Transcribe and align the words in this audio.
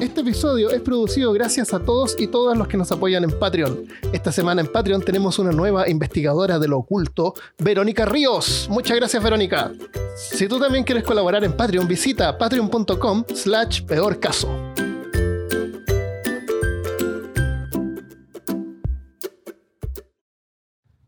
Este 0.00 0.20
episodio 0.20 0.70
es 0.70 0.80
producido 0.80 1.32
gracias 1.32 1.74
a 1.74 1.80
todos 1.80 2.14
y 2.20 2.28
todas 2.28 2.56
los 2.56 2.68
que 2.68 2.76
nos 2.76 2.92
apoyan 2.92 3.24
en 3.24 3.36
Patreon. 3.36 3.84
Esta 4.12 4.30
semana 4.30 4.60
en 4.60 4.70
Patreon 4.70 5.02
tenemos 5.02 5.40
una 5.40 5.50
nueva 5.50 5.88
investigadora 5.88 6.60
de 6.60 6.68
lo 6.68 6.78
oculto, 6.78 7.34
Verónica 7.58 8.04
Ríos. 8.04 8.68
Muchas 8.70 8.96
gracias, 8.96 9.20
Verónica. 9.20 9.72
Si 10.14 10.46
tú 10.46 10.60
también 10.60 10.84
quieres 10.84 11.02
colaborar 11.02 11.42
en 11.42 11.52
Patreon, 11.52 11.88
visita 11.88 12.38
patreon.com 12.38 13.24
slash 13.34 13.82
peor 13.82 14.20
caso. 14.20 14.48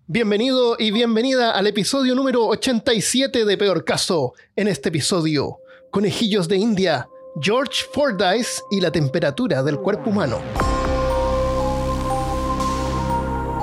Bienvenido 0.09 0.75
y 0.81 0.91
bienvenida 0.91 1.53
al 1.53 1.69
episodio 1.69 2.17
número 2.17 2.45
87 2.49 3.45
de 3.45 3.57
Peor 3.57 3.85
Caso. 3.85 4.35
En 4.57 4.67
este 4.67 4.89
episodio, 4.89 5.59
conejillos 5.93 6.49
de 6.49 6.57
India, 6.57 7.09
George 7.43 7.87
Fordyce 7.95 8.63
y 8.71 8.83
la 8.83 8.91
temperatura 8.91 9.63
del 9.63 9.79
cuerpo 9.79 10.11
humano. 10.11 10.41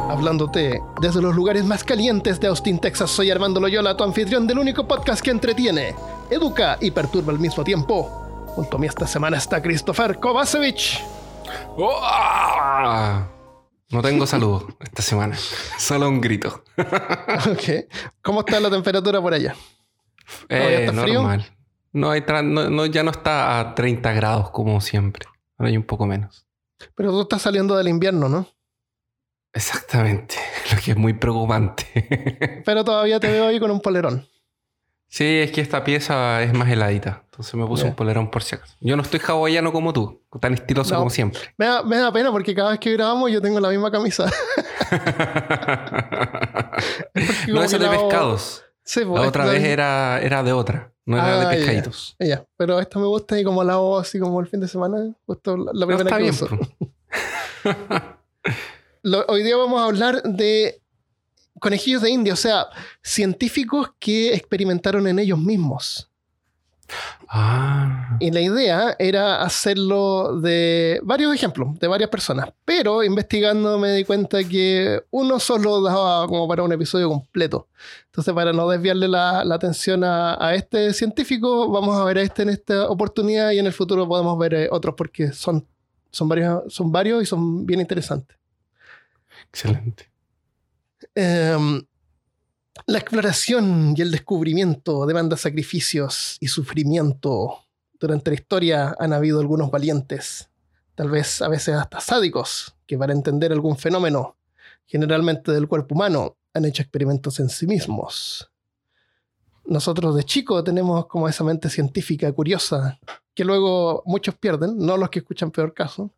Hablándote 0.09 0.81
desde 0.99 1.21
los 1.21 1.35
lugares 1.35 1.63
más 1.63 1.83
calientes 1.83 2.39
de 2.39 2.47
Austin, 2.47 2.79
Texas, 2.79 3.11
soy 3.11 3.29
Armando 3.29 3.59
Loyola, 3.59 3.95
tu 3.95 4.03
anfitrión 4.03 4.47
del 4.47 4.57
único 4.57 4.87
podcast 4.87 5.21
que 5.21 5.29
entretiene, 5.29 5.93
educa 6.31 6.77
y 6.81 6.89
perturba 6.89 7.31
al 7.31 7.39
mismo 7.39 7.63
tiempo. 7.63 8.45
Junto 8.47 8.77
a 8.77 8.79
mí 8.79 8.87
esta 8.87 9.05
semana 9.05 9.37
está 9.37 9.61
Christopher 9.61 10.17
Kovacevic. 10.17 11.03
¡Oh! 11.77 13.21
No 13.89 14.01
tengo 14.01 14.25
saludo 14.25 14.67
esta 14.79 15.03
semana, 15.03 15.37
solo 15.77 16.09
un 16.09 16.19
grito. 16.19 16.63
ok. 16.77 17.85
¿Cómo 18.23 18.39
está 18.39 18.59
la 18.59 18.71
temperatura 18.71 19.21
por 19.21 19.35
allá? 19.35 19.55
Eh, 20.49 20.77
está 20.79 20.93
normal. 20.93 21.56
No, 21.93 22.11
hay 22.11 22.23
no, 22.43 22.85
ya 22.85 23.03
no 23.03 23.11
está 23.11 23.59
a 23.59 23.75
30 23.75 24.11
grados 24.13 24.51
como 24.51 24.81
siempre. 24.81 25.27
Ahora 25.57 25.69
hay 25.69 25.77
un 25.77 25.83
poco 25.83 26.05
menos. 26.05 26.45
Pero 26.95 27.11
tú 27.11 27.21
estás 27.21 27.41
saliendo 27.41 27.75
del 27.75 27.87
invierno, 27.87 28.29
¿no? 28.29 28.47
Exactamente, 29.53 30.35
lo 30.71 30.79
que 30.81 30.91
es 30.91 30.97
muy 30.97 31.13
preocupante. 31.13 32.61
Pero 32.65 32.83
todavía 32.83 33.19
te 33.19 33.31
veo 33.31 33.47
ahí 33.47 33.59
con 33.59 33.71
un 33.71 33.81
polerón. 33.81 34.27
Sí, 35.09 35.23
es 35.23 35.51
que 35.51 35.61
esta 35.61 35.83
pieza 35.83 36.43
es 36.43 36.53
más 36.53 36.69
heladita. 36.69 37.23
Entonces 37.25 37.53
me 37.55 37.65
puse 37.65 37.85
un 37.85 37.95
polerón 37.95 38.29
por 38.29 38.43
si 38.43 38.55
acaso. 38.55 38.75
Yo 38.81 38.95
no 38.97 39.03
estoy 39.03 39.21
hawaiano 39.25 39.71
como 39.71 39.93
tú, 39.93 40.21
tan 40.41 40.53
estiloso 40.53 40.95
como 40.95 41.09
siempre. 41.09 41.39
Me 41.57 41.65
da, 41.65 42.11
pena 42.11 42.31
porque 42.31 42.53
cada 42.53 42.71
vez 42.71 42.79
que 42.79 42.91
grabamos 42.93 43.31
yo 43.31 43.41
tengo 43.41 43.59
la 43.59 43.69
misma 43.69 43.89
camisa. 43.89 44.25
no, 47.47 47.63
es 47.63 47.71
de 47.71 47.89
pescados. 47.89 48.63
Sí, 48.83 49.05
pues, 49.05 49.21
la 49.21 49.27
otra 49.27 49.45
vez 49.45 49.63
era, 49.63 50.19
era 50.21 50.43
de 50.43 50.51
otra, 50.51 50.91
no 51.07 51.17
era 51.17 51.39
de 51.39 51.45
ah, 51.45 51.49
pescaditos. 51.49 52.15
Ya, 52.19 52.45
Pero 52.57 52.79
esta 52.79 52.99
me 52.99 53.05
gusta 53.05 53.39
y 53.39 53.43
como 53.43 53.63
la 53.63 53.73
hago 53.73 53.97
así 53.97 54.19
como 54.19 54.41
el 54.41 54.47
fin 54.47 54.59
de 54.59 54.67
semana, 54.67 55.15
justo 55.25 55.55
la 55.55 55.87
primera 55.87 56.17
que 56.17 56.29
uso. 56.29 56.49
hoy 59.29 59.43
día 59.43 59.55
vamos 59.55 59.79
a 59.79 59.85
hablar 59.85 60.21
de 60.23 60.81
conejillos 61.59 62.01
de 62.01 62.09
India, 62.09 62.33
o 62.33 62.37
sea, 62.37 62.67
científicos 63.01 63.89
que 63.99 64.33
experimentaron 64.33 65.07
en 65.07 65.19
ellos 65.19 65.39
mismos. 65.39 66.11
Ah. 67.27 68.17
Y 68.19 68.31
la 68.31 68.41
idea 68.41 68.95
era 68.99 69.41
hacerlo 69.41 70.39
de 70.39 70.99
varios 71.03 71.33
ejemplos, 71.33 71.77
de 71.79 71.87
varias 71.87 72.09
personas. 72.09 72.49
Pero 72.65 73.03
investigando 73.03 73.77
me 73.77 73.91
di 73.91 74.05
cuenta 74.05 74.43
que 74.43 75.03
uno 75.11 75.39
solo 75.39 75.81
daba 75.81 76.27
como 76.27 76.47
para 76.47 76.63
un 76.63 76.71
episodio 76.71 77.09
completo. 77.09 77.67
Entonces, 78.05 78.33
para 78.33 78.53
no 78.53 78.67
desviarle 78.69 79.07
la, 79.07 79.41
atención 79.41 80.03
a, 80.03 80.53
este 80.55 80.93
científico, 80.93 81.69
vamos 81.69 81.97
a 81.97 82.03
ver 82.05 82.17
a 82.17 82.21
este 82.21 82.43
en 82.43 82.49
esta 82.49 82.89
oportunidad 82.89 83.51
y 83.51 83.59
en 83.59 83.67
el 83.67 83.73
futuro 83.73 84.07
podemos 84.07 84.37
ver 84.39 84.53
eh, 84.53 84.69
otros 84.71 84.95
porque 84.95 85.31
son, 85.33 85.67
son, 86.11 86.27
varios, 86.27 86.73
son 86.73 86.91
varios 86.91 87.21
y 87.21 87.25
son 87.25 87.65
bien 87.65 87.81
interesantes. 87.81 88.37
Excelente. 89.49 90.09
Em, 91.13 91.81
la 92.85 92.99
exploración 92.99 93.93
y 93.97 94.01
el 94.01 94.11
descubrimiento 94.11 95.05
demanda 95.05 95.37
sacrificios 95.37 96.37
y 96.39 96.47
sufrimiento. 96.47 97.63
Durante 97.99 98.31
la 98.31 98.35
historia 98.35 98.95
han 98.99 99.13
habido 99.13 99.39
algunos 99.39 99.71
valientes, 99.71 100.49
tal 100.95 101.09
vez 101.09 101.41
a 101.41 101.47
veces 101.47 101.75
hasta 101.75 101.99
sádicos, 101.99 102.75
que 102.85 102.97
para 102.97 103.13
entender 103.13 103.51
algún 103.51 103.77
fenómeno, 103.77 104.37
generalmente 104.85 105.51
del 105.51 105.67
cuerpo 105.67 105.95
humano, 105.95 106.37
han 106.53 106.65
hecho 106.65 106.81
experimentos 106.81 107.39
en 107.39 107.49
sí 107.49 107.67
mismos. 107.67 108.49
Nosotros 109.65 110.15
de 110.15 110.23
chico 110.23 110.63
tenemos 110.63 111.07
como 111.07 111.27
esa 111.27 111.43
mente 111.43 111.69
científica 111.69 112.31
curiosa, 112.31 112.99
que 113.33 113.43
luego 113.43 114.01
muchos 114.05 114.35
pierden, 114.35 114.77
no 114.77 114.95
los 114.97 115.09
que 115.09 115.19
escuchan 115.19 115.51
peor 115.51 115.73
caso. 115.73 116.11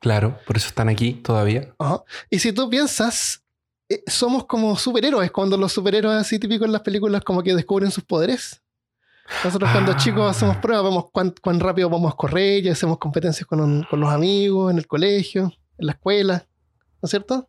Claro, 0.00 0.38
por 0.46 0.56
eso 0.56 0.68
están 0.68 0.88
aquí 0.88 1.12
todavía. 1.12 1.74
Y 2.30 2.38
si 2.38 2.52
tú 2.52 2.70
piensas, 2.70 3.42
somos 4.06 4.46
como 4.46 4.76
superhéroes, 4.76 5.30
cuando 5.30 5.56
los 5.56 5.72
superhéroes 5.72 6.16
así 6.18 6.38
típicos 6.38 6.66
en 6.66 6.72
las 6.72 6.82
películas 6.82 7.22
como 7.22 7.42
que 7.42 7.54
descubren 7.54 7.90
sus 7.90 8.04
poderes. 8.04 8.62
Nosotros 9.44 9.70
cuando 9.72 9.92
ah. 9.92 9.96
chicos 9.96 10.30
hacemos 10.30 10.56
pruebas, 10.58 10.84
vemos 10.84 11.10
cuán, 11.10 11.34
cuán, 11.42 11.58
rápido 11.58 11.90
vamos 11.90 12.12
a 12.12 12.16
correr 12.16 12.64
y 12.64 12.68
hacemos 12.68 12.98
competencias 12.98 13.46
con, 13.46 13.82
con, 13.84 14.00
los 14.00 14.10
amigos, 14.10 14.70
en 14.70 14.78
el 14.78 14.86
colegio, 14.86 15.52
en 15.78 15.86
la 15.86 15.92
escuela, 15.92 16.46
¿no 17.02 17.06
es 17.06 17.10
cierto? 17.10 17.48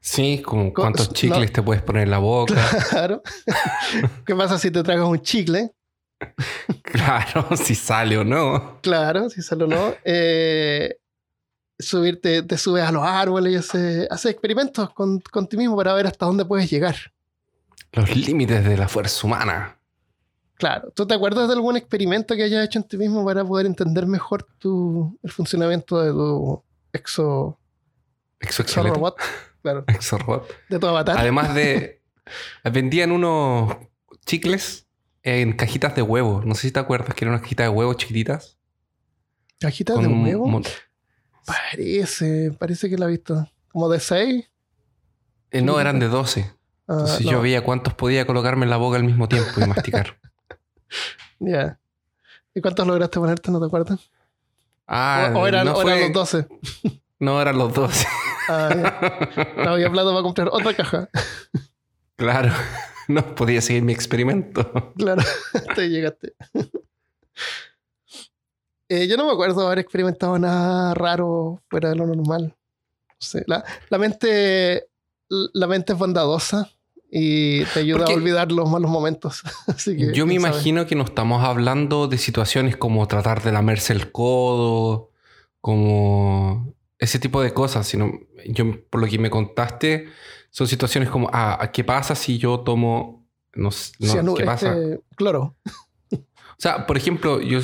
Sí, 0.00 0.42
como 0.42 0.72
cuántos 0.72 1.12
chicles 1.12 1.52
te 1.52 1.62
puedes 1.62 1.82
poner 1.82 2.04
en 2.04 2.10
la 2.10 2.18
boca. 2.18 2.54
Claro. 2.90 3.22
¿Qué 4.26 4.34
pasa 4.34 4.58
si 4.58 4.70
te 4.70 4.82
tragas 4.82 5.06
un 5.06 5.20
chicle? 5.20 5.72
Claro, 6.82 7.48
si 7.56 7.74
sale 7.74 8.16
o 8.16 8.24
no. 8.24 8.78
Claro, 8.82 9.28
si 9.30 9.42
sale 9.42 9.64
o 9.64 9.66
no. 9.66 9.94
Eh, 10.04 10.96
subirte, 11.80 12.42
te 12.42 12.58
subes 12.58 12.84
a 12.84 12.92
los 12.92 13.02
árboles 13.02 13.52
y 13.52 13.56
haces, 13.56 14.26
experimentos 14.26 14.90
con, 14.90 15.20
con 15.20 15.46
ti 15.46 15.56
mismo 15.56 15.76
para 15.76 15.94
ver 15.94 16.06
hasta 16.06 16.26
dónde 16.26 16.44
puedes 16.44 16.70
llegar. 16.70 16.96
Los 17.92 18.14
límites 18.14 18.64
de 18.64 18.76
la 18.76 18.88
fuerza 18.88 19.26
humana. 19.26 19.76
Claro. 20.54 20.92
¿Tú 20.94 21.06
te 21.06 21.14
acuerdas 21.14 21.48
de 21.48 21.54
algún 21.54 21.76
experimento 21.76 22.36
que 22.36 22.42
hayas 22.42 22.64
hecho 22.64 22.78
en 22.78 22.84
ti 22.84 22.98
mismo 22.98 23.24
para 23.24 23.44
poder 23.44 23.66
entender 23.66 24.06
mejor 24.06 24.46
tu, 24.58 25.18
el 25.22 25.30
funcionamiento 25.30 26.00
de 26.02 26.10
tu 26.10 26.62
exo... 26.92 27.58
Exo, 28.38 28.62
robot? 28.82 29.16
Claro. 29.62 29.84
Exo 29.88 30.18
robot. 30.18 30.48
De 30.68 30.78
tu 30.78 30.86
avatar. 30.86 31.18
Además 31.18 31.54
de... 31.54 32.02
vendían 32.72 33.10
unos 33.10 33.74
chicles 34.26 34.86
en 35.22 35.54
cajitas 35.54 35.96
de 35.96 36.02
huevo. 36.02 36.42
No 36.44 36.54
sé 36.54 36.68
si 36.68 36.72
te 36.72 36.80
acuerdas 36.80 37.14
que 37.14 37.24
eran 37.24 37.34
unas 37.34 37.42
cajitas 37.42 37.64
de 37.64 37.70
huevo 37.70 37.94
chiquititas. 37.94 38.58
¿Cajitas 39.58 39.98
de 39.98 40.06
huevo? 40.08 40.62
Parece, 41.46 42.52
parece 42.58 42.88
que 42.88 42.98
la 42.98 43.06
he 43.06 43.10
visto. 43.10 43.48
¿Como 43.68 43.88
de 43.88 44.00
6? 44.00 44.50
Eh, 45.52 45.62
no, 45.62 45.80
eran 45.80 45.98
de 45.98 46.08
12. 46.08 46.52
Ah, 46.86 46.92
Entonces 46.92 47.26
yo 47.26 47.40
veía 47.40 47.62
cuántos 47.62 47.94
podía 47.94 48.26
colocarme 48.26 48.64
en 48.64 48.70
la 48.70 48.76
boca 48.76 48.96
al 48.96 49.04
mismo 49.04 49.28
tiempo 49.28 49.60
y 49.60 49.66
masticar. 49.66 50.16
Ya. 51.42 51.78
¿Y 52.52 52.60
cuántos 52.60 52.86
lograste 52.86 53.18
ponerte? 53.18 53.50
¿No 53.50 53.60
te 53.60 53.66
acuerdas? 53.66 54.10
Ah, 54.86 55.32
o, 55.34 55.46
eran, 55.46 55.64
los 55.64 56.12
12. 56.12 56.48
No, 57.20 57.40
eran 57.40 57.56
los 57.56 57.72
12. 57.72 58.06
Ah, 58.48 59.28
No 59.56 59.70
había 59.70 59.90
plata 59.90 60.10
para 60.10 60.22
comprar 60.22 60.48
otra 60.50 60.74
caja. 60.74 61.08
Claro. 62.16 62.52
No 63.08 63.34
podía 63.34 63.60
seguir 63.60 63.82
mi 63.84 63.92
experimento. 63.92 64.92
Claro, 64.96 65.22
te 65.74 65.88
llegaste. 65.88 66.34
Eh, 68.90 69.06
yo 69.06 69.16
no 69.16 69.24
me 69.24 69.32
acuerdo 69.32 69.64
haber 69.64 69.78
experimentado 69.78 70.36
nada 70.36 70.94
raro 70.94 71.62
fuera 71.70 71.90
de 71.90 71.94
lo 71.94 72.08
normal. 72.08 72.56
la, 73.46 73.64
la, 73.88 73.98
mente, 73.98 74.88
la 75.28 75.68
mente 75.68 75.92
es 75.92 75.98
bondadosa 75.98 76.68
y 77.08 77.64
te 77.66 77.80
ayuda 77.80 78.06
a 78.06 78.12
olvidar 78.12 78.50
los 78.50 78.68
malos 78.68 78.90
momentos. 78.90 79.42
yo 80.12 80.26
me 80.26 80.34
imagino 80.34 80.88
que 80.88 80.96
no 80.96 81.04
estamos 81.04 81.44
hablando 81.44 82.08
de 82.08 82.18
situaciones 82.18 82.76
como 82.76 83.06
tratar 83.06 83.44
de 83.44 83.52
lamerse 83.52 83.92
el 83.92 84.10
codo, 84.10 85.12
como 85.60 86.74
ese 86.98 87.20
tipo 87.20 87.40
de 87.42 87.54
cosas, 87.54 87.86
sino 87.86 88.10
yo 88.44 88.88
por 88.90 89.00
lo 89.00 89.06
que 89.06 89.20
me 89.20 89.30
contaste 89.30 90.08
son 90.50 90.66
situaciones 90.66 91.10
como, 91.10 91.30
ah, 91.32 91.70
¿qué 91.72 91.84
pasa 91.84 92.16
si 92.16 92.38
yo 92.38 92.58
tomo, 92.58 93.24
no, 93.54 93.70
no 94.00 94.34
¿qué 94.34 94.44
pasa? 94.44 94.76
Este, 94.76 95.00
cloro. 95.14 95.54
O 96.12 96.62
sea, 96.62 96.88
por 96.88 96.96
ejemplo, 96.96 97.40
yo 97.40 97.60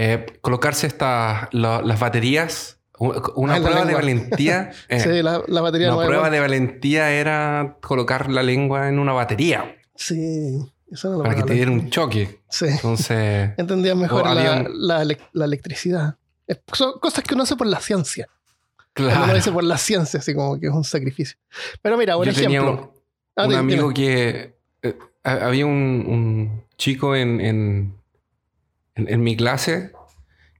eh, 0.00 0.26
colocarse 0.40 0.86
estas 0.86 1.48
las 1.52 1.98
baterías. 1.98 2.78
Una 3.00 3.56
ah, 3.56 3.60
prueba 3.60 3.84
de 3.84 3.94
valentía. 3.94 4.70
Eh, 4.88 5.00
sí, 5.00 5.22
la, 5.22 5.38
batería 5.60 5.92
Una 5.92 6.06
prueba 6.06 6.30
de 6.30 6.38
valentía 6.38 7.10
era 7.10 7.78
colocar 7.80 8.30
la 8.30 8.44
lengua 8.44 8.88
en 8.88 9.00
una 9.00 9.12
batería. 9.12 9.76
Sí. 9.96 10.56
Eso 10.90 11.20
para 11.22 11.34
que 11.34 11.42
te 11.42 11.54
diera 11.54 11.72
un 11.72 11.90
choque. 11.90 12.40
Sí. 12.48 12.66
Entonces. 12.68 13.50
Entendía 13.58 13.96
mejor 13.96 14.24
la, 14.24 15.04
la, 15.32 15.44
electricidad. 15.44 16.16
son 16.72 17.00
cosas 17.00 17.24
que 17.24 17.34
uno 17.34 17.42
hace 17.42 17.56
por 17.56 17.66
la 17.66 17.80
ciencia. 17.80 18.28
Claro. 18.92 19.24
Uno 19.24 19.26
lo 19.28 19.34
dice 19.34 19.50
por 19.50 19.64
la 19.64 19.78
ciencia, 19.78 20.20
así 20.20 20.32
como 20.32 20.60
que 20.60 20.68
es 20.68 20.72
un 20.72 20.84
sacrificio. 20.84 21.36
Pero 21.82 21.98
mira, 21.98 22.14
por 22.14 22.28
ejemplo. 22.28 22.46
Tenía 22.46 22.62
un, 22.62 22.90
ah, 23.54 23.58
amigo 23.58 23.92
que. 23.92 24.56
Eh, 24.82 24.96
había 25.24 25.66
un, 25.66 26.04
un 26.06 26.64
chico 26.76 27.16
en, 27.16 27.40
en 27.40 27.98
en, 28.98 29.22
mi 29.22 29.36
clase 29.36 29.92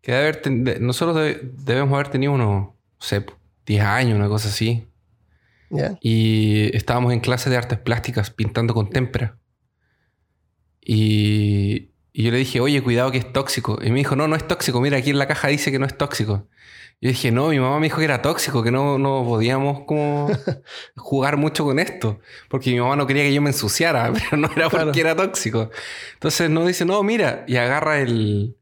Que 0.02 0.12
debe 0.12 0.28
haber 0.28 0.80
nosotros 0.80 1.36
debemos 1.64 1.94
haber 1.94 2.08
tenido 2.08 2.32
unos, 2.32 2.68
no 2.68 2.76
sé, 2.98 3.24
10 3.66 3.84
años, 3.84 4.16
una 4.16 4.28
cosa 4.28 4.48
así. 4.48 4.86
Y 6.00 6.74
estábamos 6.74 7.12
en 7.12 7.20
clase 7.20 7.50
de 7.50 7.56
artes 7.56 7.78
plásticas 7.78 8.30
pintando 8.30 8.74
con 8.74 8.88
témpera. 8.90 9.36
Y, 10.80 11.90
y, 12.12 12.22
yo 12.22 12.30
le 12.30 12.38
dije, 12.38 12.60
oye, 12.60 12.82
cuidado 12.82 13.10
que 13.10 13.18
es 13.18 13.32
tóxico. 13.32 13.78
Y 13.82 13.90
me 13.90 13.98
dijo, 13.98 14.16
no, 14.16 14.26
no 14.26 14.36
es 14.36 14.46
tóxico. 14.46 14.80
Mira, 14.80 14.96
aquí 14.96 15.10
en 15.10 15.18
la 15.18 15.28
caja 15.28 15.48
dice 15.48 15.70
que 15.70 15.78
no 15.78 15.84
es 15.84 15.98
tóxico. 15.98 16.48
Yo 17.00 17.10
dije, 17.10 17.30
no, 17.30 17.48
mi 17.48 17.60
mamá 17.60 17.78
me 17.78 17.86
dijo 17.86 17.98
que 17.98 18.04
era 18.04 18.22
tóxico, 18.22 18.62
que 18.62 18.72
no, 18.72 18.98
no 18.98 19.24
podíamos 19.24 19.84
como 19.86 20.28
jugar 20.96 21.36
mucho 21.36 21.64
con 21.64 21.78
esto, 21.78 22.18
porque 22.48 22.72
mi 22.72 22.80
mamá 22.80 22.96
no 22.96 23.06
quería 23.06 23.22
que 23.22 23.32
yo 23.32 23.40
me 23.40 23.50
ensuciara, 23.50 24.12
pero 24.30 24.36
no 24.36 24.50
era 24.54 24.68
porque 24.68 25.00
era 25.00 25.14
tóxico. 25.14 25.70
Entonces 26.14 26.50
nos 26.50 26.66
dice, 26.66 26.84
no, 26.84 27.02
mira, 27.04 27.44
y 27.46 27.56
agarra 27.56 28.00
el, 28.00 28.56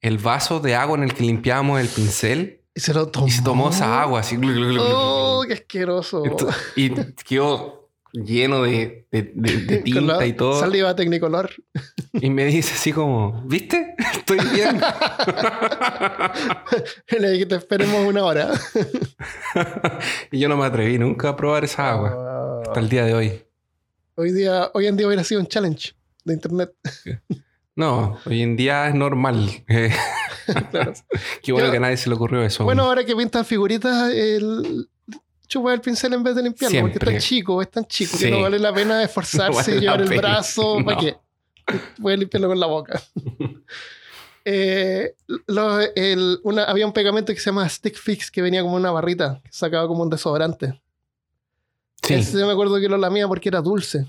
el 0.00 0.18
vaso 0.18 0.60
de 0.60 0.74
agua 0.74 0.96
en 0.96 1.04
el 1.04 1.12
que 1.12 1.24
limpiábamos 1.24 1.80
el 1.80 1.88
pincel. 1.88 2.62
Y 2.74 2.80
se 2.80 2.94
lo 2.94 3.08
tomó. 3.08 3.26
Y 3.26 3.30
se 3.32 3.42
tomó 3.42 3.68
esa 3.68 4.00
agua 4.00 4.20
así. 4.20 4.38
¡Oh, 4.80 5.44
qué 5.46 5.52
asqueroso! 5.52 6.22
y 6.74 6.90
quedó 7.24 7.77
lleno 8.24 8.62
de, 8.62 9.06
de, 9.10 9.22
tinta 9.84 10.26
y 10.26 10.32
todo. 10.32 10.60
Saliva 10.60 10.94
tecnicolor. 10.94 11.50
Y 12.20 12.30
me 12.30 12.46
dice 12.46 12.74
así 12.74 12.92
como, 12.92 13.42
¿viste? 13.46 13.94
Estoy 14.14 14.38
bien. 14.52 14.80
Le 17.16 17.30
dije, 17.30 17.46
te 17.46 17.54
esperemos 17.54 18.04
una 18.06 18.24
hora. 18.24 18.50
y 20.32 20.40
yo 20.40 20.48
no 20.48 20.56
me 20.56 20.64
atreví 20.64 20.98
nunca 20.98 21.28
a 21.28 21.36
probar 21.36 21.64
esa 21.64 21.90
agua. 21.90 22.62
Hasta 22.66 22.80
el 22.80 22.88
día 22.88 23.04
de 23.04 23.14
hoy. 23.14 23.44
Hoy, 24.16 24.32
día, 24.32 24.70
hoy 24.74 24.86
en 24.86 24.96
día 24.96 25.06
hubiera 25.06 25.22
sido 25.22 25.40
un 25.40 25.46
challenge 25.46 25.94
de 26.24 26.34
internet. 26.34 26.72
No, 27.76 28.18
hoy 28.24 28.42
en 28.42 28.56
día 28.56 28.88
es 28.88 28.94
normal. 28.94 29.50
Qué 31.42 31.52
bueno 31.52 31.70
que 31.70 31.76
a 31.76 31.80
nadie 31.80 31.98
se 31.98 32.08
le 32.08 32.16
ocurrió 32.16 32.42
eso. 32.42 32.64
Bueno, 32.64 32.84
ahora 32.84 33.04
que 33.04 33.14
pintan 33.14 33.44
figuritas, 33.44 34.12
el, 34.12 34.88
chupar 35.48 35.74
el 35.74 35.80
pincel 35.80 36.12
en 36.12 36.22
vez 36.22 36.36
de 36.36 36.42
limpiarlo, 36.42 36.80
porque 36.82 36.98
es 36.98 37.04
tan 37.04 37.18
chico, 37.18 37.62
es 37.62 37.70
tan 37.70 37.86
chico 37.86 38.16
que 38.18 38.30
no 38.30 38.42
vale 38.42 38.58
la 38.58 38.72
pena 38.72 39.02
esforzarse 39.04 39.76
y 39.76 39.80
llevar 39.80 40.02
el 40.02 40.16
brazo. 40.16 40.78
¿Para 40.84 41.00
qué? 41.00 41.16
Puedes 42.00 42.20
limpiarlo 42.20 42.48
con 42.48 42.60
la 42.60 42.66
boca. 42.66 43.02
Eh, 44.50 45.14
había 46.66 46.86
un 46.86 46.92
pegamento 46.94 47.34
que 47.34 47.38
se 47.38 47.46
llama 47.50 47.68
Stick 47.68 47.98
Fix 47.98 48.30
que 48.30 48.40
venía 48.40 48.62
como 48.62 48.76
una 48.76 48.90
barrita, 48.90 49.42
que 49.44 49.52
sacaba 49.52 49.86
como 49.86 50.02
un 50.02 50.08
desodorante. 50.08 50.80
Sí. 52.02 52.14
Ese 52.14 52.38
yo 52.38 52.46
me 52.46 52.52
acuerdo 52.52 52.80
que 52.80 52.88
lo 52.88 52.96
lamía 52.96 53.28
porque 53.28 53.50
era 53.50 53.60
dulce. 53.60 54.06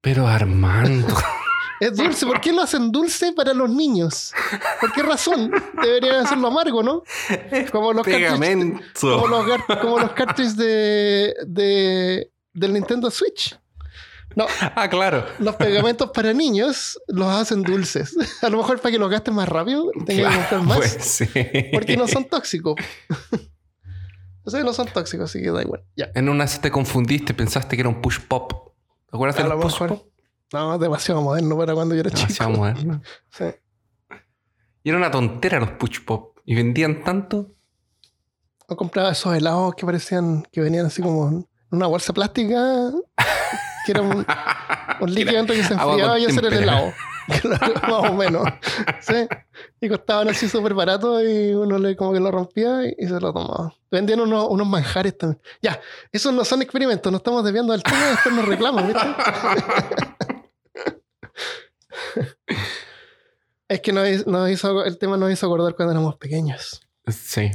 Pero 0.00 0.26
Armando. 0.26 1.16
Es 1.80 1.96
dulce. 1.96 2.26
¿Por 2.26 2.40
qué 2.40 2.52
lo 2.52 2.60
hacen 2.60 2.92
dulce 2.92 3.32
para 3.32 3.54
los 3.54 3.70
niños? 3.70 4.32
¿Por 4.80 4.92
qué 4.92 5.02
razón? 5.02 5.50
Deberían 5.82 6.26
hacerlo 6.26 6.48
amargo, 6.48 6.82
¿no? 6.82 7.02
Como 7.72 7.94
los 7.94 8.06
cartridges, 8.06 8.84
como 9.00 9.26
los, 9.26 9.46
como 9.80 9.98
los 9.98 10.12
cartridges 10.12 10.56
de, 10.56 11.34
de, 11.46 12.30
del 12.52 12.72
Nintendo 12.74 13.10
Switch. 13.10 13.58
No. 14.36 14.46
Ah, 14.76 14.88
claro. 14.88 15.26
Los 15.38 15.56
pegamentos 15.56 16.10
para 16.10 16.32
niños 16.32 17.00
los 17.08 17.26
hacen 17.28 17.62
dulces. 17.62 18.14
A 18.42 18.48
lo 18.48 18.58
mejor 18.58 18.80
para 18.80 18.92
que 18.92 18.98
los 18.98 19.10
gastes 19.10 19.34
más 19.34 19.48
rápido 19.48 19.90
y 19.94 20.04
tengan 20.04 20.30
que 20.30 20.38
comprar 20.38 20.62
más. 20.62 20.76
Pues, 20.76 20.92
sí. 21.00 21.28
Porque 21.72 21.96
no 21.96 22.06
son 22.06 22.26
tóxicos. 22.26 22.76
o 24.44 24.50
sea, 24.50 24.62
no 24.62 24.72
son 24.72 24.86
tóxicos, 24.86 25.30
así 25.30 25.42
que 25.42 25.50
da 25.50 25.62
igual. 25.62 25.82
Ya. 25.96 26.10
En 26.14 26.28
una 26.28 26.44
vez 26.44 26.60
te 26.60 26.70
confundiste, 26.70 27.34
pensaste 27.34 27.76
que 27.76 27.80
era 27.80 27.88
un 27.88 28.00
push 28.00 28.20
pop. 28.20 28.52
¿Te 29.10 29.16
acuerdas 29.16 29.36
del 29.36 29.58
push 29.58 29.78
pop? 29.78 30.09
No, 30.52 30.78
demasiado 30.78 31.22
moderno 31.22 31.56
para 31.56 31.74
cuando 31.74 31.94
yo 31.94 32.00
era 32.00 32.10
demasiado 32.10 32.50
chico. 32.52 32.64
Demasiado 32.64 32.84
moderno. 32.84 33.02
sí. 33.30 33.44
Y 34.82 34.88
era 34.88 34.98
una 34.98 35.10
tontera 35.10 35.60
los 35.60 35.70
push 35.72 36.04
pop. 36.04 36.38
Y 36.44 36.54
vendían 36.54 37.04
tanto. 37.04 37.52
O 38.66 38.76
compraba 38.76 39.10
esos 39.12 39.34
helados 39.34 39.74
que 39.74 39.86
parecían 39.86 40.42
que 40.50 40.60
venían 40.60 40.86
así 40.86 41.02
como 41.02 41.28
en 41.28 41.48
una 41.70 41.86
bolsa 41.86 42.12
plástica. 42.12 42.90
Que 43.86 43.92
era 43.92 44.02
un, 44.02 44.26
líquido 45.06 45.38
dentro 45.38 45.56
que 45.56 45.64
se 45.64 45.72
enfriaba 45.72 46.18
y 46.18 46.24
era 46.24 46.48
el 46.48 46.52
helado. 46.52 46.92
más 47.88 48.10
o 48.10 48.12
menos. 48.12 48.46
¿sí? 49.00 49.26
Y 49.80 49.88
costaban 49.88 50.28
así 50.28 50.50
súper 50.50 50.74
barato 50.74 51.22
y 51.24 51.54
uno 51.54 51.78
le 51.78 51.96
como 51.96 52.12
que 52.12 52.20
lo 52.20 52.30
rompía 52.30 52.80
y, 52.84 53.06
se 53.06 53.18
lo 53.18 53.32
tomaba. 53.32 53.74
Vendían 53.90 54.20
unos, 54.20 54.48
unos, 54.50 54.66
manjares 54.66 55.16
también. 55.16 55.40
Ya, 55.62 55.80
esos 56.12 56.34
no 56.34 56.44
son 56.44 56.60
experimentos, 56.60 57.10
no 57.10 57.16
estamos 57.16 57.42
desviando 57.42 57.72
del 57.72 57.82
tema, 57.82 58.06
después 58.10 58.34
nos 58.34 58.44
reclaman, 58.46 58.86
¿viste? 58.88 59.06
es 63.68 63.80
que 63.80 63.92
nos, 63.92 64.08
hizo, 64.50 64.84
el 64.84 64.98
tema 64.98 65.16
nos 65.16 65.32
hizo 65.32 65.46
acordar 65.46 65.74
cuando 65.74 65.92
éramos 65.92 66.16
pequeños. 66.16 66.80
Sí. 67.06 67.50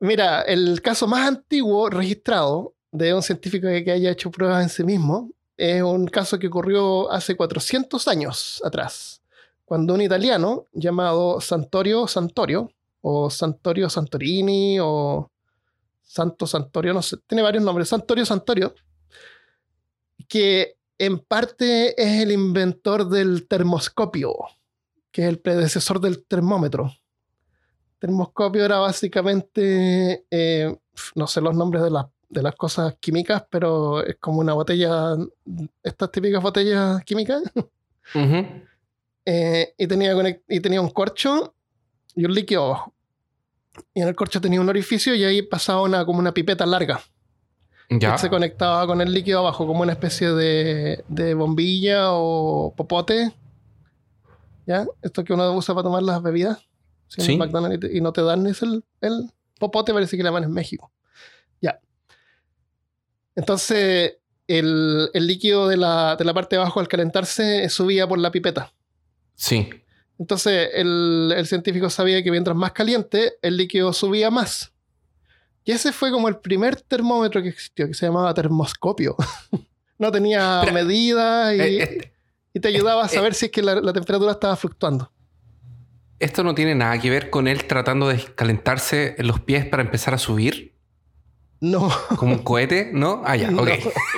Mira, 0.00 0.42
el 0.42 0.80
caso 0.82 1.06
más 1.06 1.26
antiguo 1.26 1.90
registrado 1.90 2.74
de 2.92 3.14
un 3.14 3.22
científico 3.22 3.66
que 3.66 3.90
haya 3.90 4.10
hecho 4.10 4.30
pruebas 4.30 4.62
en 4.62 4.68
sí 4.68 4.84
mismo 4.84 5.30
es 5.56 5.82
un 5.82 6.06
caso 6.06 6.38
que 6.38 6.46
ocurrió 6.46 7.10
hace 7.10 7.36
400 7.36 8.06
años 8.06 8.62
atrás, 8.64 9.22
cuando 9.64 9.92
un 9.92 10.00
italiano 10.00 10.66
llamado 10.72 11.40
Santorio 11.40 12.06
Santorio, 12.06 12.70
o 13.00 13.28
Santorio 13.28 13.90
Santorini, 13.90 14.78
o 14.80 15.30
Santo 16.00 16.46
Santorio, 16.46 16.94
no 16.94 17.02
sé, 17.02 17.16
tiene 17.26 17.42
varios 17.42 17.64
nombres, 17.64 17.88
Santorio 17.88 18.24
Santorio, 18.24 18.72
que 20.28 20.77
en 20.98 21.20
parte 21.20 22.00
es 22.00 22.22
el 22.22 22.32
inventor 22.32 23.08
del 23.08 23.46
termoscopio, 23.46 24.34
que 25.12 25.22
es 25.22 25.28
el 25.28 25.38
predecesor 25.38 26.00
del 26.00 26.24
termómetro. 26.24 26.92
Termoscopio 28.00 28.64
era 28.64 28.78
básicamente, 28.78 30.26
eh, 30.30 30.76
no 31.14 31.26
sé 31.26 31.40
los 31.40 31.56
nombres 31.56 31.82
de, 31.82 31.90
de, 32.28 32.42
las 32.42 32.54
cosas 32.56 32.96
químicas, 33.00 33.44
pero 33.50 34.04
es 34.04 34.16
como 34.16 34.40
una 34.40 34.54
botella, 34.54 35.16
estas 35.82 36.10
típicas 36.10 36.42
botellas 36.42 37.02
químicas. 37.04 37.42
Eh, 39.30 39.74
y, 39.76 39.86
tenía 39.86 40.14
y 40.48 40.60
tenía 40.60 40.80
un 40.80 40.88
corcho 40.88 41.54
y 42.14 42.24
un 42.24 42.32
líquido 42.32 42.64
abajo. 42.64 42.94
Y 43.92 44.00
en 44.00 44.08
el 44.08 44.16
corcho 44.16 44.40
tenía 44.40 44.58
un 44.58 44.70
orificio 44.70 45.14
y 45.14 45.22
ahí 45.22 45.42
pasaba 45.42 45.82
una, 45.82 46.06
como 46.06 46.18
una 46.18 46.32
pipeta 46.32 46.64
larga. 46.64 46.98
Ya. 47.90 48.18
Se 48.18 48.28
conectaba 48.28 48.86
con 48.86 49.00
el 49.00 49.12
líquido 49.12 49.38
abajo 49.40 49.66
como 49.66 49.80
una 49.80 49.92
especie 49.92 50.30
de, 50.30 51.04
de 51.08 51.34
bombilla 51.34 52.12
o 52.12 52.74
popote. 52.76 53.32
¿Ya? 54.66 54.86
Esto 55.00 55.24
que 55.24 55.32
uno 55.32 55.50
usa 55.54 55.74
para 55.74 55.84
tomar 55.84 56.02
las 56.02 56.22
bebidas. 56.22 56.58
¿Sí? 57.06 57.32
y, 57.32 58.00
no 58.02 58.12
te 58.12 58.22
dan 58.22 58.46
es 58.46 58.60
el, 58.62 58.84
el 59.00 59.30
popote, 59.58 59.94
parece 59.94 60.16
que 60.16 60.22
le 60.22 60.28
llaman 60.28 60.44
en 60.44 60.52
México. 60.52 60.92
Ya. 61.62 61.80
Entonces, 63.34 64.18
el, 64.46 65.10
el 65.14 65.26
líquido 65.26 65.68
de 65.68 65.78
la, 65.78 66.16
de 66.16 66.24
la, 66.26 66.34
parte 66.34 66.56
de 66.56 66.62
abajo 66.62 66.80
al 66.80 66.88
calentarse 66.88 67.66
subía 67.70 68.06
por 68.06 68.18
la 68.18 68.30
pipeta. 68.30 68.74
Sí. 69.34 69.70
Entonces, 70.18 70.70
el, 70.74 71.32
el 71.34 71.46
científico 71.46 71.88
sabía 71.88 72.22
que 72.22 72.30
mientras 72.30 72.54
más 72.54 72.72
caliente, 72.72 73.38
el 73.40 73.56
líquido 73.56 73.94
subía 73.94 74.30
más. 74.30 74.74
Y 75.68 75.72
ese 75.72 75.92
fue 75.92 76.10
como 76.10 76.28
el 76.28 76.38
primer 76.38 76.80
termómetro 76.80 77.42
que 77.42 77.50
existió, 77.50 77.86
que 77.86 77.92
se 77.92 78.06
llamaba 78.06 78.32
termoscopio. 78.32 79.14
no 79.98 80.10
tenía 80.10 80.62
medidas 80.72 81.52
eh, 81.52 81.82
este, 81.82 82.12
y, 82.54 82.60
te 82.60 82.68
ayudaba 82.68 83.02
a 83.02 83.06
eh, 83.06 83.10
saber 83.10 83.34
si 83.34 83.46
es 83.46 83.52
que 83.52 83.60
la, 83.60 83.92
temperatura 83.92 84.32
estaba 84.32 84.56
fluctuando. 84.56 85.12
¿Esto 86.20 86.42
no 86.42 86.54
tiene 86.54 86.74
nada 86.74 86.98
que 86.98 87.10
ver 87.10 87.28
con 87.28 87.46
él 87.46 87.66
tratando 87.66 88.08
de 88.08 88.16
calentarse 88.34 89.14
en 89.18 89.26
los 89.26 89.40
pies 89.40 89.66
para 89.66 89.82
empezar 89.82 90.14
a 90.14 90.18
subir? 90.18 90.74
No. 91.60 91.92
¿Como 92.16 92.36
un 92.36 92.42
cohete? 92.42 92.88
¿No? 92.94 93.20
Ah, 93.26 93.36
ya, 93.36 93.50
ok. 93.50 93.68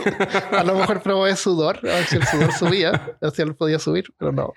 A 0.53 0.63
lo 0.63 0.77
mejor 0.77 1.03
probó 1.03 1.27
el 1.27 1.37
sudor, 1.37 1.79
a 1.79 1.95
ver 1.97 2.07
si 2.07 2.15
el 2.15 2.27
sudor 2.29 2.53
subía, 2.53 2.91
a 2.91 3.17
ver 3.23 3.33
si 3.33 3.43
él 3.43 3.57
podía 3.57 3.81
subir, 3.81 4.15
pero 4.17 4.31
no 4.31 4.55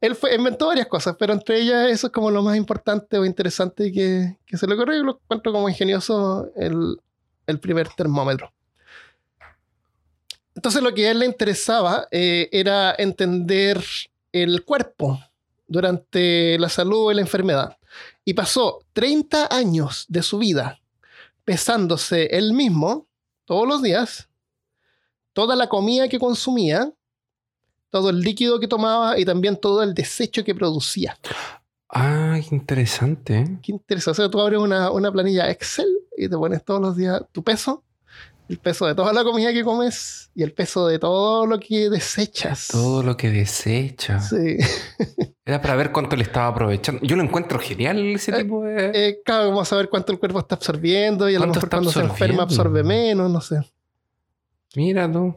él 0.00 0.14
fue, 0.14 0.34
inventó 0.34 0.66
varias 0.66 0.86
cosas, 0.86 1.16
pero 1.18 1.32
entre 1.32 1.60
ellas 1.60 1.88
eso 1.90 2.08
es 2.08 2.12
como 2.12 2.30
lo 2.30 2.42
más 2.42 2.56
importante 2.56 3.18
o 3.18 3.24
interesante 3.24 3.90
que, 3.90 4.36
se 4.56 4.66
le 4.66 4.74
ocurrió 4.74 5.00
y 5.00 5.04
lo 5.04 5.20
encuentro 5.22 5.52
como 5.52 5.68
ingenioso 5.68 6.50
el, 6.56 6.98
el, 7.46 7.60
primer 7.60 7.88
termómetro. 7.88 8.52
Entonces 10.54 10.82
lo 10.82 10.94
que 10.94 11.06
a 11.06 11.10
él 11.10 11.20
le 11.20 11.26
interesaba 11.26 12.08
eh, 12.10 12.48
era 12.52 12.94
entender 12.96 13.82
el 14.32 14.64
cuerpo 14.64 15.18
durante 15.66 16.58
la 16.58 16.68
salud 16.68 17.12
y 17.12 17.14
la 17.14 17.20
enfermedad. 17.22 17.76
Y 18.24 18.34
pasó 18.34 18.80
30 18.92 19.48
años 19.50 20.04
de 20.08 20.22
su 20.22 20.38
vida 20.38 20.80
pesándose 21.44 22.26
él 22.36 22.52
mismo 22.52 23.06
todos 23.44 23.66
los 23.68 23.80
días, 23.80 24.28
toda 25.32 25.54
la 25.54 25.68
comida 25.68 26.08
que 26.08 26.18
consumía, 26.18 26.92
todo 27.96 28.10
el 28.10 28.20
líquido 28.20 28.60
que 28.60 28.68
tomaba 28.68 29.18
y 29.18 29.24
también 29.24 29.56
todo 29.56 29.82
el 29.82 29.94
desecho 29.94 30.44
que 30.44 30.54
producía. 30.54 31.16
Ah, 31.88 32.38
qué 32.46 32.54
interesante. 32.54 33.58
Qué 33.62 33.72
interesante. 33.72 34.20
O 34.20 34.24
sea, 34.24 34.30
tú 34.30 34.38
abres 34.38 34.60
una, 34.60 34.90
una, 34.90 35.10
planilla 35.10 35.50
Excel 35.50 35.88
y 36.14 36.28
te 36.28 36.36
pones 36.36 36.62
todos 36.62 36.78
los 36.78 36.94
días 36.94 37.22
tu 37.32 37.42
peso 37.42 37.84
El 38.50 38.58
peso 38.58 38.84
de 38.86 38.94
toda 38.94 39.14
la 39.14 39.24
comida 39.24 39.50
que 39.50 39.64
comes 39.64 40.30
y 40.34 40.42
el 40.42 40.52
peso 40.52 40.86
de 40.86 40.98
todo 40.98 41.46
lo 41.46 41.58
que 41.58 41.88
desechas. 41.88 42.68
Todo 42.70 43.02
lo 43.02 43.16
que 43.16 43.30
desechas. 43.30 44.28
Sí. 44.28 44.58
Era 45.46 45.62
para 45.62 45.74
ver 45.76 45.90
cuánto 45.90 46.16
le 46.16 46.24
estaba 46.24 46.48
aprovechando. 46.48 47.00
Yo 47.02 47.16
lo 47.16 47.22
encuentro 47.22 47.58
genial 47.58 47.98
ese 48.14 48.30
Eh, 48.32 48.42
tipo 48.42 48.62
de. 48.62 48.90
Eh, 48.92 49.20
claro, 49.24 49.48
vamos 49.48 49.72
a 49.72 49.76
ver 49.76 49.88
cuánto 49.88 50.12
el 50.12 50.18
cuerpo 50.18 50.40
está 50.40 50.56
absorbiendo 50.56 51.30
y 51.30 51.34
a 51.34 51.38
lo 51.38 51.46
¿Cuánto 51.46 51.60
mejor 51.60 51.70
cuando 51.70 51.92
se 51.92 52.00
enferma 52.00 52.42
absorbe 52.42 52.82
menos, 52.82 53.30
no 53.30 53.40
sé. 53.40 53.60
Mira 54.74 55.10
tú. 55.10 55.34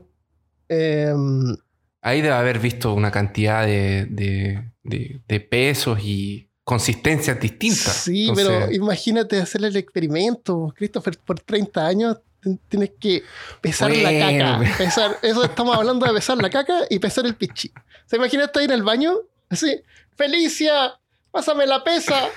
Em, 0.67 1.55
Ahí 2.01 2.21
debe 2.21 2.33
haber 2.35 2.59
visto 2.59 2.93
una 2.93 3.11
cantidad 3.11 3.65
de, 3.65 4.05
de, 4.09 4.63
de- 4.83 5.19
de 5.27 5.39
pesos 5.39 5.99
y 6.01 6.47
consistencias 6.63 7.39
distintas. 7.39 7.93
sí, 7.93 8.29
Entonces, 8.29 8.47
pero 8.47 8.71
imagínate 8.71 9.41
hacer 9.41 9.63
el 9.65 9.75
experimento, 9.75 10.73
Christopher, 10.77 11.17
por 11.25 11.39
30 11.39 11.85
años 11.85 12.17
tienes 12.69 12.91
que 12.99 13.23
pesar 13.59 13.91
la 13.93 14.11
caca. 14.17 14.77
Pesar, 14.77 15.17
eso 15.23 15.43
estamos 15.43 15.75
hablando 15.75 16.05
de 16.05 16.13
pesar 16.13 16.37
la 16.37 16.49
caca 16.49 16.81
y 16.89 16.99
pesar 16.99 17.25
el 17.25 17.35
pichi. 17.35 17.71
¿Se 18.05 18.15
imagina 18.15 18.45
estar 18.45 18.61
ahí 18.61 18.65
en 18.65 18.71
el 18.71 18.83
baño? 18.83 19.13
Así, 19.49 19.81
Felicia, 20.15 20.93
pásame 21.31 21.65
la 21.65 21.83
pesa. 21.83 22.29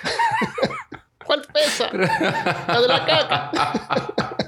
¿Cuál 1.24 1.42
pesa? 1.54 1.88
La 1.92 2.80
de 2.80 2.88
la 2.88 3.06
caca. 3.06 4.36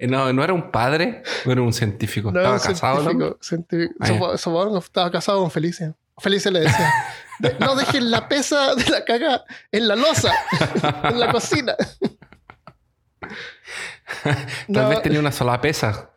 Eh, 0.00 0.06
no, 0.06 0.32
no 0.32 0.42
era 0.42 0.52
un 0.54 0.70
padre, 0.70 1.22
no 1.44 1.52
era 1.52 1.62
un 1.62 1.72
científico. 1.72 2.32
No, 2.32 2.40
Estaba 2.40 2.56
un 2.56 2.60
casado, 2.62 3.02
¿no? 3.02 3.10
científico, 3.10 3.38
científico. 3.42 4.30
Ah, 4.32 4.38
Supongo 4.38 4.78
estaba 4.78 5.10
casado 5.10 5.40
con 5.40 5.50
Felicia. 5.50 5.94
Felicia 6.18 6.50
le 6.50 6.60
decía, 6.60 6.90
"De- 7.38 7.56
no 7.60 7.74
dejen 7.76 8.10
la 8.10 8.28
pesa 8.28 8.74
de 8.74 8.84
la 8.90 9.04
caca 9.04 9.44
en 9.72 9.88
la 9.88 9.96
losa, 9.96 10.32
en 11.04 11.18
la 11.20 11.30
cocina. 11.32 11.74
Tal 14.22 14.36
No, 14.68 14.88
vez 14.88 15.02
tenía 15.02 15.20
una 15.20 15.32
sola 15.32 15.60
pesa. 15.60 16.10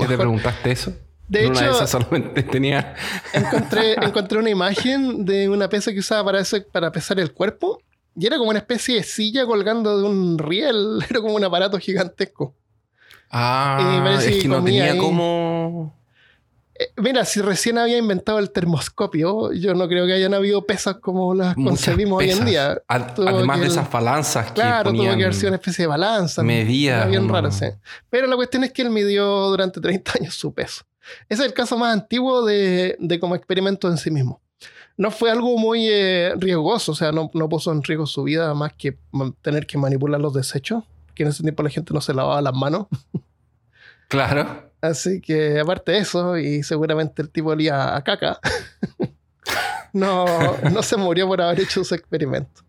¿Qué 0.00 0.06
te 0.06 0.16
preguntaste 0.16 0.70
eso? 0.70 0.92
De 1.28 1.44
En 1.44 1.50
una 1.50 1.60
de 1.60 1.66
hecho- 1.66 1.76
esas 1.76 1.90
solamente 1.90 2.42
tenía. 2.42 2.94
encontré, 3.32 3.94
encontré 4.02 4.38
una 4.38 4.50
imagen 4.50 5.24
de 5.24 5.48
una 5.48 5.68
pesa 5.68 5.92
que 5.92 5.98
usaba 5.98 6.24
para, 6.24 6.42
para 6.72 6.92
pesar 6.92 7.20
el 7.20 7.32
cuerpo 7.32 7.80
y 8.16 8.26
era 8.26 8.38
como 8.38 8.50
una 8.50 8.58
especie 8.60 8.96
de 8.96 9.02
silla 9.02 9.44
colgando 9.46 9.98
de 9.98 10.04
un 10.08 10.38
riel, 10.38 11.00
era 11.10 11.20
como 11.20 11.34
un 11.34 11.44
aparato 11.44 11.78
gigantesco. 11.78 12.54
Ah, 13.30 14.00
parece 14.04 14.36
es 14.36 14.42
que 14.42 14.48
no 14.48 14.62
tenía 14.64 14.92
ahí. 14.92 14.98
como. 14.98 15.94
Eh, 16.80 16.92
mira, 16.96 17.24
si 17.24 17.40
recién 17.40 17.76
había 17.76 17.98
inventado 17.98 18.38
el 18.38 18.50
termoscopio, 18.50 19.52
yo 19.52 19.74
no 19.74 19.88
creo 19.88 20.06
que 20.06 20.12
hayan 20.12 20.32
habido 20.32 20.64
pesas 20.64 20.96
como 20.96 21.34
las 21.34 21.56
muchas 21.56 21.86
concebimos 21.86 22.18
hoy 22.20 22.26
en 22.26 22.30
pesas. 22.30 22.46
día. 22.46 22.82
Ad- 22.86 23.14
Tuvo 23.14 23.28
además 23.28 23.56
que 23.56 23.62
de 23.64 23.68
esas 23.70 23.90
balanzas 23.90 24.52
Claro, 24.52 24.84
que 24.84 24.90
tuvo 24.90 24.98
ponían 24.98 25.18
que 25.18 25.24
haber 25.24 25.34
sido 25.34 25.48
una 25.48 25.56
especie 25.56 25.82
de 25.82 25.86
balanza. 25.88 26.42
Era 27.00 27.06
bien 27.06 27.28
raro, 27.28 27.50
sí. 27.50 27.66
Pero 28.08 28.26
la 28.28 28.36
cuestión 28.36 28.62
es 28.64 28.72
que 28.72 28.82
él 28.82 28.90
midió 28.90 29.26
durante 29.48 29.80
30 29.80 30.12
años 30.20 30.34
su 30.34 30.54
peso. 30.54 30.84
Ese 31.28 31.42
es 31.42 31.48
el 31.48 31.52
caso 31.54 31.76
más 31.78 31.92
antiguo 31.92 32.44
de, 32.44 32.96
de 33.00 33.18
como 33.18 33.34
experimento 33.34 33.88
en 33.88 33.96
sí 33.98 34.10
mismo. 34.10 34.40
No 34.96 35.10
fue 35.10 35.30
algo 35.30 35.56
muy 35.58 35.86
eh, 35.88 36.32
riesgoso, 36.36 36.92
o 36.92 36.94
sea, 36.94 37.12
no, 37.12 37.30
no 37.32 37.48
puso 37.48 37.72
en 37.72 37.82
riesgo 37.82 38.06
su 38.06 38.22
vida 38.24 38.52
más 38.54 38.72
que 38.74 38.96
tener 39.42 39.66
que 39.66 39.78
manipular 39.78 40.20
los 40.20 40.34
desechos, 40.34 40.84
que 41.14 41.22
en 41.22 41.28
ese 41.30 41.42
tiempo 41.42 41.62
la 41.62 41.70
gente 41.70 41.92
no 41.94 42.00
se 42.00 42.12
lavaba 42.14 42.40
las 42.42 42.54
manos. 42.54 42.86
Claro. 44.08 44.70
Así 44.80 45.20
que 45.20 45.58
aparte 45.60 45.92
de 45.92 45.98
eso, 45.98 46.38
y 46.38 46.62
seguramente 46.62 47.20
el 47.22 47.30
tipo 47.30 47.50
olía 47.50 47.94
a 47.96 48.02
caca, 48.04 48.38
no, 49.92 50.26
no 50.70 50.82
se 50.82 50.96
murió 50.96 51.26
por 51.26 51.40
haber 51.40 51.60
hecho 51.60 51.82
su 51.84 51.94
experimento. 51.94 52.62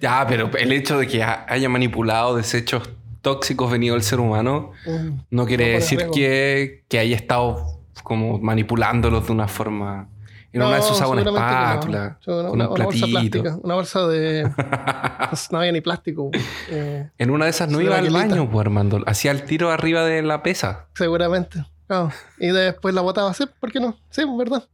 Ya, 0.00 0.26
pero 0.28 0.50
el 0.58 0.72
hecho 0.72 0.98
de 0.98 1.06
que 1.06 1.22
ha- 1.22 1.46
haya 1.48 1.68
manipulado 1.68 2.36
desechos 2.36 2.90
tóxicos 3.22 3.70
venidos 3.70 3.96
del 3.96 4.02
ser 4.02 4.20
humano 4.20 4.72
Mm. 4.86 5.20
no 5.30 5.46
quiere 5.46 5.72
No 5.72 5.78
decir 5.78 6.06
que, 6.12 6.84
que 6.88 6.98
haya 6.98 7.14
estado 7.16 7.78
como 8.02 8.38
manipulándolos 8.38 9.26
de 9.26 9.32
una 9.32 9.46
forma. 9.48 10.08
En 10.52 10.62
una 10.62 10.70
No, 10.70 10.76
vez 10.76 10.84
se 10.84 10.92
usaba 10.92 11.12
una 11.12 11.22
no. 11.22 11.30
espátula, 11.30 12.18
Yo, 12.26 12.52
Una, 12.52 12.68
un 12.68 12.72
una 12.74 12.84
bolsa 12.84 13.06
plástica, 13.06 13.58
una 13.62 13.74
bolsa 13.76 14.06
de... 14.08 14.42
no 15.52 15.58
había 15.58 15.72
ni 15.72 15.80
plástico. 15.80 16.30
eh, 16.70 17.08
En 17.18 17.30
una 17.30 17.44
de 17.44 17.50
esas 17.52 17.68
no 17.70 17.78
Sí, 17.78 17.84
iba 17.84 17.96
al 17.98 18.10
baño, 18.10 18.50
pues, 18.50 18.60
Armando. 18.60 19.00
Hacía 19.06 19.30
el 19.30 19.44
tiro 19.44 19.70
arriba 19.70 20.04
de 20.04 20.22
la 20.22 20.42
pesa. 20.42 20.88
seguramente. 20.94 21.64
claro. 21.86 22.10
Y 22.38 22.48
después 22.48 22.94
la 22.94 23.00
botaba 23.02 23.30
así, 23.30 23.44
¿por 23.60 23.70
qué 23.70 23.78
no? 23.80 23.96
Sí, 24.10 24.22
verdad. 24.36 24.66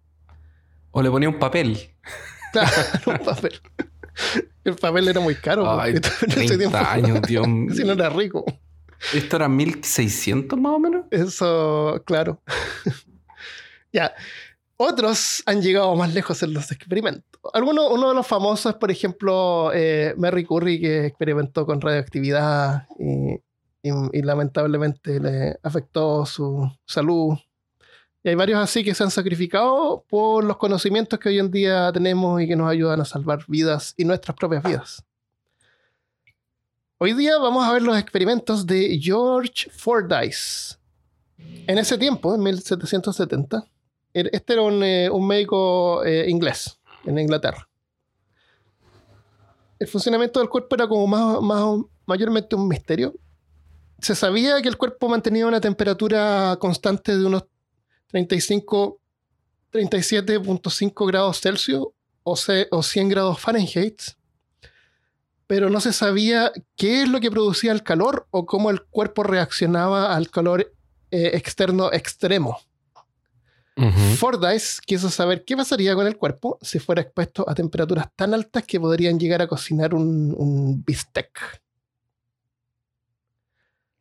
O 0.92 1.02
le 1.02 1.10
ponía 1.10 1.28
un 1.28 1.38
papel. 1.38 1.90
Claro, 2.52 2.70
un 3.06 3.18
papel. 3.18 3.60
El 4.64 4.76
papel 4.76 5.08
era 5.08 5.20
muy 5.20 5.34
caro. 5.34 5.78
Ay, 5.78 5.90
en 5.96 6.02
ese 6.04 6.26
30 6.26 6.56
tiempo 6.58 6.76
años, 6.78 7.20
Dios 7.22 7.46
casi 7.68 7.80
no 7.84 7.84
mío. 7.84 7.92
era 7.92 8.08
rico. 8.08 8.44
Esto 9.12 9.36
era 9.36 9.46
1600 9.46 10.58
más 10.58 10.72
o 10.72 10.78
menos. 10.78 11.04
Eso, 11.10 12.02
claro. 12.06 12.40
ya. 13.92 14.14
Otros 14.78 15.42
han 15.46 15.62
llegado 15.62 15.94
más 15.96 16.12
lejos 16.12 16.42
en 16.42 16.52
los 16.52 16.70
experimentos. 16.70 17.24
Algunos, 17.54 17.90
uno 17.90 18.10
de 18.10 18.14
los 18.14 18.26
famosos 18.26 18.72
es, 18.72 18.78
por 18.78 18.90
ejemplo, 18.90 19.70
eh, 19.72 20.14
Mary 20.18 20.44
Curry, 20.44 20.78
que 20.80 21.06
experimentó 21.06 21.64
con 21.64 21.80
radioactividad 21.80 22.86
y, 22.98 23.40
y- 23.82 24.22
lamentablemente 24.22 25.18
le 25.18 25.58
afectó 25.62 26.26
su 26.26 26.70
salud. 26.84 27.38
Y 28.22 28.28
hay 28.28 28.34
varios 28.34 28.58
así 28.60 28.84
que 28.84 28.94
se 28.94 29.02
han 29.04 29.10
sacrificado 29.10 30.04
por 30.08 30.44
los 30.44 30.56
conocimientos 30.58 31.18
que 31.18 31.28
hoy 31.30 31.38
en 31.38 31.50
día 31.50 31.90
tenemos 31.92 32.42
y 32.42 32.48
que 32.48 32.56
nos 32.56 32.68
ayudan 32.68 33.00
a 33.00 33.04
salvar 33.06 33.44
vidas 33.48 33.94
y 33.96 34.04
nuestras 34.04 34.36
propias 34.36 34.62
vidas. 34.64 35.02
Hoy 36.98 37.12
día 37.12 37.38
vamos 37.38 37.64
a 37.64 37.72
ver 37.72 37.82
los 37.82 37.96
experimentos 37.98 38.66
de 38.66 38.98
George 39.00 39.70
Fordyce. 39.70 40.74
En 41.66 41.78
ese 41.78 41.96
tiempo, 41.98 42.34
en 42.34 42.42
1770, 42.42 43.58
er- 43.58 43.75
este 44.32 44.52
era 44.54 44.62
un, 44.62 44.82
eh, 44.82 45.10
médico 45.20 46.04
eh, 46.04 46.28
inglés 46.28 46.78
en 47.04 47.18
Inglaterra. 47.18 47.68
El 49.78 49.86
funcionamiento 49.88 50.40
del 50.40 50.48
cuerpo 50.48 50.74
era 50.74 50.88
como 50.88 51.06
más, 51.40 51.84
mayormente 52.06 52.56
un 52.56 52.66
misterio. 52.66 53.14
Se 54.00 54.14
sabía 54.14 54.60
que 54.62 54.68
el 54.68 54.76
cuerpo 54.78 55.08
mantenía 55.08 55.46
una 55.46 55.60
temperatura 55.60 56.56
constante 56.60 57.16
de 57.16 57.24
unos 57.24 57.44
35, 58.08 58.98
37.5 59.72 61.06
grados 61.06 61.40
Celsius 61.40 61.86
o, 62.22 62.36
ce- 62.36 62.68
o 62.70 62.82
100 62.82 63.08
grados 63.08 63.38
Fahrenheit, 63.40 64.00
pero 65.46 65.70
no 65.70 65.80
se 65.80 65.92
sabía 65.92 66.52
qué 66.76 67.02
es 67.02 67.08
lo 67.08 67.20
que 67.20 67.30
producía 67.30 67.72
el 67.72 67.82
calor 67.82 68.26
o 68.30 68.46
cómo 68.46 68.70
el 68.70 68.82
cuerpo 68.84 69.22
reaccionaba 69.22 70.14
al 70.14 70.30
calor 70.30 70.72
eh, 71.10 71.30
externo 71.34 71.92
extremo. 71.92 72.58
Fordyce 74.16 74.80
quiso 74.86 75.10
saber 75.10 75.44
qué 75.44 75.54
pasaría 75.54 75.94
con 75.94 76.06
el 76.06 76.16
cuerpo 76.16 76.58
si 76.62 76.78
fuera 76.78 77.02
expuesto 77.02 77.44
a 77.46 77.54
temperaturas 77.54 78.06
tan 78.16 78.32
altas 78.32 78.64
que 78.64 78.80
podrían 78.80 79.18
llegar 79.18 79.42
a 79.42 79.46
cocinar 79.46 79.94
un, 79.94 80.34
un 80.36 80.82
bistec. 80.82 81.60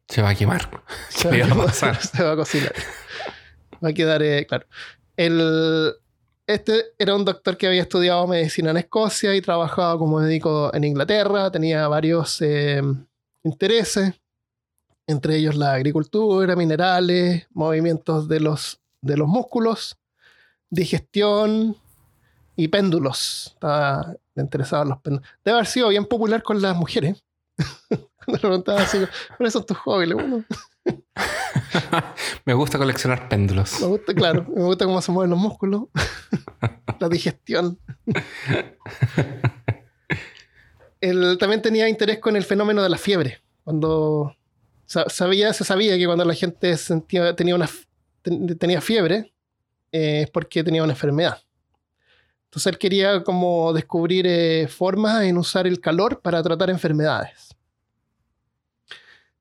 Se 0.07 0.21
va 0.21 0.29
a 0.29 0.35
quemar. 0.35 0.83
Se 1.09 1.29
¿Qué 1.29 1.43
va, 1.43 1.55
va 1.55 1.63
a 1.63 1.65
pasar? 1.65 2.01
se 2.01 2.23
va 2.23 2.31
a 2.31 2.35
cocinar. 2.37 2.73
Va 3.83 3.89
a 3.89 3.93
quedar, 3.93 4.23
eh, 4.23 4.45
claro. 4.47 4.65
El, 5.17 5.93
este 6.47 6.85
era 6.97 7.15
un 7.15 7.25
doctor 7.25 7.57
que 7.57 7.67
había 7.67 7.81
estudiado 7.81 8.25
medicina 8.27 8.71
en 8.71 8.77
Escocia 8.77 9.35
y 9.35 9.41
trabajaba 9.41 9.97
como 9.97 10.19
médico 10.19 10.71
en 10.73 10.85
Inglaterra. 10.85 11.51
Tenía 11.51 11.87
varios 11.89 12.41
eh, 12.41 12.81
intereses, 13.43 14.13
entre 15.07 15.35
ellos 15.35 15.55
la 15.55 15.73
agricultura, 15.73 16.55
minerales, 16.55 17.47
movimientos 17.51 18.29
de 18.29 18.39
los, 18.39 18.79
de 19.05 19.17
los 19.17 19.27
músculos, 19.27 19.97
digestión 20.69 21.77
y 22.55 22.67
péndulos. 22.67 23.51
Estaba 23.53 24.15
interesado 24.35 24.83
en 24.83 24.89
los 24.89 24.99
péndulos. 25.01 25.29
Debe 25.43 25.57
haber 25.57 25.67
sido 25.67 25.89
bien 25.89 26.05
popular 26.05 26.41
con 26.43 26.61
las 26.61 26.75
mujeres. 26.75 27.23
Cuando 27.87 28.33
le 28.33 28.39
preguntaba 28.39 28.81
así, 28.81 28.97
¿cuáles 29.37 29.53
son 29.53 29.65
tus 29.65 29.77
hobbies? 29.77 30.13
"Bueno, 30.13 30.43
Me 32.45 32.53
gusta 32.53 32.77
coleccionar 32.77 33.29
péndulos. 33.29 33.79
Me 33.81 33.87
gusta, 33.87 34.13
claro, 34.13 34.45
me 34.55 34.63
gusta 34.63 34.85
cómo 34.85 35.01
se 35.01 35.11
mueven 35.11 35.29
los 35.31 35.39
músculos, 35.39 35.83
la 36.99 37.09
digestión. 37.09 37.79
Él 41.01 41.37
también 41.39 41.61
tenía 41.61 41.87
interés 41.89 42.19
con 42.19 42.35
el 42.35 42.43
fenómeno 42.43 42.81
de 42.81 42.89
la 42.89 42.97
fiebre. 42.97 43.41
Cuando 43.63 44.35
sa- 44.85 45.09
sabía, 45.09 45.53
se 45.53 45.63
sabía 45.63 45.97
que 45.97 46.05
cuando 46.05 46.25
la 46.25 46.33
gente 46.33 46.75
sentía, 46.77 47.35
tenía, 47.35 47.55
una, 47.55 47.69
ten- 48.25 48.57
tenía 48.57 48.81
fiebre, 48.81 49.31
eh, 49.91 50.23
es 50.23 50.29
porque 50.31 50.63
tenía 50.63 50.83
una 50.83 50.93
enfermedad. 50.93 51.41
Entonces 52.45 52.71
él 52.73 52.77
quería 52.77 53.23
como 53.23 53.71
descubrir 53.73 54.25
eh, 54.27 54.67
formas 54.67 55.23
en 55.23 55.37
usar 55.37 55.67
el 55.67 55.79
calor 55.79 56.21
para 56.21 56.41
tratar 56.43 56.69
enfermedades. 56.69 57.55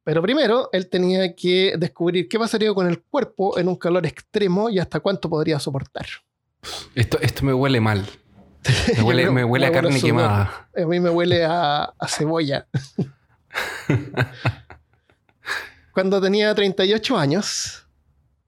Pero 0.04 0.20
primero, 0.20 0.68
él 0.72 0.88
tenía 0.90 1.34
que 1.34 1.74
descubrir 1.78 2.28
qué 2.28 2.38
pasaría 2.38 2.74
con 2.74 2.86
el 2.86 3.02
cuerpo 3.02 3.58
en 3.58 3.68
un 3.68 3.76
calor 3.76 4.04
extremo 4.04 4.68
y 4.68 4.78
hasta 4.78 5.00
cuánto 5.00 5.30
podría 5.30 5.58
soportar. 5.58 6.06
Esto, 6.94 7.18
esto 7.20 7.44
me 7.44 7.54
huele 7.54 7.80
mal. 7.80 8.04
Me 8.96 9.02
huele, 9.02 9.30
me 9.30 9.44
huele 9.44 9.66
a 9.66 9.70
me 9.70 9.74
carne 9.74 10.00
quemada. 10.00 10.68
A 10.74 10.86
mí 10.86 10.98
me 10.98 11.10
huele 11.10 11.44
a, 11.44 11.82
a 11.98 12.08
cebolla. 12.08 12.66
cuando 15.92 16.20
tenía 16.20 16.54
38 16.54 17.16
años, 17.18 17.83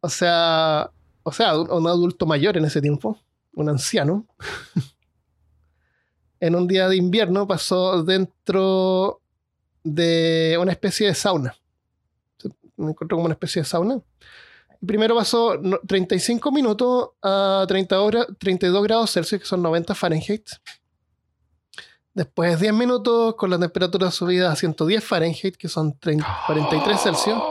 o 0.06 0.08
sea, 0.08 0.90
o 1.25 1.32
sea, 1.32 1.58
un 1.58 1.86
adulto 1.88 2.26
mayor 2.26 2.56
en 2.56 2.64
ese 2.64 2.80
tiempo, 2.80 3.18
un 3.54 3.68
anciano, 3.68 4.25
en 6.40 6.54
un 6.54 6.68
día 6.68 6.88
de 6.88 6.96
invierno 6.96 7.48
pasó 7.48 8.04
dentro 8.04 9.20
de 9.82 10.56
una 10.60 10.70
especie 10.70 11.08
de 11.08 11.14
sauna. 11.14 11.56
Me 12.76 12.90
encontró 12.90 13.16
como 13.16 13.25
una 13.25 13.34
especie 13.34 13.62
de 13.62 13.66
sauna. 13.66 14.00
Primero 14.86 15.16
pasó 15.16 15.58
35 15.88 16.52
minutos 16.52 17.10
a 17.20 17.64
30 17.66 18.00
horas, 18.00 18.26
32 18.38 18.84
grados 18.84 19.10
Celsius, 19.10 19.40
que 19.40 19.48
son 19.48 19.62
90 19.62 19.94
Fahrenheit. 19.94 20.48
Después 22.14 22.60
10 22.60 22.72
minutos 22.75 23.34
con 23.34 23.50
la 23.50 23.58
temperatura 23.58 24.12
subida 24.12 24.52
a 24.52 24.56
110 24.56 25.02
Fahrenheit, 25.02 25.56
que 25.56 25.68
son 25.68 25.92
43 25.92 27.00
Celsius. 27.00 27.42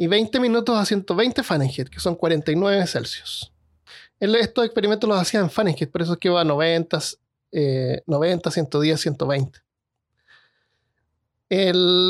Y 0.00 0.06
20 0.06 0.40
minutos 0.40 0.78
a 0.78 0.86
120 0.86 1.42
Fahrenheit, 1.42 1.90
que 1.90 2.00
son 2.00 2.14
49 2.14 2.86
Celsius. 2.86 3.52
estos 4.18 4.64
experimentos 4.64 5.06
los 5.06 5.20
hacía 5.20 5.40
en 5.40 5.50
Fahrenheit, 5.50 5.90
por 5.90 6.00
eso 6.00 6.14
es 6.14 6.18
que 6.18 6.30
va 6.30 6.40
a 6.40 6.44
90, 6.44 6.98
90 8.06 8.50
110, 8.50 9.00
120 9.00 9.60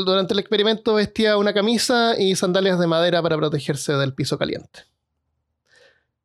durante 0.05 0.33
el 0.33 0.39
experimento 0.39 0.93
vestía 0.93 1.37
una 1.37 1.53
camisa 1.53 2.15
y 2.17 2.35
sandalias 2.35 2.79
de 2.79 2.85
madera 2.85 3.21
para 3.23 3.37
protegerse 3.37 3.93
del 3.93 4.13
piso 4.13 4.37
caliente. 4.37 4.81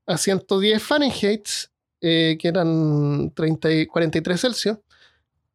A 0.07 0.19
110 0.19 0.83
Fahrenheit, 0.83 1.49
eh, 2.01 2.37
que 2.39 2.49
eran 2.49 3.33
30 3.35 3.73
y 3.73 3.87
43 3.87 4.41
Celsius, 4.41 4.79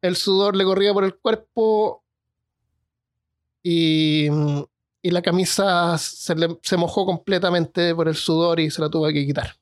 el 0.00 0.16
sudor 0.16 0.56
le 0.56 0.64
corría 0.64 0.92
por 0.92 1.04
el 1.04 1.14
cuerpo 1.14 2.02
y, 3.62 4.28
la 5.10 5.22
camisa 5.22 5.98
se, 5.98 6.34
se, 6.62 6.76
mojó 6.76 7.04
completamente 7.04 7.94
por 7.94 8.08
el 8.08 8.14
sudor 8.14 8.60
y 8.60 8.70
se 8.70 8.80
la 8.80 8.88
tuvo 8.88 9.06
que 9.08 9.26
quitar. 9.26 9.56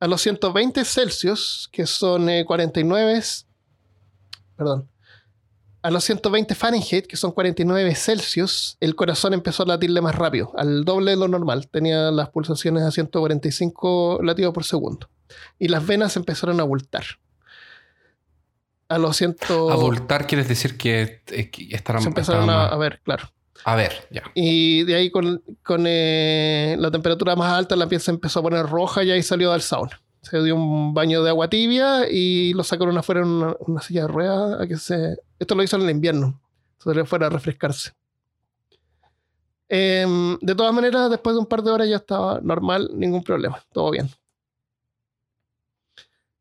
A 0.00 0.06
los 0.06 0.20
120 0.20 0.84
Celsius, 0.84 1.68
que 1.72 1.86
son 1.86 2.28
49, 2.44 3.18
eh, 3.18 3.22
perdón, 4.56 4.88
a 5.84 5.90
los 5.90 6.02
120 6.04 6.54
Fahrenheit, 6.54 7.06
que 7.06 7.18
son 7.18 7.32
49 7.32 7.94
Celsius, 7.94 8.78
el 8.80 8.94
corazón 8.94 9.34
empezó 9.34 9.64
a 9.64 9.66
latirle 9.66 10.00
más 10.00 10.14
rápido, 10.14 10.50
al 10.56 10.82
doble 10.86 11.10
de 11.10 11.18
lo 11.18 11.28
normal. 11.28 11.68
Tenía 11.68 12.10
las 12.10 12.30
pulsaciones 12.30 12.84
a 12.84 12.90
145 12.90 14.20
latidos 14.22 14.54
por 14.54 14.64
segundo. 14.64 15.10
Y 15.58 15.68
las 15.68 15.86
venas 15.86 16.16
empezaron 16.16 16.58
a 16.58 16.62
abultar. 16.62 17.04
A 18.88 18.96
los 18.96 19.14
100... 19.14 19.36
Abultar 19.50 20.26
quiere 20.26 20.44
decir 20.44 20.78
que, 20.78 21.20
eh, 21.26 21.50
estarán... 21.68 22.00
Se 22.00 22.08
empezaron 22.08 22.48
a, 22.48 22.74
ver, 22.76 23.00
claro. 23.04 23.30
A 23.64 23.74
ver, 23.76 24.06
ya. 24.10 24.22
Y 24.34 24.84
de 24.84 24.94
ahí 24.94 25.10
con, 25.10 25.42
eh, 25.86 26.76
la 26.78 26.90
temperatura 26.90 27.34
más 27.34 27.52
alta 27.52 27.76
la 27.76 27.88
piel 27.88 28.00
se 28.00 28.10
empezó 28.10 28.40
a 28.40 28.42
poner 28.42 28.66
roja 28.66 29.02
y 29.02 29.10
ahí 29.10 29.22
salió 29.22 29.52
del 29.52 29.62
sauna 29.62 30.00
se 30.24 30.42
dio 30.42 30.56
un 30.56 30.94
baño 30.94 31.22
de 31.22 31.30
agua 31.30 31.48
tibia 31.48 32.08
y 32.10 32.54
lo 32.54 32.64
sacaron 32.64 32.96
afuera 32.96 33.20
en 33.20 33.54
una, 33.58 33.82
silla 33.82 34.02
de 34.02 34.08
ruedas 34.08 34.60
a 34.60 34.66
que 34.66 34.76
se... 34.76 35.18
Esto 35.38 35.54
lo 35.54 35.62
hizo 35.62 35.76
en 35.76 35.82
el 35.82 35.90
invierno, 35.90 36.40
se 36.78 37.04
fuera 37.04 37.26
a 37.26 37.30
refrescarse. 37.30 37.92
Em, 39.68 40.38
de 40.40 40.54
todas 40.54 40.72
maneras, 40.72 41.10
después 41.10 41.34
de 41.34 41.40
un 41.40 41.46
par 41.46 41.62
de 41.62 41.70
horas 41.70 41.88
ya 41.88 41.96
estaba 41.96 42.40
normal, 42.40 42.90
ningún 42.94 43.22
problema, 43.22 43.62
todo 43.72 43.90
bien. 43.90 44.08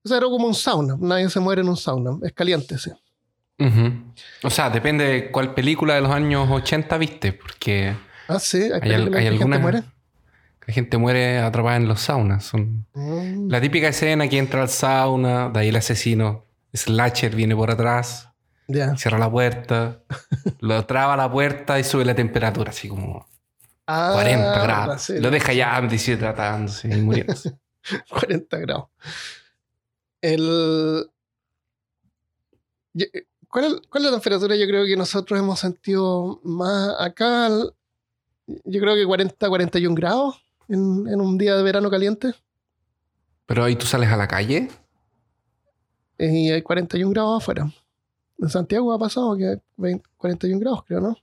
Eso 0.04 0.16
era 0.16 0.26
como 0.28 0.48
un 0.48 0.54
sauna, 0.56 0.98
nadie 1.00 1.30
se 1.30 1.40
muere 1.40 1.62
en 1.62 1.70
un 1.70 1.78
sauna, 1.78 2.18
es 2.24 2.34
caliente, 2.34 2.78
sí. 2.78 2.92
O 4.44 4.50
sea, 4.50 4.70
depende 4.70 5.06
de 5.06 5.32
cuál 5.32 5.54
película 5.54 5.96
de 5.96 6.02
los 6.02 6.12
años 6.12 6.50
80 6.50 6.98
viste, 6.98 7.34
porque... 7.34 7.96
Ah, 8.28 8.40
sí, 8.40 8.70
hay, 8.72 8.92
hay, 8.92 9.28
algunas... 9.28 9.84
La 10.66 10.74
gente 10.74 10.98
muere 10.98 11.40
atrapada 11.40 11.76
en 11.76 11.88
los 11.88 12.02
saunas. 12.02 12.46
Son 12.46 12.86
mm. 12.94 13.50
La 13.50 13.60
típica 13.60 13.90
escena 13.90 14.28
que 14.28 14.38
entra 14.38 14.62
al 14.62 14.70
sauna, 14.70 15.50
de 15.50 15.60
ahí 15.60 15.70
el 15.70 15.76
asesino, 15.76 16.46
slasher, 16.74 17.36
viene 17.36 17.56
por 17.56 17.70
atrás, 17.70 18.30
cierra 18.96 19.18
la 19.18 19.30
puerta, 19.30 20.00
lo 20.60 20.86
traba 20.86 21.18
la 21.18 21.30
puerta 21.32 21.80
y 21.80 21.84
sube 21.84 22.06
la 22.06 22.16
temperatura, 22.16 22.72
así 22.72 22.88
como 22.88 23.28
40 23.86 24.62
ah, 24.62 24.64
grados. 24.64 25.10
Lo 25.10 25.30
deja 25.30 25.54
ya 25.54 25.82
tratándose 26.18 26.88
y 26.88 27.02
muriéndose. 27.02 27.58
40 28.10 28.58
grados. 28.60 28.88
El... 30.22 31.10
¿Cuál 33.54 33.66
es, 33.66 33.74
¿Cuál 33.88 34.04
es 34.04 34.12
la 34.12 34.18
temperatura? 34.18 34.56
Yo 34.56 34.66
creo 34.66 34.84
que 34.84 34.98
nosotros 34.98 35.40
hemos 35.40 35.60
sentido 35.60 36.40
más 36.44 36.96
acá. 37.00 37.50
Yo 38.48 38.82
creo 38.82 38.96
que 38.96 39.06
40, 39.06 39.48
41 39.48 39.94
grados 39.94 40.44
en, 40.68 41.22
un 41.22 41.38
día 41.38 41.56
de 41.56 41.62
verano 41.62 41.92
caliente. 41.92 42.34
¿Pero 43.46 43.64
ahí 43.64 43.76
tú 43.76 43.86
sales 43.86 44.10
a 44.10 44.18
la 44.18 44.28
calle? 44.28 44.70
Y 46.18 46.50
hay 46.50 46.64
41 46.64 47.12
grados 47.12 47.44
afuera. 47.44 47.72
En 48.40 48.50
Santiago 48.50 48.92
ha 48.92 48.98
pasado 48.98 49.38
que 49.38 49.60
hay 49.84 50.02
41 50.18 50.60
grados, 50.60 50.84
creo, 50.88 51.02
¿no? 51.02 51.16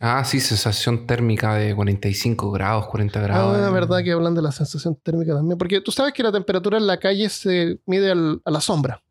Ah, 0.00 0.24
sí, 0.24 0.40
sensación 0.40 1.06
térmica 1.06 1.54
de 1.56 1.74
45 1.74 2.50
grados, 2.50 2.86
40 2.86 3.20
grados. 3.20 3.58
Ah, 3.58 3.66
es 3.66 3.72
verdad 3.74 4.02
que 4.02 4.12
hablan 4.12 4.34
de 4.34 4.40
la 4.40 4.52
sensación 4.52 4.96
térmica 5.02 5.34
también. 5.34 5.58
Porque 5.58 5.82
tú 5.82 5.92
sabes 5.92 6.14
que 6.14 6.22
la 6.22 6.32
temperatura 6.32 6.78
en 6.78 6.86
la 6.86 6.98
calle 6.98 7.28
se 7.28 7.78
mide 7.84 8.10
a 8.10 8.50
la 8.50 8.60
sombra. 8.62 9.02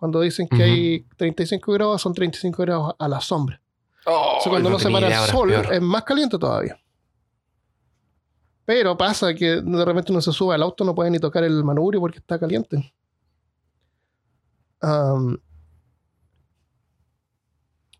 Cuando 0.00 0.20
dicen 0.22 0.48
que 0.48 0.62
hay 0.62 1.06
35 1.18 1.72
grados, 1.72 2.00
son 2.00 2.14
35 2.14 2.62
grados 2.62 2.94
a 2.98 3.06
la 3.06 3.20
sombra. 3.20 3.60
Oh, 4.06 4.38
cuando 4.48 4.70
no 4.70 4.78
se 4.78 4.90
para 4.90 5.08
el 5.08 5.28
sol, 5.28 5.52
es 5.52 5.82
más 5.82 6.04
caliente 6.04 6.38
todavía. 6.38 6.80
Pero 8.64 8.96
pasa 8.96 9.34
que 9.34 9.60
de 9.60 9.84
repente 9.84 10.10
uno 10.10 10.22
se 10.22 10.32
sube 10.32 10.54
al 10.54 10.62
auto, 10.62 10.84
no 10.84 10.94
puede 10.94 11.10
ni 11.10 11.18
tocar 11.18 11.44
el 11.44 11.62
manubrio 11.62 12.00
porque 12.00 12.16
está 12.16 12.38
caliente. 12.38 12.94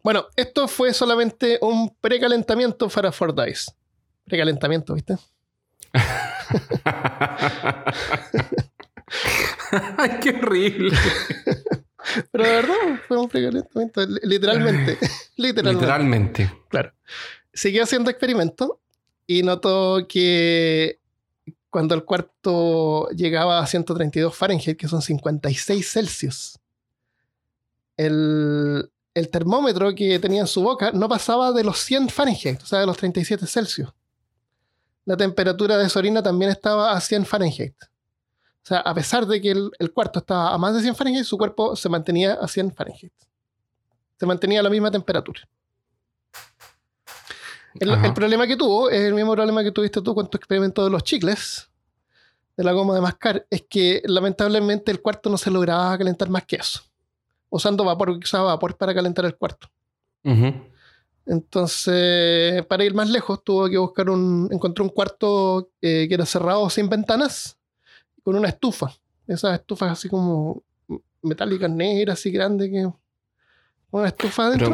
bueno, 0.03 0.25
esto 0.37 0.69
fue 0.69 0.95
solamente 0.95 1.59
un 1.61 1.95
precalentamiento 2.01 2.89
para 2.89 3.13
Ford 3.13 3.39
Dice. 3.45 3.73
Precalentamiento, 4.25 4.95
¿viste? 4.95 5.19
Ay, 9.99 10.19
qué 10.23 10.31
horrible. 10.31 10.97
Pero 12.41 12.49
de 12.49 12.63
verdad, 12.63 13.01
fue 13.07 13.19
un 13.19 13.29
precalentamiento. 13.29 14.07
Literalmente. 14.23 14.99
literalmente. 15.37 15.81
Literalmente. 15.81 16.53
Claro. 16.69 16.93
Siguió 17.53 17.83
haciendo 17.83 18.11
experimentos 18.11 18.71
y 19.27 19.43
notó 19.43 20.07
que 20.09 21.01
cuando 21.69 21.95
el 21.95 22.05
cuarto 22.05 23.09
llegaba 23.11 23.61
a 23.61 23.67
132 23.67 24.35
Fahrenheit, 24.35 24.77
que 24.77 24.89
son 24.89 25.03
56 25.03 25.89
Celsius, 25.89 26.59
el, 27.97 28.91
termómetro 29.31 29.95
que 29.95 30.19
tenía 30.19 30.41
en 30.41 30.47
su 30.47 30.63
boca 30.63 30.93
no 30.93 31.09
pasaba 31.09 31.53
de 31.53 31.63
los 31.63 31.79
100 31.81 32.09
Fahrenheit, 32.09 32.63
o 32.63 32.67
sea, 32.67 32.81
de 32.81 32.87
los 32.87 32.97
37 32.97 33.47
Celsius. 33.47 33.93
La 35.05 35.17
temperatura 35.17 35.77
de 35.77 35.89
su 35.89 35.99
orina 35.99 36.23
también 36.23 36.51
estaba 36.51 36.93
a 36.93 37.01
100 37.01 37.27
Fahrenheit. 37.27 37.75
O 38.63 38.67
sea, 38.67 38.79
a 38.81 38.95
pesar 38.95 39.27
de 39.27 39.41
que 39.41 39.51
el, 39.51 39.71
el, 39.79 39.93
cuarto 39.93 40.19
estaba 40.19 40.55
a 40.55 40.59
más 40.59 40.75
de 40.75 40.83
100 40.83 40.95
Fahrenheit, 40.95 41.25
su 41.25 41.39
cuerpo 41.39 41.75
se 41.75 41.89
mantenía 41.89 42.35
a 42.35 42.47
100 42.47 42.75
Fahrenheit. 42.75 43.13
Se 44.19 44.27
mantenía 44.27 44.61
a 44.61 44.63
la 44.63 44.71
misma 44.71 44.91
temperatura. 44.91 45.41
El, 47.75 48.13
problema 48.15 48.47
que 48.47 48.57
tuvo 48.57 48.91
es 48.91 49.01
el 49.01 49.15
mismo 49.15 49.33
problema 49.33 49.63
que 49.63 49.71
tuviste 49.71 50.03
tú 50.03 50.15
con 50.15 50.29
tu 50.29 50.37
experimento 50.37 50.83
de 50.83 50.91
los 50.91 51.05
chicles, 51.05 51.71
de 52.57 52.65
la 52.65 52.73
goma 52.73 52.95
de 52.95 53.01
mascar, 53.01 53.47
es 53.49 53.63
que 53.63 54.03
lamentablemente 54.05 54.91
el 54.91 55.01
cuarto 55.01 55.31
no 55.31 55.39
se 55.39 55.51
lograba 55.51 55.97
calentar 55.97 56.29
más 56.29 56.45
que 56.45 56.57
eso. 56.57 56.81
Usando 57.49 57.85
vapor, 57.85 58.11
usaba 58.11 58.55
vapor 58.55 58.77
para 58.77 58.95
calentar 58.95 59.25
el 59.25 59.37
cuarto. 59.37 59.69
Entonces, 61.27 62.65
para 62.67 62.85
ir 62.85 62.95
más 62.95 63.09
lejos, 63.09 63.43
tuvo 63.45 63.69
que 63.69 63.79
buscar 63.79 64.11
un. 64.11 64.49
Encontró 64.51 64.85
un 64.85 64.91
cuarto 64.91 65.71
eh, 65.81 66.07
que 66.09 66.15
era 66.15 66.27
cerrado 66.27 66.69
sin 66.71 66.89
ventanas, 66.89 67.57
con 68.23 68.37
una 68.37 68.49
estufa. 68.49 68.93
Esas 69.27 69.61
estufas 69.61 69.93
así 69.93 70.09
como 70.09 70.63
metálicas 71.23 71.71
negras, 71.71 72.19
así 72.19 72.31
grandes 72.31 72.71
que 72.71 72.89
una 73.93 74.09
estufa 74.09 74.47
adentro. 74.47 74.71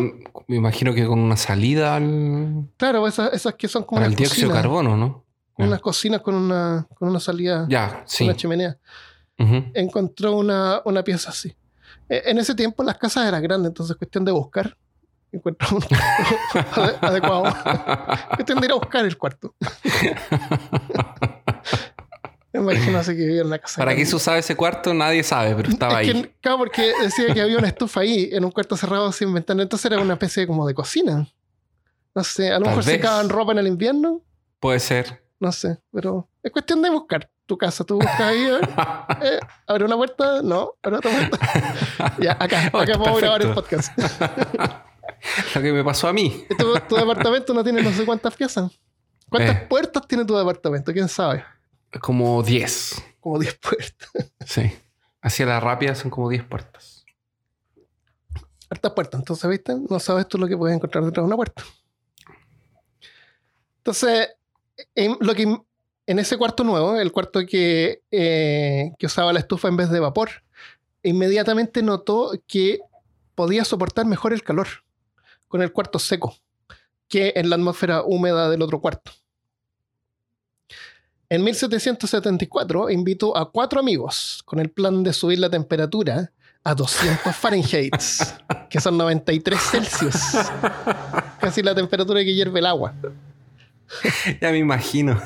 me 0.47 0.57
imagino 0.57 0.93
que 0.95 1.07
con 1.07 1.19
una 1.19 1.37
salida 1.37 1.97
al. 1.97 2.69
Claro, 2.77 3.07
esas, 3.07 3.33
esas 3.33 3.55
que 3.55 3.67
son 3.69 3.85
como. 3.85 4.01
Para 4.01 4.11
el 4.11 4.17
dióxido 4.17 4.49
de 4.49 4.55
carbono, 4.55 4.97
¿no? 4.97 5.25
Unas 5.59 5.81
cocinas 5.81 6.21
con 6.21 6.35
una, 6.35 6.87
con 6.95 7.09
una 7.09 7.19
salida. 7.19 7.67
Ya, 7.69 8.03
sí. 8.07 8.25
Una 8.25 8.37
chimenea. 8.37 8.77
Encontró 9.39 10.37
una, 10.37 10.83
una, 10.85 11.03
pieza 11.03 11.31
así. 11.31 11.55
E, 12.09 12.23
en 12.27 12.39
ese 12.39 12.55
tiempo 12.55 12.83
las 12.83 12.99
casas 12.99 13.27
eran 13.27 13.43
grandes, 13.43 13.69
entonces 13.69 13.97
cuestión 13.97 14.25
de 14.25 14.33
buscar. 14.33 14.77
Encuentra 15.33 15.69
uno 15.71 15.87
adecuado. 17.01 17.45
cuestión 18.35 18.61
de 18.61 18.67
ir 18.67 18.73
a 18.73 18.77
buscar 18.77 19.05
el 19.05 19.17
cuarto. 19.17 19.55
Imagínate 22.61 23.17
que 23.17 23.23
vivía 23.23 23.43
en 23.43 23.51
la 23.51 23.59
casa. 23.59 23.79
¿Para 23.79 23.95
qué 23.95 24.05
se 24.07 24.17
usaba 24.17 24.39
ese 24.39 24.57
cuarto? 24.57 24.93
Nadie 24.95 25.23
sabe, 25.23 25.55
pero 25.55 25.69
estaba 25.69 25.99
ahí. 25.99 26.33
claro, 26.41 26.59
porque 26.59 26.93
decía 27.03 27.33
que 27.33 27.41
había 27.41 27.59
una 27.59 27.69
estufa 27.69 28.01
ahí, 28.01 28.29
en 28.33 28.45
un 28.45 28.51
cuarto 28.51 28.77
cerrado 28.77 29.11
sin 29.13 29.33
ventana. 29.33 29.63
Entonces 29.63 29.91
era 29.91 30.01
una 30.01 30.15
especie 30.15 30.47
como 30.47 30.67
de 30.67 30.75
cocina. 30.75 31.29
No 32.15 32.25
sé, 32.25 32.51
a 32.51 32.59
lo 32.59 32.67
mejor 32.67 32.83
se 32.83 32.93
secaban 32.93 33.29
ropa 33.29 33.53
en 33.53 33.59
el 33.59 33.67
invierno. 33.67 34.23
Puede 34.59 34.81
ser. 34.81 35.23
No 35.39 35.53
sé, 35.53 35.79
pero 35.93 36.31
es 36.43 36.51
cuestión 36.51 36.81
de 36.81 36.89
buscar 36.89 37.31
tu 37.45 37.59
casa. 37.59 37.85
Tú 37.85 37.97
buscas 37.97 38.21
ahí, 38.21 38.47
eh, 39.23 39.39
abre 39.67 39.85
una 39.85 39.97
puerta, 39.97 40.41
no, 40.43 40.73
abre 40.83 40.97
otra 40.97 41.11
puerta. 41.11 42.17
ya, 42.21 42.33
acá, 42.41 42.71
oh, 42.73 42.79
acá 42.79 42.99
puedo 42.99 43.17
grabar 43.17 43.43
el 43.43 43.53
podcast. 43.53 43.93
Lo 45.55 45.63
que 45.63 45.73
me 45.73 45.85
pasó 45.85 46.09
a 46.09 46.13
mí. 46.13 46.47
Tu, 46.59 46.97
departamento 46.97 47.53
no 47.53 47.63
tiene 47.63 47.83
no 47.83 47.91
sé 47.93 48.05
cuántas 48.05 48.35
piezas. 48.35 48.71
¿Cuántas 49.29 49.57
eh. 49.57 49.67
puertas 49.69 50.07
tiene 50.07 50.25
tu 50.25 50.37
departamento? 50.37 50.93
¿Quién 50.93 51.09
sabe? 51.09 51.45
Como 52.01 52.43
10. 52.43 53.03
Como 53.21 53.39
10 53.39 53.59
puertas. 53.59 54.11
Sí. 54.47 54.71
Hacia 55.21 55.45
la 55.47 55.59
rápida 55.59 55.95
son 55.97 56.11
como 56.11 56.29
10 56.29 56.45
puertas. 56.45 57.05
Hartas 58.71 58.93
puertas. 58.93 59.21
Entonces, 59.21 59.51
¿viste? 59.51 59.75
No 59.89 59.99
sabes 59.99 60.29
tú 60.29 60.39
lo 60.39 60.47
que 60.47 60.57
puedes 60.57 60.77
encontrar 60.77 61.05
detrás 61.05 61.25
de 61.25 61.27
una 61.27 61.37
puerta. 61.37 61.65
Entonces, 63.79 64.29
en, 64.95 65.17
lo 65.21 65.35
que, 65.35 65.57
en 66.07 66.19
ese 66.19 66.37
cuarto 66.37 66.63
nuevo, 66.63 66.97
el 66.97 67.11
cuarto 67.11 67.45
que, 67.45 68.03
eh, 68.11 68.93
que 68.99 69.07
usaba 69.07 69.33
la 69.33 69.41
estufa 69.41 69.69
en 69.69 69.77
vez 69.77 69.91
de 69.91 70.01
vapor, 70.01 70.31
inmediatamente 71.03 71.83
notó 71.83 72.33
que 72.47 72.81
podía 73.35 73.65
soportar 73.65 74.07
mejor 74.07 74.33
el 74.33 74.43
calor 74.43 74.69
con 75.49 75.63
el 75.63 75.73
cuarto 75.73 75.99
seco 75.99 76.37
que 77.09 77.33
en 77.37 77.51
la 77.51 77.57
atmósfera 77.57 78.03
húmeda 78.03 78.51
del 78.51 78.63
otro 78.63 78.81
cuarto. 78.81 79.13
En 81.29 81.43
1774 81.43 82.91
invitó 82.91 83.37
a 83.37 83.51
cuatro 83.51 83.81
amigos 83.81 84.43
con 84.45 84.61
el 84.61 84.71
plan 84.71 85.03
de 85.03 85.13
subir 85.13 85.41
la 85.41 85.51
temperatura 85.51 86.31
a 86.63 86.75
200 86.75 87.35
Fahrenheit, 87.37 87.95
que 88.71 88.81
son 88.81 88.97
93 88.97 89.61
Celsius. 89.61 90.15
Casi 91.41 91.63
la 91.63 91.75
temperatura 91.75 92.21
que 92.21 92.33
hierve 92.33 92.61
el 92.61 92.67
agua. 92.67 92.95
Ya 94.41 94.51
me 94.51 94.59
imagino. 94.59 95.21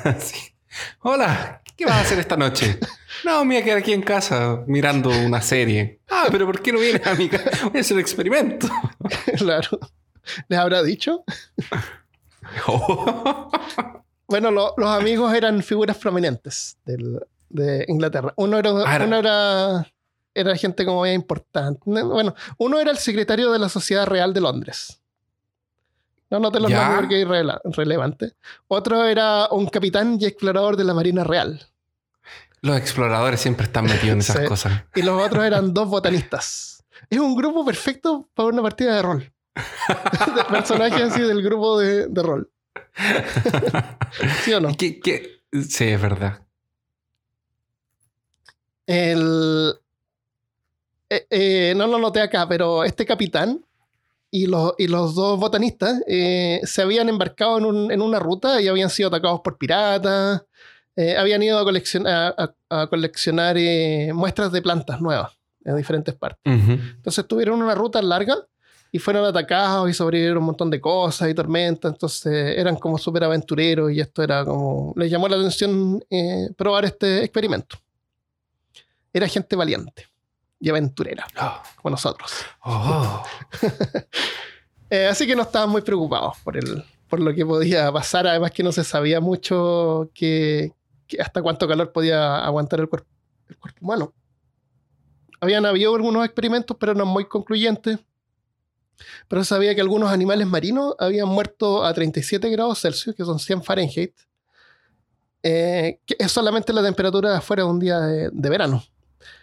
Hola, 1.01 1.61
¿qué 1.75 1.85
vas 1.85 1.95
a 1.95 2.01
hacer 2.01 2.19
esta 2.19 2.37
noche? 2.37 2.79
No, 3.23 3.45
me 3.45 3.55
voy 3.55 3.61
a 3.61 3.65
quedar 3.65 3.77
aquí 3.79 3.93
en 3.93 4.01
casa 4.01 4.63
mirando 4.65 5.09
una 5.09 5.41
serie. 5.41 5.99
Ah, 6.09 6.27
pero 6.31 6.45
¿por 6.47 6.61
qué 6.61 6.71
no 6.71 6.79
vienes 6.79 7.05
a 7.05 7.13
mi 7.13 7.29
casa? 7.29 7.69
Voy 7.69 7.77
a 7.77 7.81
hacer 7.81 7.95
un 7.95 8.01
experimento. 8.01 8.67
Claro. 9.37 9.79
¿Les 10.47 10.59
habrá 10.59 10.83
dicho? 10.83 11.23
bueno, 14.31 14.49
los 14.51 14.89
amigos 14.89 15.33
eran 15.33 15.61
figuras 15.61 15.97
prominentes 15.97 16.77
de 16.85 17.85
Inglaterra. 17.87 18.33
Uno 18.37 18.57
era, 18.57 18.71
ah, 18.85 19.85
era, 20.33 20.55
gente 20.55 20.85
como 20.85 20.99
muy 20.99 21.11
importante. 21.11 21.81
Bueno, 21.85 22.33
uno 22.57 22.79
era 22.79 22.89
el 22.89 22.97
secretario 22.97 23.51
de 23.51 23.59
la 23.59 23.69
Sociedad 23.69 24.07
Real 24.07 24.33
de 24.33 24.41
Londres. 24.41 24.99
No, 26.31 26.39
no 26.39 26.51
te 26.51 26.59
lo 26.59 26.69
nombres 26.69 26.95
porque 26.97 27.21
es 27.21 27.75
relevante. 27.75 28.33
Otro 28.67 29.05
era 29.05 29.49
un 29.51 29.67
capitán 29.67 30.17
y 30.19 30.25
explorador 30.25 30.77
de 30.77 30.85
la 30.85 30.93
Marina 30.93 31.23
Real. 31.25 31.67
Los 32.61 32.77
exploradores 32.77 33.41
siempre 33.41 33.65
están 33.65 33.85
metidos 33.85 34.13
en 34.13 34.19
esas 34.19 34.47
cosas. 34.47 34.83
Y 34.95 35.01
los 35.01 35.21
otros 35.21 35.43
eran 35.43 35.73
dos 35.73 35.89
botanistas. 35.89 36.83
Es 37.09 37.19
un 37.19 37.35
grupo 37.35 37.65
perfecto 37.65 38.29
para 38.33 38.49
una 38.49 38.61
partida 38.61 38.95
de 38.95 39.01
rol. 39.01 39.33
de 40.35 40.43
personajes 40.45 41.01
así 41.11 41.21
del 41.21 41.43
grupo 41.43 41.77
de, 41.77 42.07
rol. 42.23 42.49
¿Sí 44.43 44.53
o 44.53 44.59
no? 44.59 44.69
Sí, 44.71 44.99
es 45.83 46.01
verdad. 46.01 46.41
El, 48.85 49.73
eh, 51.09 51.27
eh, 51.29 51.73
no 51.75 51.87
lo 51.87 51.97
noté 51.97 52.21
acá, 52.21 52.47
pero 52.47 52.83
este 52.83 53.05
capitán 53.05 53.63
y 54.29 54.47
los, 54.47 54.73
y 54.77 54.87
los 54.87 55.15
dos 55.15 55.39
botanistas 55.39 56.01
eh, 56.07 56.61
se 56.63 56.81
habían 56.81 57.09
embarcado 57.09 57.57
en, 57.57 58.01
una 58.01 58.19
ruta 58.19 58.61
y 58.61 58.67
habían 58.67 58.89
sido 58.89 59.09
atacados 59.09 59.41
por 59.41 59.57
piratas. 59.57 60.43
habían 61.17 61.43
ido 61.43 61.59
a, 61.59 61.63
coleccionar, 61.63 62.35
a, 62.69 62.87
coleccionar 62.87 63.55
muestras 64.13 64.51
de 64.51 64.61
plantas 64.61 65.01
nuevas 65.01 65.31
en 65.63 65.75
diferentes 65.77 66.15
partes. 66.15 66.41
Entonces 66.45 67.27
tuvieron 67.27 67.61
una 67.61 67.75
ruta 67.75 68.01
larga 68.01 68.35
y 68.91 68.99
fueron 68.99 69.25
atacados 69.25 69.89
y 69.89 69.93
sobrevivieron 69.93 70.39
un 70.39 70.45
montón 70.45 70.69
de 70.69 70.81
cosas 70.81 71.29
y 71.29 71.33
tormentas, 71.33 71.93
entonces 71.93 72.57
eran 72.57 72.75
como 72.75 72.97
súper 72.97 73.23
aventureros 73.23 73.91
y 73.91 74.01
esto 74.01 74.21
era 74.21 74.43
como, 74.43 74.93
les 74.97 75.09
llamó 75.09 75.29
la 75.29 75.37
atención 75.37 76.03
eh, 76.09 76.49
probar 76.57 76.85
este 76.85 77.23
experimento. 77.23 77.77
Era 79.13 79.27
gente 79.27 79.55
valiente 79.55 80.07
y 80.59 80.69
aventurera, 80.69 81.25
ah. 81.37 81.63
como 81.81 81.91
nosotros. 81.91 82.31
Oh. 82.63 83.23
Eh, 84.93 85.07
así 85.07 85.25
que 85.25 85.37
no 85.37 85.43
estaban 85.43 85.69
muy 85.69 85.81
preocupados 85.83 86.37
por, 86.43 86.57
el, 86.57 86.83
por 87.07 87.21
lo 87.21 87.33
que 87.33 87.45
podía 87.45 87.89
pasar, 87.93 88.27
además 88.27 88.51
que 88.51 88.61
no 88.61 88.73
se 88.73 88.83
sabía 88.83 89.21
mucho 89.21 90.11
que, 90.13 90.73
hasta 91.17 91.41
cuánto 91.41 91.65
calor 91.65 91.93
podía 91.93 92.43
aguantar 92.43 92.81
el 92.81 92.89
cuerpo, 92.89 93.07
el 93.47 93.57
cuerpo 93.57 93.77
humano. 93.79 94.13
Habían 95.39 95.65
habido 95.65 95.95
algunos 95.95 96.25
experimentos, 96.25 96.75
pero 96.77 96.93
no 96.93 97.05
muy 97.05 97.23
concluyentes 97.23 97.99
pero 99.27 99.43
sabía 99.43 99.75
que 99.75 99.81
algunos 99.81 100.11
animales 100.11 100.47
marinos 100.47 100.95
habían 100.99 101.27
muerto 101.27 101.83
a 101.85 101.93
37 101.93 102.49
grados 102.49 102.81
Celsius, 102.81 103.15
que 103.15 103.23
son 103.23 103.39
100 103.39 103.63
Fahrenheit, 103.63 104.13
eh, 105.43 105.99
que 106.05 106.15
es 106.19 106.31
solamente 106.31 106.71
la 106.73 106.83
temperatura 106.83 107.31
de 107.31 107.37
afuera 107.37 107.63
de 107.63 107.69
un 107.69 107.79
día 107.79 107.99
de, 107.99 108.49
verano. 108.49 108.83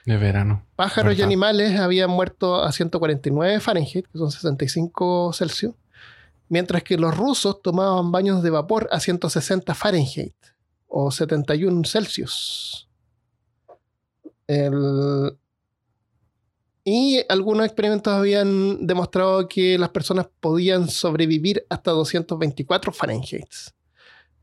De 0.04 0.16
verano. 0.16 0.64
Pájaros 0.76 1.18
y 1.18 1.22
animales 1.22 1.78
habían 1.78 2.10
muerto 2.10 2.62
a 2.62 2.70
149 2.70 3.60
Fahrenheit, 3.60 4.06
que 4.06 4.18
son 4.18 4.30
65 4.30 5.32
Celsius, 5.32 5.74
mientras 6.48 6.82
que 6.82 6.96
los 6.96 7.16
rusos 7.16 7.60
tomaban 7.62 8.12
baños 8.12 8.42
de 8.42 8.50
vapor 8.50 8.88
a 8.92 9.00
160 9.00 9.74
Fahrenheit 9.74 10.34
o 10.86 11.10
71 11.10 11.84
Celsius. 11.84 12.88
El, 14.46 15.36
y 16.88 17.22
algunos 17.28 17.66
experimentos 17.66 18.10
habían 18.12 18.86
demostrado 18.86 19.46
que 19.46 19.76
las 19.76 19.90
personas 19.90 20.26
podían 20.40 20.88
sobrevivir 20.88 21.66
hasta 21.68 21.90
224 21.90 22.92
Fahrenheit 22.92 23.44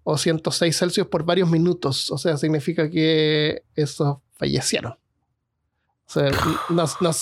o 0.03 0.15
106 0.15 0.77
Celsius 0.77 1.07
por 1.07 1.23
varios 1.23 1.49
minutos. 1.49 2.11
O 2.11 2.19
sea, 2.19 2.37
significa 2.37 2.87
que 2.87 3.63
esos 3.75 4.17
fallecieron. 4.33 4.91
O 4.91 6.11
sea, 6.11 6.29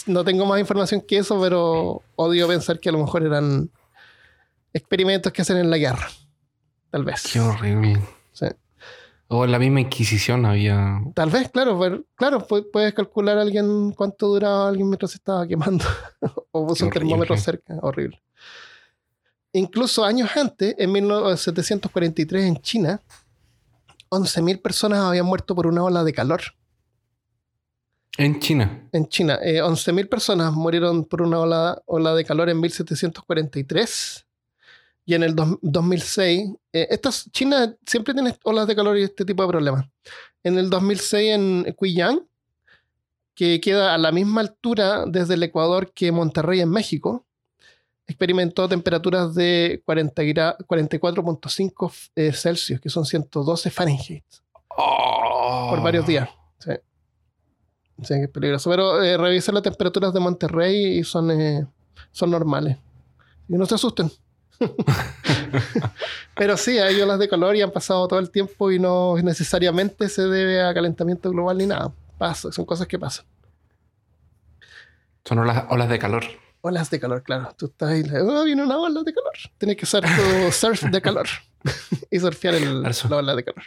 no, 0.08 0.26
tengo 0.26 0.46
más 0.46 0.60
información 0.60 1.00
que 1.00 1.20
eso, 1.20 1.40
pero 1.40 2.02
odio 2.18 2.46
pensar 2.50 2.82
que 2.82 2.90
a 2.90 2.92
lo 2.92 3.00
mejor 3.00 3.24
eran 3.24 3.72
experimentos 4.74 5.32
que 5.32 5.42
hacen 5.42 5.56
en 5.56 5.70
la 5.70 5.78
guerra. 5.78 6.10
Tal 6.92 7.06
vez. 7.06 7.24
Qué 7.32 7.40
horrible. 7.40 8.02
Sí. 8.34 8.48
O 9.36 9.48
la 9.48 9.58
misma 9.58 9.82
Inquisición 9.82 10.46
había. 10.46 11.02
Tal 11.16 11.32
vez, 11.32 11.50
claro, 11.50 11.80
pero, 11.80 12.06
claro, 12.14 12.46
puedes 12.72 12.94
calcular 12.94 13.40
a 13.40 13.42
alguien 13.42 13.92
cuánto 13.94 14.28
duraba 14.28 14.68
alguien 14.68 14.88
mientras 14.88 15.10
se 15.10 15.18
estaba 15.18 15.48
quemando. 15.48 15.84
o 16.52 16.68
puso 16.68 16.86
un 16.86 16.92
termómetro 16.92 17.36
cerca. 17.36 17.80
Horrible. 17.82 18.22
Incluso 19.54 20.06
años 20.06 20.30
antes, 20.38 20.76
en 20.78 20.92
1743 20.92 22.46
en 22.46 22.58
China, 22.58 23.02
11.000 24.12 24.62
personas 24.62 25.00
habían 25.00 25.26
muerto 25.26 25.56
por 25.56 25.66
una 25.66 25.84
ola 25.84 26.04
de 26.04 26.14
calor. 26.14 26.42
En 28.20 28.40
China. 28.40 28.88
En 28.92 29.08
China. 29.08 29.40
11.000 29.42 30.00
eh, 30.00 30.06
personas 30.06 30.54
murieron 30.54 31.06
por 31.06 31.24
una 31.24 31.40
ola, 31.40 31.82
ola 31.88 32.14
de 32.14 32.24
calor 32.24 32.50
en 32.50 32.60
1743 32.60 34.28
y 35.06 35.16
en 35.16 35.24
el 35.24 35.36
2006, 35.36 36.52
eh, 36.72 37.00
China 37.32 37.76
siempre 37.86 38.14
tiene 38.14 38.36
olas 38.44 38.68
de 38.68 38.76
calor 38.76 38.98
y 38.98 39.04
este 39.04 39.26
tipo 39.26 39.44
de 39.44 39.50
problemas. 39.50 39.86
En 40.44 40.58
el 40.58 40.70
2006 40.70 41.34
en 41.34 41.76
Guiyang, 41.80 42.26
que 43.36 43.60
queda 43.60 43.94
a 43.94 43.98
la 43.98 44.12
misma 44.12 44.42
altura 44.42 45.06
desde 45.06 45.34
el 45.34 45.44
Ecuador 45.44 45.92
que 45.94 46.12
Monterrey 46.12 46.62
en 46.62 46.70
México, 46.70 47.26
experimentó 48.08 48.68
temperaturas 48.68 49.34
de 49.34 49.82
44.5 49.86 52.10
eh, 52.16 52.34
Celsius, 52.34 52.80
que 52.80 52.90
son 52.90 53.06
112 53.06 53.72
Fahrenheit, 53.72 54.26
por 54.68 55.82
varios 55.82 56.06
días. 56.06 56.30
Sí. 56.60 56.72
sí 58.04 58.14
es 58.14 58.30
peligroso. 58.30 58.70
Pero 58.70 59.02
eh, 59.02 59.18
las 59.18 59.64
temperaturas 59.64 60.14
de 60.14 60.20
Monterrey 60.20 61.00
y 61.00 61.04
son, 61.04 61.32
eh, 61.32 61.66
son 62.12 62.32
normales. 62.32 62.78
Y 63.48 63.54
no 63.54 63.66
se 63.66 63.76
asusten. 63.76 64.12
Pero 66.36 66.58
sí, 66.58 66.78
hay 66.80 67.00
olas 67.02 67.20
de 67.20 67.30
calor 67.30 67.56
y 67.56 67.62
han 67.62 67.72
pasado 67.72 68.08
todo 68.08 68.20
el 68.20 68.30
tiempo 68.30 68.72
y 68.72 68.80
no 68.80 69.16
necesariamente 69.18 70.10
se 70.10 70.24
debe 70.24 70.62
a 70.62 70.74
calentamiento 70.74 71.30
global 71.30 71.58
ni 71.58 71.68
nada. 71.68 71.92
Pasa, 72.18 72.52
son 72.52 72.66
cosas 72.66 72.88
que 72.88 72.98
pasan. 72.98 73.26
Son 75.26 75.40
olas, 75.40 75.66
olas 75.70 75.90
de 75.90 76.00
calor. 76.00 76.24
Olas 76.62 76.90
de 76.90 77.00
calor, 77.00 77.24
claro. 77.24 77.54
Tú 77.58 77.68
estás 77.68 77.90
ahí, 77.90 78.04
oh, 78.22 78.44
viene 78.44 78.64
una 78.64 78.78
ola 78.78 79.04
de 79.04 79.14
calor. 79.14 79.34
Tienes 79.58 79.78
que 79.78 79.86
hacer 79.86 80.04
tu 80.04 80.52
surf 80.52 80.84
de 80.84 81.02
calor 81.02 81.28
y 82.10 82.20
surfear 82.20 82.56
el, 82.56 82.82
la 82.82 82.92
ola 83.10 83.36
de 83.36 83.44
calor. 83.44 83.64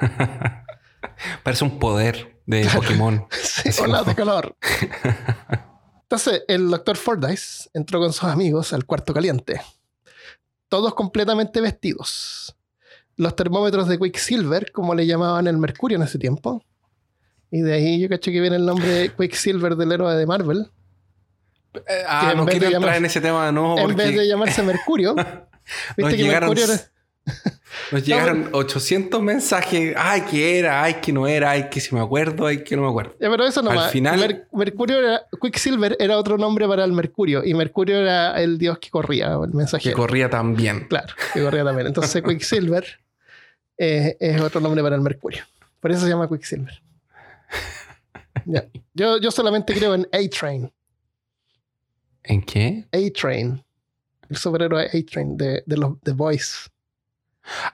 Parece 1.42 1.64
un 1.64 1.78
poder 1.78 2.40
de 2.46 2.68
Pokémon. 2.74 3.26
sí, 3.30 3.70
olas 3.80 4.06
de 4.06 4.14
calor. 4.14 4.56
Entonces, 6.02 6.42
el 6.48 6.68
doctor 6.70 6.96
Fordyce 6.96 7.70
entró 7.72 7.98
con 7.98 8.12
sus 8.12 8.24
amigos 8.24 8.72
al 8.72 8.84
cuarto 8.84 9.14
caliente 9.14 9.62
todos 10.72 10.94
completamente 10.94 11.60
vestidos. 11.60 12.56
Los 13.18 13.36
termómetros 13.36 13.88
de 13.88 13.98
Quicksilver, 13.98 14.72
como 14.72 14.94
le 14.94 15.06
llamaban 15.06 15.46
el 15.46 15.58
mercurio 15.58 15.98
en 15.98 16.02
ese 16.04 16.18
tiempo. 16.18 16.64
Y 17.50 17.60
de 17.60 17.74
ahí 17.74 18.00
yo 18.00 18.08
cacho 18.08 18.30
que 18.30 18.40
viene 18.40 18.56
el 18.56 18.64
nombre 18.64 18.88
de 18.88 19.08
Quicksilver 19.18 19.76
del 19.76 19.92
héroe 19.92 20.14
de 20.16 20.24
Marvel. 20.24 20.70
Eh, 21.74 22.04
ah, 22.08 22.32
no 22.34 22.46
quiero 22.46 22.68
entrar 22.68 22.96
en 22.96 23.04
ese 23.04 23.20
tema 23.20 23.44
de 23.44 23.52
nuevo. 23.52 23.78
En 23.80 23.94
vez 23.94 24.16
de 24.16 24.26
llamarse 24.26 24.62
Mercurio. 24.62 25.14
¿Viste 25.98 26.16
que 26.16 26.24
Mercurio 26.24 26.64
era... 26.64 26.80
Nos 27.90 28.04
llegaron 28.04 28.48
800 28.52 29.22
mensajes. 29.22 29.94
Ay, 29.96 30.22
que 30.22 30.58
era, 30.58 30.82
ay, 30.82 30.94
que 30.94 31.12
no 31.12 31.26
era, 31.26 31.50
ay, 31.50 31.68
que 31.70 31.80
si 31.80 31.94
me 31.94 32.00
acuerdo, 32.00 32.46
ay, 32.46 32.64
que 32.64 32.76
no 32.76 32.82
me 32.82 32.88
acuerdo. 32.88 33.14
pero 33.18 33.44
eso 33.44 33.62
no 33.62 33.70
Al 33.70 33.90
final. 33.90 34.46
Mercurio 34.52 34.98
era. 34.98 35.22
Quicksilver 35.40 35.96
era 35.98 36.18
otro 36.18 36.36
nombre 36.36 36.66
para 36.66 36.84
el 36.84 36.92
Mercurio. 36.92 37.44
Y 37.44 37.54
Mercurio 37.54 37.98
era 37.98 38.40
el 38.40 38.58
dios 38.58 38.78
que 38.78 38.90
corría, 38.90 39.34
el 39.44 39.54
mensajero. 39.54 39.94
Que 39.94 40.00
corría 40.00 40.28
también. 40.28 40.86
Claro, 40.88 41.14
que 41.32 41.42
corría 41.42 41.64
también. 41.64 41.86
Entonces, 41.86 42.22
Quicksilver 42.26 42.84
eh, 43.78 44.16
es 44.18 44.40
otro 44.40 44.60
nombre 44.60 44.82
para 44.82 44.96
el 44.96 45.02
Mercurio. 45.02 45.44
Por 45.80 45.90
eso 45.90 46.02
se 46.02 46.08
llama 46.08 46.28
Quicksilver. 46.28 46.82
Yo, 48.94 49.18
yo 49.18 49.30
solamente 49.30 49.74
creo 49.74 49.94
en 49.94 50.08
A-Train. 50.12 50.72
¿En 52.24 52.42
qué? 52.42 52.86
A-Train. 52.92 53.62
El 54.28 54.36
superhéroe 54.36 54.86
A-Train 54.86 55.36
de, 55.36 55.62
de 55.66 55.76
los 55.76 56.00
The 56.00 56.12
Boys. 56.12 56.71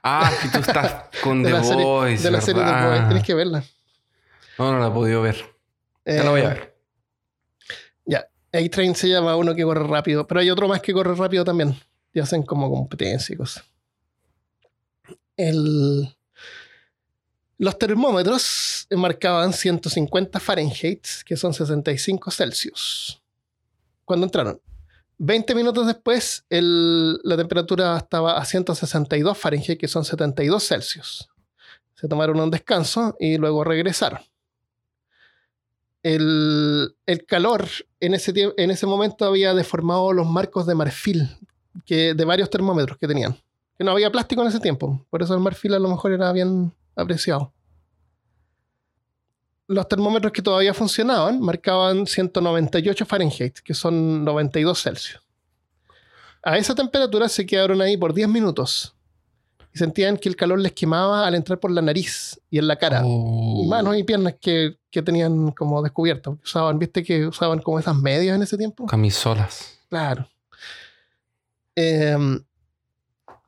Ah, 0.03 0.31
que 0.43 0.49
tú 0.49 0.59
estás 0.59 1.05
con 1.23 1.43
The 1.43 1.53
Boys. 1.53 2.23
De 2.23 2.31
la 2.31 2.41
serie 2.41 2.63
The 2.63 2.71
Boys. 2.71 3.09
Tienes 3.09 3.25
que 3.25 3.35
verla. 3.35 3.65
No, 4.59 4.73
no 4.73 4.79
la 4.81 4.89
he 4.89 4.91
podido 4.91 5.23
ver. 5.23 5.37
ya 6.05 6.25
la 6.25 6.31
voy 6.31 6.41
a 6.41 6.45
eh, 6.45 6.49
ver. 6.49 6.77
Ya. 8.07 8.29
A-Train 8.53 8.95
se 8.95 9.09
llama 9.09 9.37
uno 9.37 9.55
que 9.55 9.63
corre 9.63 9.87
rápido. 9.87 10.27
Pero 10.27 10.41
hay 10.41 10.51
otro 10.51 10.69
más 10.69 10.81
que 10.81 10.93
corre 10.93 11.15
rápido 11.15 11.45
también. 11.45 11.79
Y 12.13 12.21
hacen 12.21 12.43
como 12.43 12.71
competencia 12.71 13.35
y 13.35 13.37
cosas. 13.37 13.65
El. 15.37 16.15
Los 17.59 17.77
termómetros 17.77 18.87
marcaban 18.91 19.53
150 19.53 20.39
Fahrenheit, 20.39 21.05
que 21.25 21.37
son 21.37 21.53
65 21.53 22.31
Celsius. 22.31 23.21
Cuando 24.05 24.27
entraron. 24.27 24.61
20 25.19 25.55
minutos 25.57 25.87
después, 25.87 26.45
la 26.49 27.37
temperatura 27.37 27.97
estaba 27.97 28.39
a 28.39 28.45
162 28.45 29.37
Fahrenheit, 29.37 29.79
que 29.79 29.89
son 29.89 30.05
72 30.05 30.67
Celsius. 30.67 31.29
Se 31.95 32.07
tomaron 32.07 32.39
un 32.41 32.51
descanso 32.51 33.17
y 33.19 33.37
luego 33.37 33.65
regresaron. 33.65 34.21
El, 36.05 36.95
calor 37.27 37.69
en 37.99 38.15
ese, 38.15 38.33
en 38.57 38.71
ese 38.71 38.87
momento 38.87 39.25
había 39.25 39.53
deformado 39.55 40.13
los 40.13 40.29
marcos 40.29 40.67
de 40.67 40.77
marfil 40.77 41.29
de 41.87 42.25
varios 42.25 42.49
termómetros 42.49 42.97
que 42.99 43.09
tenían. 43.09 43.37
Que 43.77 43.85
no 43.85 43.91
había 43.91 44.11
plástico 44.11 44.43
en 44.43 44.49
ese 44.49 44.61
tiempo, 44.61 45.05
por 45.11 45.23
eso 45.23 45.35
el 45.35 45.41
marfil 45.41 45.75
a 45.75 45.79
lo 45.79 45.89
mejor 45.89 46.13
era 46.13 46.33
bien 46.33 46.73
apreciado. 46.95 47.53
Los 49.69 49.87
termómetros 49.87 50.33
que 50.33 50.41
todavía 50.41 50.73
funcionaban 50.73 51.41
marcaban 51.41 52.07
198 52.07 53.05
Fahrenheit, 53.05 53.59
que 53.59 53.75
son 53.75 54.25
92 54.25 54.83
Celsius. 54.83 55.23
A 56.43 56.57
esa 56.57 56.75
temperatura 56.75 57.29
se 57.29 57.45
quedaron 57.45 57.83
ahí 57.83 57.97
por 57.97 58.15
10 58.15 58.29
minutos 58.29 58.95
y 59.75 59.79
sentían 59.79 60.17
que 60.17 60.31
el 60.31 60.37
calor 60.37 60.59
les 60.59 60.73
quemaba 60.73 61.27
al 61.27 61.35
entrar 61.35 61.61
por 61.61 61.71
la 61.71 61.83
nariz 61.83 62.41
y 62.51 62.59
en 62.59 62.67
la 62.67 62.77
cara. 62.77 63.03
Oh. 63.05 63.67
Manos 63.69 63.97
y 63.99 64.05
piernas 64.05 64.37
que, 64.41 64.79
tenían 64.91 65.53
como 65.53 65.81
descubiertas. 65.81 66.35
Usaban, 66.43 66.79
¿viste 66.79 67.05
que 67.05 67.27
usaban 67.27 67.61
como 67.61 67.79
esas 67.79 67.95
medias 67.95 68.35
en 68.35 68.43
ese 68.43 68.57
tiempo? 68.57 68.87
Camisolas. 68.87 69.79
Claro. 69.89 70.29
Em, 71.77 72.43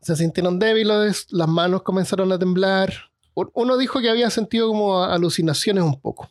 se 0.00 0.14
sintieron 0.14 0.59
débiles, 0.59 1.26
las 1.30 1.48
manos 1.48 1.83
comenzaron 1.83 2.30
a 2.30 2.38
temblar. 2.38 3.09
Uno 3.34 3.76
dijo 3.76 4.00
que 4.00 4.10
había 4.10 4.30
sentido 4.30 4.68
como 4.68 5.02
alucinaciones 5.02 5.84
un 5.84 6.00
poco. 6.00 6.30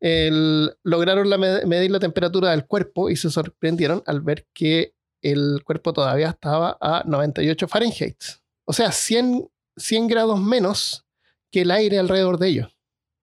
lograron 0.00 1.28
medir 1.68 1.90
la 1.90 1.98
temperatura 1.98 2.50
del 2.50 2.66
cuerpo 2.66 3.10
y 3.10 3.16
se 3.16 3.30
sorprendieron 3.30 4.02
al 4.06 4.20
ver 4.20 4.46
que 4.52 4.94
el 5.22 5.62
cuerpo 5.64 5.92
todavía 5.92 6.30
estaba 6.30 6.76
a 6.80 7.02
98 7.04 7.68
Fahrenheit. 7.68 8.16
O 8.64 8.72
sea, 8.72 8.92
100, 8.92 9.48
100 9.76 10.06
grados 10.08 10.40
menos 10.40 11.04
que 11.50 11.62
el 11.62 11.70
aire 11.70 11.98
alrededor 11.98 12.38
de 12.38 12.48
ellos. 12.48 12.76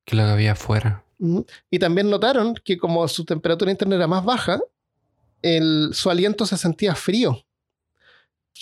Que 0.05 0.15
lo 0.15 0.23
que 0.23 0.31
había 0.31 0.53
afuera. 0.53 1.03
Y 1.69 1.79
también 1.79 2.09
notaron 2.09 2.55
que 2.55 2.77
como 2.77 3.07
su 3.07 3.23
temperatura 3.23 3.71
interna 3.71 3.95
era 3.95 4.07
más 4.07 4.25
baja, 4.25 4.59
su 5.91 6.09
aliento 6.09 6.45
se 6.45 6.57
sentía 6.57 6.95
frío. 6.95 7.45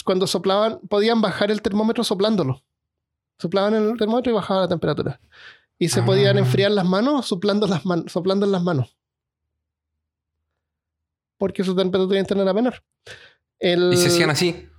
Cuando 0.04 0.27
soplaban, 0.27 0.80
podían 0.88 1.21
bajar 1.21 1.51
el 1.51 1.62
termómetro 1.62 2.04
soplándolo. 2.04 2.63
Soplaban 3.41 3.73
el 3.73 3.97
termómetro 3.97 4.32
y 4.32 4.36
bajaba 4.36 4.62
la 4.62 4.67
temperatura. 4.67 5.19
Y 5.80 5.89
se 5.89 6.04
podían 6.04 6.38
ah. 6.38 6.41
enfriar 6.41 6.69
las 6.69 6.86
manos 6.86 7.25
soplando, 7.25 7.65
las 7.65 7.82
soplando 8.12 8.45
en 8.45 8.51
las 8.51 8.62
manos. 8.62 8.95
Porque 11.38 11.63
su 11.63 11.75
temperatura 11.75 12.19
interna 12.19 12.43
era 12.43 12.54
menor. 12.54 12.84
Y 13.60 13.97
se 13.97 14.08
hacían 14.08 14.30
así. 14.30 14.69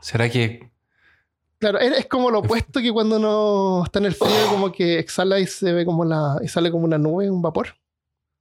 ¿Será 0.00 0.30
que 0.30 0.72
Claro, 1.58 1.78
es 1.78 2.06
como 2.06 2.30
lo 2.30 2.40
opuesto 2.40 2.80
que 2.80 2.92
cuando 2.92 3.16
uno 3.16 3.84
está 3.84 3.98
en 3.98 4.04
el 4.04 4.14
frío, 4.14 4.48
como 4.50 4.70
que 4.70 4.98
exhala 4.98 5.38
y 5.38 5.46
se 5.46 5.72
ve 5.72 5.86
como 5.86 6.04
la. 6.04 6.36
y 6.42 6.48
sale 6.48 6.70
como 6.70 6.84
una 6.84 6.98
nube, 6.98 7.30
un 7.30 7.40
vapor. 7.40 7.76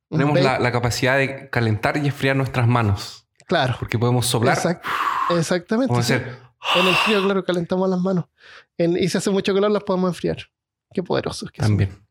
Tenemos 0.09 0.41
la, 0.41 0.71
capacidad 0.73 1.17
de 1.17 1.49
calentar 1.49 1.95
y 1.97 2.07
enfriar 2.07 2.35
nuestras 2.35 2.67
manos. 2.67 3.25
Claro. 3.47 3.75
Porque 3.79 3.97
podemos 3.97 4.25
soplar. 4.25 4.57
exactamente. 5.29 5.93
En 6.75 6.87
el 6.87 6.95
frío, 6.95 7.23
claro, 7.23 7.43
calentamos 7.43 7.89
las 7.89 7.99
manos. 7.99 8.25
y 8.77 9.07
si 9.07 9.17
hace 9.17 9.29
mucho 9.29 9.53
calor, 9.53 9.71
las 9.71 9.83
podemos 9.83 10.09
enfriar. 10.09 10.37
Qué 10.93 11.03
poderosos 11.03 11.51
que 11.51 11.61
También. 11.61 12.03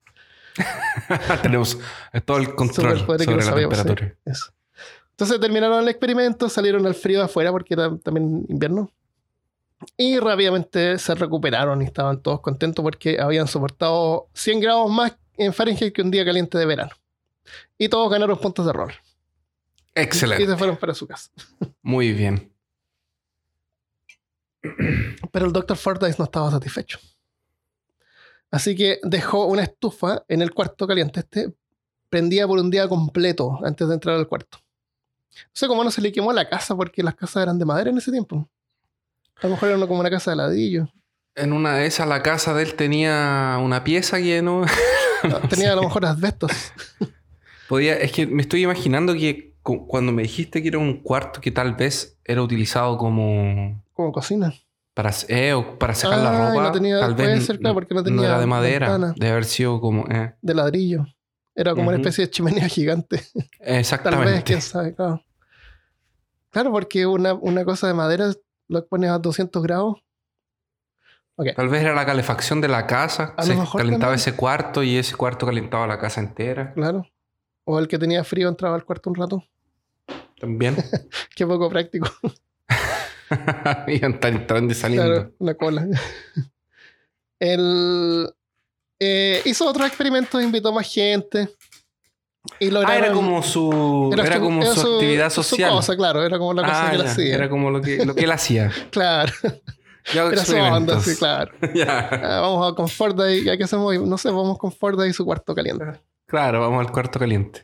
Tenemos 1.42 1.78
todo 2.24 2.38
el 2.38 2.54
control 2.54 2.98
sobre 2.98 3.26
la 3.26 3.54
temperatura. 3.54 4.14
Eso. 4.24 4.52
Entonces 5.10 5.40
terminaron 5.40 5.82
el 5.82 5.88
experimento, 5.88 6.48
salieron 6.48 6.86
al 6.86 6.94
frío 6.94 7.18
de 7.18 7.24
afuera 7.26 7.50
porque 7.52 7.74
era 7.74 7.96
también 7.98 8.44
invierno. 8.48 8.90
Y 9.96 10.18
rápidamente 10.18 10.98
se 10.98 11.14
recuperaron 11.14 11.82
y 11.82 11.84
estaban 11.84 12.20
todos 12.20 12.40
contentos 12.40 12.82
porque 12.82 13.20
habían 13.20 13.48
soportado 13.48 14.28
100 14.34 14.60
grados 14.60 14.90
más 14.90 15.16
en 15.36 15.52
Fahrenheit 15.52 15.92
que 15.94 16.02
un 16.02 16.10
día 16.10 16.24
caliente 16.24 16.58
de 16.58 16.66
verano. 16.66 16.92
Y 17.78 17.88
todos 17.88 18.10
ganaron 18.10 18.38
puntos 18.38 18.66
de 18.66 18.72
rol. 18.72 18.92
Excelente. 19.94 20.44
Y 20.44 20.46
se 20.46 20.56
fueron 20.56 20.76
para 20.76 20.94
su 20.94 21.06
casa. 21.06 21.30
Muy 21.82 22.12
bien. 22.12 22.51
Pero 25.32 25.46
el 25.46 25.52
Dr. 25.52 25.76
Fordyce 25.76 26.16
no 26.18 26.24
estaba 26.24 26.50
satisfecho. 26.50 26.98
Así 28.50 28.76
que 28.76 29.00
dejó 29.02 29.46
una 29.46 29.62
estufa 29.62 30.24
en 30.28 30.42
el 30.42 30.52
cuarto 30.52 30.86
caliente 30.86 31.20
este, 31.20 31.52
prendía 32.10 32.46
por 32.46 32.58
un 32.58 32.70
día 32.70 32.86
completo 32.86 33.58
antes 33.64 33.88
de 33.88 33.94
entrar 33.94 34.16
al 34.16 34.28
cuarto. 34.28 34.58
No 35.34 35.50
sé 35.54 35.66
cómo 35.66 35.82
no 35.82 35.90
se 35.90 36.02
le 36.02 36.12
quemó 36.12 36.32
la 36.32 36.48
casa 36.48 36.76
porque 36.76 37.02
las 37.02 37.14
casas 37.14 37.44
eran 37.44 37.58
de 37.58 37.64
madera 37.64 37.90
en 37.90 37.96
ese 37.96 38.12
tiempo. 38.12 38.48
A 39.36 39.46
lo 39.46 39.54
mejor 39.54 39.70
era 39.70 39.86
como 39.86 40.00
una 40.00 40.10
casa 40.10 40.32
de 40.32 40.36
ladrillo. 40.36 40.88
En 41.34 41.54
una 41.54 41.76
de 41.76 41.86
esas, 41.86 42.06
la 42.06 42.22
casa 42.22 42.52
de 42.52 42.62
él 42.62 42.74
tenía 42.74 43.58
una 43.62 43.82
pieza 43.82 44.18
que 44.18 44.42
no. 44.42 44.66
tenía 45.48 45.72
a 45.72 45.76
lo 45.76 45.84
mejor 45.84 46.04
asbestos. 46.04 46.52
Podía, 47.68 47.94
es 47.96 48.12
que 48.12 48.26
me 48.26 48.42
estoy 48.42 48.64
imaginando 48.64 49.14
que 49.14 49.51
cuando 49.62 50.12
me 50.12 50.22
dijiste 50.22 50.62
que 50.62 50.68
era 50.68 50.78
un 50.78 51.02
cuarto 51.02 51.40
que 51.40 51.50
tal 51.50 51.74
vez 51.74 52.18
era 52.24 52.42
utilizado 52.42 52.98
como. 52.98 53.82
Como 53.92 54.12
cocina. 54.12 54.52
Para, 54.94 55.10
eh, 55.28 55.54
para 55.78 55.94
secar 55.94 56.18
la 56.18 56.48
ropa. 56.50 56.62
No 56.64 56.72
tenía, 56.72 57.00
tal 57.00 57.14
vez 57.14 57.46
ser, 57.46 57.58
claro, 57.58 57.74
porque 57.74 57.94
no 57.94 58.02
tenía. 58.02 58.26
era 58.26 58.40
de 58.40 58.46
madera. 58.46 58.98
De 59.16 59.28
haber 59.28 59.44
sido 59.44 59.80
como. 59.80 60.06
Eh. 60.10 60.34
De 60.42 60.54
ladrillo. 60.54 61.06
Era 61.54 61.74
como 61.74 61.88
una 61.88 61.98
especie 61.98 62.26
de 62.26 62.30
chimenea 62.30 62.68
gigante. 62.68 63.22
Exactamente. 63.60 64.24
Tal 64.24 64.34
vez, 64.34 64.44
quién 64.44 64.62
sabe, 64.62 64.94
claro. 64.94 65.22
Claro, 66.50 66.70
porque 66.70 67.06
una, 67.06 67.34
una 67.34 67.64
cosa 67.64 67.86
de 67.86 67.94
madera 67.94 68.32
lo 68.68 68.86
pones 68.86 69.10
a 69.10 69.18
200 69.18 69.62
grados. 69.62 69.96
Tal 71.56 71.68
vez 71.68 71.82
era 71.82 71.94
la 71.94 72.06
calefacción 72.06 72.60
de 72.60 72.68
la 72.68 72.86
casa. 72.86 73.34
se 73.38 73.56
calentaba 73.76 74.14
ese 74.14 74.36
cuarto 74.36 74.82
y 74.82 74.96
ese 74.96 75.16
cuarto 75.16 75.46
calentaba 75.46 75.86
la 75.86 75.98
casa 75.98 76.20
entera. 76.20 76.72
Claro. 76.74 77.06
O 77.64 77.78
el 77.78 77.88
que 77.88 77.98
tenía 77.98 78.24
frío 78.24 78.48
entraba 78.48 78.74
al 78.74 78.84
cuarto 78.84 79.10
un 79.10 79.16
rato. 79.16 79.44
También. 80.38 80.76
Qué 81.36 81.46
poco 81.46 81.70
práctico. 81.70 82.10
y 83.86 84.04
entrando 84.04 84.72
y 84.72 84.74
saliendo. 84.74 85.12
Claro, 85.12 85.32
una 85.38 85.54
cola. 85.54 85.86
El, 87.38 88.32
eh, 88.98 89.42
hizo 89.44 89.66
otros 89.66 89.86
experimentos, 89.86 90.42
invitó 90.42 90.72
más 90.72 90.92
gente. 90.92 91.48
Y 92.58 92.74
ah, 92.74 92.96
era 92.96 93.12
como 93.12 93.42
su, 93.42 94.10
era, 94.12 94.40
como 94.40 94.62
su, 94.64 94.94
actividad 94.94 95.30
social. 95.30 95.70
Su 95.70 95.76
cosa, 95.76 95.96
claro, 95.96 96.24
era 96.24 96.38
como 96.38 96.54
la 96.54 96.62
cosa 96.62 96.86
ah, 96.86 96.90
que 96.90 96.96
él 96.96 97.02
hacía. 97.02 97.34
Era 97.34 97.48
como 97.48 97.70
lo 97.70 97.80
que, 97.80 98.04
lo 98.04 98.14
que 98.14 98.24
él 98.24 98.30
hacía. 98.30 98.70
claro. 98.90 99.32
era 100.12 100.44
su 100.44 100.56
onda, 100.56 101.00
sí, 101.00 101.16
claro. 101.16 101.52
Ah, 101.88 102.40
vamos 102.42 102.72
a 102.72 102.74
Confort 102.74 103.16
Day, 103.16 103.44
ya 103.44 103.56
que 103.56 103.64
hacemos, 103.64 103.96
no 103.96 104.18
sé, 104.18 104.28
vamos 104.30 104.58
con 104.58 104.72
Ford 104.72 105.04
y 105.04 105.12
su 105.12 105.24
cuarto 105.24 105.54
caliente. 105.54 105.84
Claro, 106.32 106.60
vamos 106.60 106.86
al 106.86 106.90
cuarto 106.90 107.18
caliente. 107.18 107.62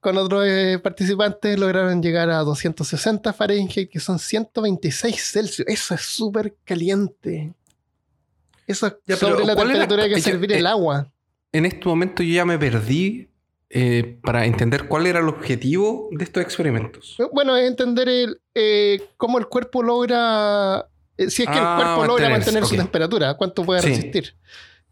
con 0.00 0.18
otros 0.18 0.44
eh, 0.46 0.78
participantes 0.82 1.58
lograron 1.58 2.02
llegar 2.02 2.28
a 2.28 2.40
260 2.40 3.32
Fahrenheit, 3.32 3.88
que 3.88 3.98
son 3.98 4.18
126 4.18 5.32
Celsius. 5.32 5.66
Eso 5.66 5.94
es 5.94 6.02
súper 6.02 6.56
caliente. 6.62 7.54
Eso 8.66 8.98
es 9.06 9.18
sobre 9.18 9.46
la 9.46 9.56
temperatura 9.56 10.10
que 10.10 10.20
servir 10.20 10.52
el 10.52 10.66
agua. 10.66 11.10
En 11.52 11.64
este 11.64 11.88
momento 11.88 12.22
yo 12.22 12.34
ya 12.34 12.44
me 12.44 12.58
perdí 12.58 13.30
eh, 13.70 14.18
para 14.22 14.44
entender 14.44 14.86
cuál 14.86 15.06
era 15.06 15.20
el 15.20 15.28
objetivo 15.30 16.10
de 16.12 16.24
estos 16.24 16.42
experimentos. 16.42 17.16
Bueno, 17.32 17.56
es 17.56 17.66
entender 17.66 18.10
el, 18.10 18.42
eh, 18.54 19.08
cómo 19.16 19.38
el 19.38 19.46
cuerpo 19.46 19.82
logra, 19.82 20.86
si 21.16 21.24
es 21.24 21.34
que 21.34 21.44
el 21.44 21.64
ah, 21.64 21.76
cuerpo 21.78 22.04
logra 22.08 22.28
mantener 22.28 22.66
su 22.66 22.76
temperatura, 22.76 23.32
cuánto 23.38 23.64
puede 23.64 23.80
resistir 23.80 24.34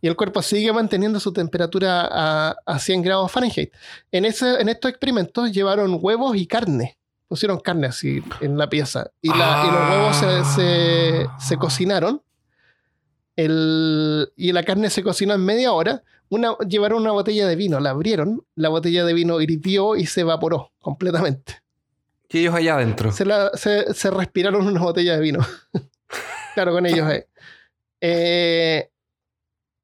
y 0.00 0.06
el 0.06 0.16
cuerpo 0.16 0.42
sigue 0.42 0.72
manteniendo 0.72 1.18
su 1.18 1.32
temperatura 1.32 2.54
a, 2.64 2.78
100 2.78 3.02
grados 3.02 3.32
Fahrenheit. 3.32 3.72
En, 4.12 4.24
ese, 4.24 4.60
en 4.60 4.68
estos 4.68 4.90
experimentos 4.90 5.50
llevaron 5.52 5.98
huevos 6.00 6.36
y 6.36 6.46
carne. 6.46 6.98
Pusieron 7.26 7.58
carne 7.58 7.88
así 7.88 8.22
en 8.40 8.56
la 8.56 8.68
pieza. 8.68 9.10
Y, 9.20 9.28
la, 9.28 9.64
y 9.66 9.72
los 9.72 9.90
huevos 9.90 10.54
se, 10.54 11.26
se, 11.46 11.56
cocinaron. 11.56 12.22
El, 13.36 14.32
y 14.36 14.52
la 14.52 14.62
carne 14.62 14.88
se 14.88 15.02
cocinó 15.02 15.34
en 15.34 15.44
media 15.44 15.72
hora. 15.72 16.02
Una, 16.30 16.56
llevaron 16.58 17.02
una 17.02 17.12
botella 17.12 17.46
de 17.46 17.56
vino, 17.56 17.80
la 17.80 17.90
abrieron, 17.90 18.44
la 18.54 18.68
botella 18.68 19.04
de 19.04 19.14
vino 19.14 19.40
hirvió 19.40 19.96
y 19.96 20.06
se 20.06 20.20
evaporó 20.20 20.72
completamente. 20.80 21.62
¿Y 22.30 22.40
ellos 22.40 22.54
allá 22.54 22.74
adentro? 22.74 23.10
Se, 23.12 23.24
se, 23.54 23.94
se 23.94 24.10
respiraron 24.10 24.66
una 24.66 24.80
botella 24.80 25.14
de 25.16 25.20
vino. 25.20 25.40
claro, 26.54 26.72
con 26.72 26.86
ellos 26.86 27.06
ahí. 27.06 27.22
Eh, 28.00 28.90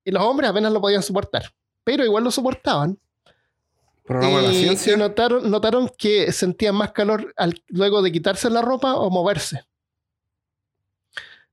y 0.05 0.11
los 0.11 0.23
hombres 0.23 0.51
apenas 0.51 0.73
lo 0.73 0.81
podían 0.81 1.03
soportar. 1.03 1.53
Pero 1.83 2.05
igual 2.05 2.25
lo 2.25 2.31
soportaban. 2.31 2.99
y, 4.09 4.97
notaron, 4.97 5.51
notaron 5.51 5.91
que 5.97 6.31
sentían 6.33 6.75
más 6.75 6.93
calor 6.93 7.35
luego 7.69 8.03
de 8.03 8.13
quitarse 8.13 8.51
la 8.51 8.63
ropa 8.63 8.95
o 8.95 9.11
moverse. 9.11 9.65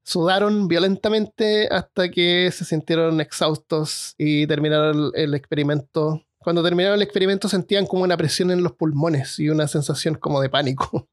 Sudaron 0.03 0.67
violentamente 0.67 1.67
hasta 1.69 2.09
que 2.09 2.49
se 2.51 2.65
sintieron 2.65 3.21
exhaustos 3.21 4.15
y 4.17 4.47
terminaron 4.47 5.11
el, 5.13 5.33
experimento. 5.35 6.25
Cuando 6.39 6.63
terminaron 6.63 6.95
el 6.95 7.03
experimento 7.03 7.47
sentían 7.47 7.85
como 7.85 8.03
una 8.03 8.17
presión 8.17 8.51
en 8.51 8.63
los 8.63 8.73
pulmones 8.73 9.39
y 9.39 9.49
una 9.49 9.67
sensación 9.67 10.15
como 10.15 10.41
de 10.41 10.49
pánico. 10.49 11.07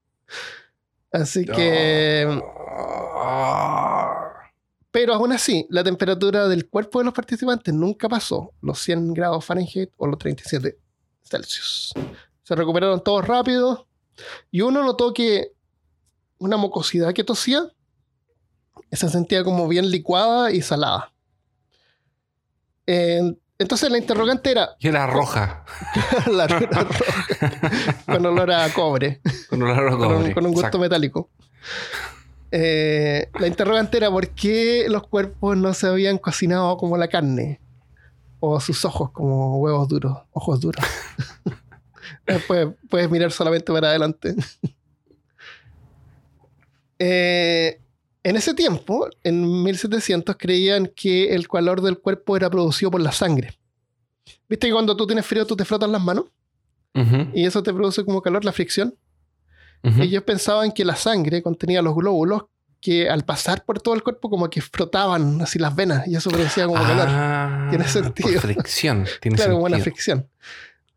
Así 1.12 1.44
que... 1.44 2.26
Ah. 3.20 4.17
Pero 4.98 5.14
aún 5.14 5.30
así, 5.30 5.64
la 5.70 5.84
temperatura 5.84 6.48
del 6.48 6.68
cuerpo 6.68 6.98
de 6.98 7.04
los 7.04 7.14
participantes 7.14 7.72
nunca 7.72 8.08
pasó 8.08 8.52
los 8.60 8.80
100 8.80 9.14
grados 9.14 9.44
Fahrenheit 9.44 9.90
o 9.96 10.08
los 10.08 10.18
37 10.18 10.76
Celsius. 11.22 11.94
Se 12.42 12.56
recuperaron 12.56 13.04
todos 13.04 13.24
rápido 13.24 13.86
y 14.50 14.62
uno 14.62 14.82
notó 14.82 15.14
que 15.14 15.52
una 16.38 16.56
mucosidad 16.56 17.12
que 17.12 17.22
tosía 17.22 17.62
se 18.90 19.08
sentía 19.08 19.44
como 19.44 19.68
bien 19.68 19.88
licuada 19.88 20.50
y 20.50 20.62
salada. 20.62 21.12
entonces 22.84 23.88
la 23.92 23.98
interrogante 23.98 24.50
era... 24.50 24.70
Y 24.80 24.88
era 24.88 25.06
roja. 25.06 25.64
la 26.26 26.46
era 26.46 26.58
roja. 26.58 28.02
con 28.06 28.26
olor 28.26 28.50
a 28.50 28.68
cobre. 28.72 29.20
Con 29.48 29.62
olor 29.62 29.78
a 29.78 29.96
cobre. 29.96 30.34
Con 30.34 30.44
un, 30.44 30.52
gusto 30.52 30.80
metálico. 30.80 31.30
Eh, 32.50 33.28
la 33.38 33.46
interrogante 33.46 33.98
era 33.98 34.10
por 34.10 34.28
qué 34.30 34.86
los 34.88 35.06
cuerpos 35.06 35.56
no 35.56 35.74
se 35.74 35.86
habían 35.86 36.18
cocinado 36.18 36.76
como 36.76 36.96
la 36.96 37.08
carne. 37.08 37.60
O 38.40 38.60
sus 38.60 38.84
ojos 38.84 39.10
como 39.10 39.58
huevos 39.58 39.88
duros, 39.88 40.18
ojos 40.32 40.60
duros. 40.60 40.84
Después 42.26 42.68
puedes 42.88 43.10
mirar 43.10 43.32
solamente 43.32 43.72
para 43.72 43.88
adelante. 43.88 44.34
Eh, 47.00 47.80
en 48.24 48.34
ese 48.34 48.54
tiempo, 48.54 49.08
en 49.22 49.62
1700, 49.62 50.36
creían 50.36 50.90
que 50.94 51.32
el 51.32 51.46
calor 51.46 51.80
del 51.80 51.98
cuerpo 51.98 52.36
era 52.36 52.50
producido 52.50 52.90
por 52.90 53.00
la 53.00 53.12
sangre. 53.12 53.56
¿Viste 54.48 54.66
que 54.66 54.72
cuando 54.72 54.96
tú 54.96 55.06
tienes 55.06 55.24
frío 55.24 55.46
tú 55.46 55.54
te 55.54 55.64
frotas 55.64 55.88
las 55.88 56.02
manos? 56.02 56.24
Y 57.32 57.46
eso 57.46 57.62
te 57.62 57.72
produce 57.72 58.04
como 58.04 58.20
calor, 58.20 58.44
la 58.44 58.50
fricción. 58.50 58.92
Ellos 59.82 60.22
pensaban 60.24 60.72
que 60.72 60.84
la 60.84 60.96
sangre 60.96 61.42
contenía 61.42 61.80
los 61.82 61.94
glóbulos 61.94 62.44
que 62.80 63.08
al 63.08 63.24
pasar 63.24 63.64
por 63.64 63.80
todo 63.80 63.94
el 63.94 64.02
cuerpo 64.02 64.30
como 64.30 64.48
que 64.48 64.60
frotaban 64.60 65.40
así 65.40 65.58
las 65.58 65.74
venas 65.74 66.06
y 66.06 66.14
eso 66.14 66.30
producía 66.30 66.66
como 66.66 66.82
calor. 66.82 67.06
Ah, 67.08 67.66
tiene 67.70 67.88
sentido. 67.88 68.40
fricción. 68.40 69.06
Tiene 69.20 69.36
claro, 69.36 69.58
buena 69.58 69.78
fricción. 69.78 70.28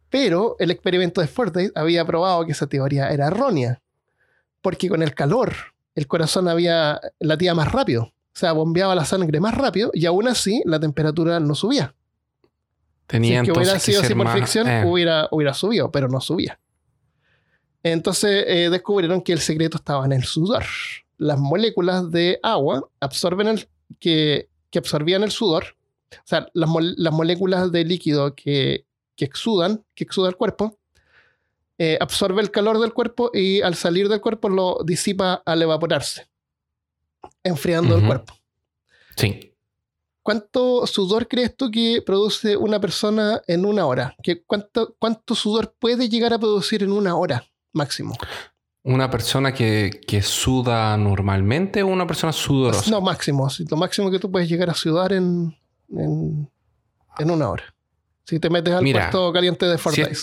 Pero 0.09 0.55
el 0.59 0.71
experimento 0.71 1.21
de 1.21 1.27
Fordyce 1.27 1.71
había 1.73 2.05
probado 2.05 2.45
que 2.45 2.51
esa 2.51 2.67
teoría 2.67 3.09
era 3.09 3.27
errónea. 3.27 3.81
Porque 4.61 4.89
con 4.89 5.01
el 5.01 5.15
calor 5.15 5.53
el 5.95 6.07
corazón 6.07 6.47
había 6.47 6.99
latía 7.19 7.55
más 7.55 7.71
rápido. 7.71 8.03
O 8.03 8.39
sea, 8.39 8.53
bombeaba 8.53 8.95
la 8.95 9.05
sangre 9.05 9.39
más 9.39 9.55
rápido 9.55 9.91
y 9.93 10.05
aún 10.05 10.27
así 10.27 10.61
la 10.65 10.79
temperatura 10.79 11.39
no 11.39 11.55
subía. 11.55 11.95
Tenía 13.07 13.41
si 13.41 13.45
que 13.47 13.51
hubiera 13.51 13.79
sido 13.79 14.01
así 14.01 14.15
por 14.15 14.27
fricción, 14.29 14.69
eh. 14.69 14.85
hubiera, 14.85 15.27
hubiera 15.31 15.53
subido, 15.53 15.91
pero 15.91 16.07
no 16.07 16.21
subía. 16.21 16.59
Entonces 17.83 18.45
eh, 18.47 18.69
descubrieron 18.69 19.21
que 19.21 19.33
el 19.33 19.39
secreto 19.39 19.77
estaba 19.77 20.05
en 20.05 20.11
el 20.11 20.23
sudor. 20.23 20.63
Las 21.17 21.39
moléculas 21.39 22.11
de 22.11 22.39
agua 22.43 22.87
absorben 22.99 23.47
el, 23.47 23.67
que, 23.99 24.49
que 24.69 24.79
absorbían 24.79 25.23
el 25.23 25.31
sudor, 25.31 25.75
o 26.11 26.21
sea, 26.25 26.47
las, 26.53 26.69
moléculas 26.69 27.71
de 27.71 27.85
líquido 27.85 28.35
que, 28.35 28.85
que, 29.15 29.25
exudan, 29.25 29.83
que 29.95 30.03
exuda 30.03 30.29
el 30.29 30.35
cuerpo, 30.35 30.77
eh, 31.77 31.97
absorbe 31.99 32.41
el 32.41 32.51
calor 32.51 32.79
del 32.79 32.93
cuerpo 32.93 33.31
y 33.33 33.61
al 33.61 33.75
salir 33.75 34.09
del 34.09 34.21
cuerpo 34.21 34.49
lo 34.49 34.79
disipa 34.85 35.41
al 35.45 35.61
evaporarse, 35.61 36.27
enfriando 37.43 37.95
el 37.95 38.05
cuerpo. 38.05 38.33
Sí. 39.15 39.53
¿Cuánto 40.21 40.85
sudor 40.85 41.27
crees 41.27 41.55
tú 41.55 41.71
que 41.71 42.03
produce 42.05 42.55
una 42.55 42.79
persona 42.79 43.41
en 43.47 43.65
una 43.65 43.87
hora? 43.87 44.15
¿Qué, 44.21 44.43
cuánto, 44.43 44.95
¿Cuánto 44.99 45.33
sudor 45.33 45.73
puede 45.79 46.09
llegar 46.09 46.33
a 46.33 46.39
producir 46.39 46.83
en 46.83 46.91
una 46.91 47.15
hora? 47.15 47.50
Máximo. 47.73 48.15
¿Una 48.83 49.11
persona 49.11 49.53
que, 49.53 50.21
suda 50.23 50.97
normalmente 50.97 51.83
o 51.83 51.87
una 51.87 52.07
persona 52.07 52.33
sudorosa? 52.33 52.89
No, 52.89 52.99
máximo. 52.99 53.47
Lo 53.69 53.77
máximo 53.77 54.09
que 54.09 54.17
tú 54.17 54.31
puedes 54.31 54.49
llegar 54.49 54.71
a 54.71 54.73
sudar 54.73 55.13
en, 55.13 55.55
en, 55.89 56.49
una 57.31 57.49
hora. 57.49 57.63
Si 58.25 58.39
te 58.39 58.49
metes 58.49 58.73
al 58.73 58.83
puerto 58.83 59.31
caliente 59.31 59.67
de 59.67 59.77
Fortnite. 59.77 60.15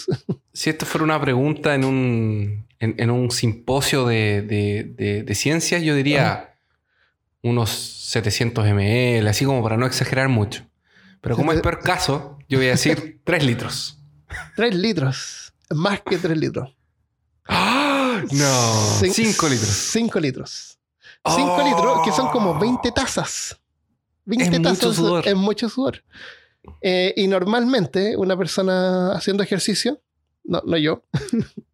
Si, 0.53 0.71
esto 0.71 0.87
fuera 0.87 1.05
una 1.05 1.21
pregunta 1.21 1.75
en 1.77 1.85
un, 1.85 2.67
en, 2.81 3.11
un 3.11 3.31
simposio 3.31 4.07
de, 4.07 5.33
ciencias, 5.35 5.83
yo 5.83 5.95
diría 5.95 6.57
unos 7.43 7.71
700 7.71 8.67
ml, 8.67 9.29
así 9.29 9.45
como 9.45 9.63
para 9.63 9.77
no 9.77 9.87
exagerar 9.87 10.29
mucho. 10.29 10.67
Pero 11.21 11.37
como 11.37 11.53
es 11.53 11.61
peor 11.61 11.79
caso, 11.79 12.39
yo 12.49 12.59
voy 12.59 12.67
a 12.69 12.71
decir 12.71 13.21
3 13.23 13.45
litros. 13.45 14.01
3 14.57 14.75
litros. 14.75 15.53
Más 15.71 16.01
que 16.01 16.19
3 16.19 16.37
litros. 16.37 16.78
No. 18.33 18.99
5 19.01 19.49
litros. 19.49 19.69
5 19.69 20.21
litros. 20.21 20.79
5 21.27 21.63
litros, 21.65 21.99
que 22.05 22.13
son 22.13 22.29
como 22.29 22.59
20 22.59 22.91
tazas. 22.93 23.59
20 24.25 24.57
es 24.57 24.63
tazas 24.63 24.79
mucho 24.79 24.95
sudor. 24.95 25.29
es 25.29 25.37
mucho 25.37 25.69
sudor. 25.69 26.05
Eh, 26.83 27.15
y 27.17 27.27
normalmente 27.27 28.17
una 28.17 28.37
persona 28.37 29.13
haciendo 29.13 29.43
ejercicio, 29.43 30.01
no, 30.45 30.63
no 30.67 30.77
yo, 30.77 31.05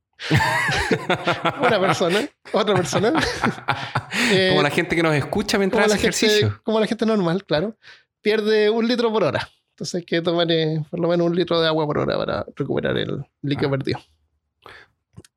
una 1.60 1.80
persona, 1.80 2.28
otra 2.52 2.74
persona. 2.74 3.12
como 4.50 4.62
la 4.62 4.70
gente 4.70 4.96
que 4.96 5.02
nos 5.02 5.14
escucha 5.14 5.58
mientras 5.58 5.86
hace 5.86 5.96
ejercicio. 5.96 6.60
como 6.62 6.80
la 6.80 6.86
gente 6.86 7.06
normal, 7.06 7.44
claro. 7.44 7.76
Pierde 8.22 8.70
un 8.70 8.88
litro 8.88 9.12
por 9.12 9.24
hora. 9.24 9.48
Entonces 9.70 9.96
hay 9.96 10.04
que 10.04 10.22
tomar 10.22 10.50
eh, 10.50 10.82
por 10.88 11.00
lo 11.00 11.08
menos 11.08 11.26
un 11.26 11.34
litro 11.34 11.60
de 11.60 11.66
agua 11.66 11.86
por 11.86 11.98
hora 11.98 12.16
para 12.16 12.46
recuperar 12.54 12.96
el 12.96 13.24
líquido 13.42 13.68
ah. 13.68 13.72
perdido. 13.72 14.00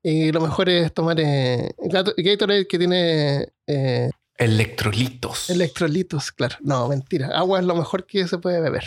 Y 0.10 0.32
lo 0.32 0.39
mejor 0.39 0.70
es 0.70 0.93
tomar 0.93 1.20
eh, 1.20 1.76
Gatorade 1.80 2.65
que 2.65 2.78
tiene... 2.78 3.49
Eh, 3.68 4.10
electrolitos. 4.38 5.49
Electrolitos, 5.49 6.32
claro. 6.32 6.55
No, 6.62 6.88
mentira. 6.88 7.38
Agua 7.38 7.60
es 7.60 7.66
lo 7.66 7.76
mejor 7.76 8.05
que 8.05 8.26
se 8.26 8.38
puede 8.38 8.62
beber. 8.62 8.86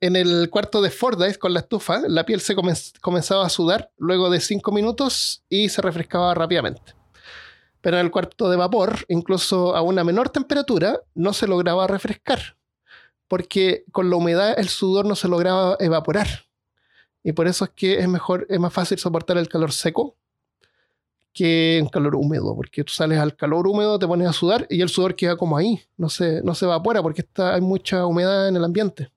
En 0.00 0.16
el 0.16 0.48
cuarto 0.48 0.80
de 0.80 0.88
Fordyce 0.88 1.38
con 1.38 1.52
la 1.52 1.60
estufa, 1.60 2.00
la 2.08 2.24
piel 2.24 2.40
se 2.40 2.56
comenzaba 3.02 3.44
a 3.44 3.50
sudar 3.50 3.90
luego 3.98 4.30
de 4.30 4.40
5 4.40 4.72
minutos 4.72 5.44
y 5.50 5.68
se 5.68 5.82
refrescaba 5.82 6.32
rápidamente. 6.32 6.94
Pero 7.82 7.98
en 7.98 8.06
el 8.06 8.10
cuarto 8.10 8.48
de 8.48 8.56
vapor, 8.56 9.04
incluso 9.08 9.76
a 9.76 9.82
una 9.82 10.04
menor 10.04 10.30
temperatura, 10.30 11.02
no 11.14 11.34
se 11.34 11.46
lograba 11.46 11.86
refrescar, 11.86 12.56
porque 13.28 13.84
con 13.92 14.08
la 14.08 14.16
humedad 14.16 14.58
el 14.58 14.70
sudor 14.70 15.04
no 15.04 15.16
se 15.16 15.28
lograba 15.28 15.76
evaporar. 15.80 16.46
Y 17.24 17.32
por 17.32 17.46
eso 17.46 17.64
es 17.64 17.70
que 17.70 17.98
es 17.98 18.08
mejor, 18.08 18.46
es 18.48 18.58
más 18.58 18.72
fácil 18.72 18.98
soportar 18.98 19.38
el 19.38 19.48
calor 19.48 19.72
seco 19.72 20.16
que 21.32 21.78
el 21.78 21.90
calor 21.90 22.14
húmedo, 22.14 22.54
porque 22.54 22.84
tú 22.84 22.92
sales 22.92 23.18
al 23.18 23.36
calor 23.36 23.66
húmedo, 23.66 23.98
te 23.98 24.06
pones 24.06 24.28
a 24.28 24.32
sudar 24.32 24.66
y 24.68 24.82
el 24.82 24.88
sudor 24.88 25.14
queda 25.16 25.36
como 25.36 25.56
ahí, 25.56 25.80
no 25.96 26.08
se, 26.08 26.42
no 26.42 26.54
se 26.54 26.66
evapora 26.66 27.00
porque 27.02 27.22
está, 27.22 27.54
hay 27.54 27.60
mucha 27.60 28.06
humedad 28.06 28.48
en 28.48 28.56
el 28.56 28.64
ambiente. 28.64 29.10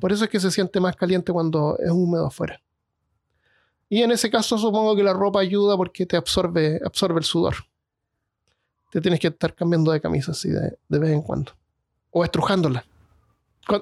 Por 0.00 0.12
eso 0.12 0.24
es 0.24 0.30
que 0.30 0.38
se 0.38 0.50
siente 0.50 0.80
más 0.80 0.94
caliente 0.96 1.32
cuando 1.32 1.78
es 1.78 1.90
húmedo 1.90 2.26
afuera. 2.26 2.60
Y 3.88 4.02
en 4.02 4.10
ese 4.10 4.30
caso 4.30 4.58
supongo 4.58 4.94
que 4.94 5.02
la 5.02 5.14
ropa 5.14 5.40
ayuda 5.40 5.78
porque 5.78 6.04
te 6.04 6.16
absorbe, 6.16 6.78
absorbe 6.84 7.20
el 7.20 7.24
sudor. 7.24 7.54
Te 8.90 9.00
tienes 9.00 9.18
que 9.18 9.28
estar 9.28 9.54
cambiando 9.54 9.92
de 9.92 10.00
camisa 10.00 10.32
así 10.32 10.50
de, 10.50 10.76
vez 10.88 11.10
en 11.10 11.22
cuando. 11.22 11.52
O 12.10 12.22
estrujándola. 12.22 12.84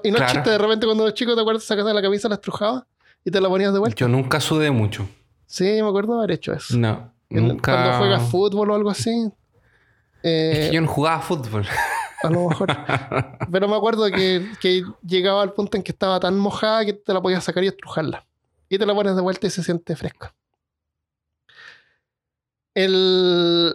Y 0.03 0.11
no 0.11 0.19
chiste, 0.27 0.51
de 0.51 0.59
repente 0.59 0.87
cuando 0.87 1.05
eres 1.05 1.15
chico 1.15 1.35
te 1.35 1.41
acuerdas 1.41 1.65
sacas 1.65 1.85
la 1.85 2.03
camisa, 2.03 2.29
la 2.29 2.37
estrujabas 2.37 2.85
y 3.25 3.31
te 3.31 3.41
la 3.41 3.49
ponías 3.49 3.73
de 3.73 3.79
vuelta. 3.79 3.97
Yo 3.97 4.09
nunca 4.09 4.41
sudé 4.41 4.71
mucho. 4.71 5.09
Sí, 5.47 5.65
me 5.65 5.89
acuerdo 5.89 6.19
haber 6.19 6.33
hecho 6.33 6.53
eso. 6.53 6.77
No. 6.77 7.13
Nunca... 7.29 7.73
Cuando 7.73 7.99
juegas 7.99 8.31
fútbol 8.31 8.71
o 8.71 8.75
algo 8.75 8.91
así. 8.91 9.31
es 10.23 10.69
que 10.69 10.75
yo 10.75 10.81
no 10.81 10.89
jugaba 10.89 11.21
fútbol. 11.21 11.67
A 12.23 12.31
lo 12.31 12.49
mejor. 12.49 12.69
Pero 13.53 13.69
me 13.69 13.77
acuerdo 13.77 14.07
que, 14.07 14.51
que, 14.61 14.85
llegaba 15.07 15.43
al 15.43 15.53
punto 15.53 15.77
en 15.77 15.83
que 15.83 15.93
estaba 15.93 16.19
tan 16.21 16.39
mojada 16.39 16.85
que 16.85 16.95
te 16.95 17.13
la 17.13 17.21
podías 17.21 17.45
sacar 17.45 17.63
y 17.65 17.69
estrujarla. 17.69 18.27
Y 18.69 18.79
te 18.79 18.87
la 18.87 18.95
pones 18.95 19.15
de 19.15 19.21
vuelta 19.21 19.47
y 19.47 19.51
se 19.51 19.63
siente 19.63 19.95
fresca. 19.95 20.35
El, 22.75 23.75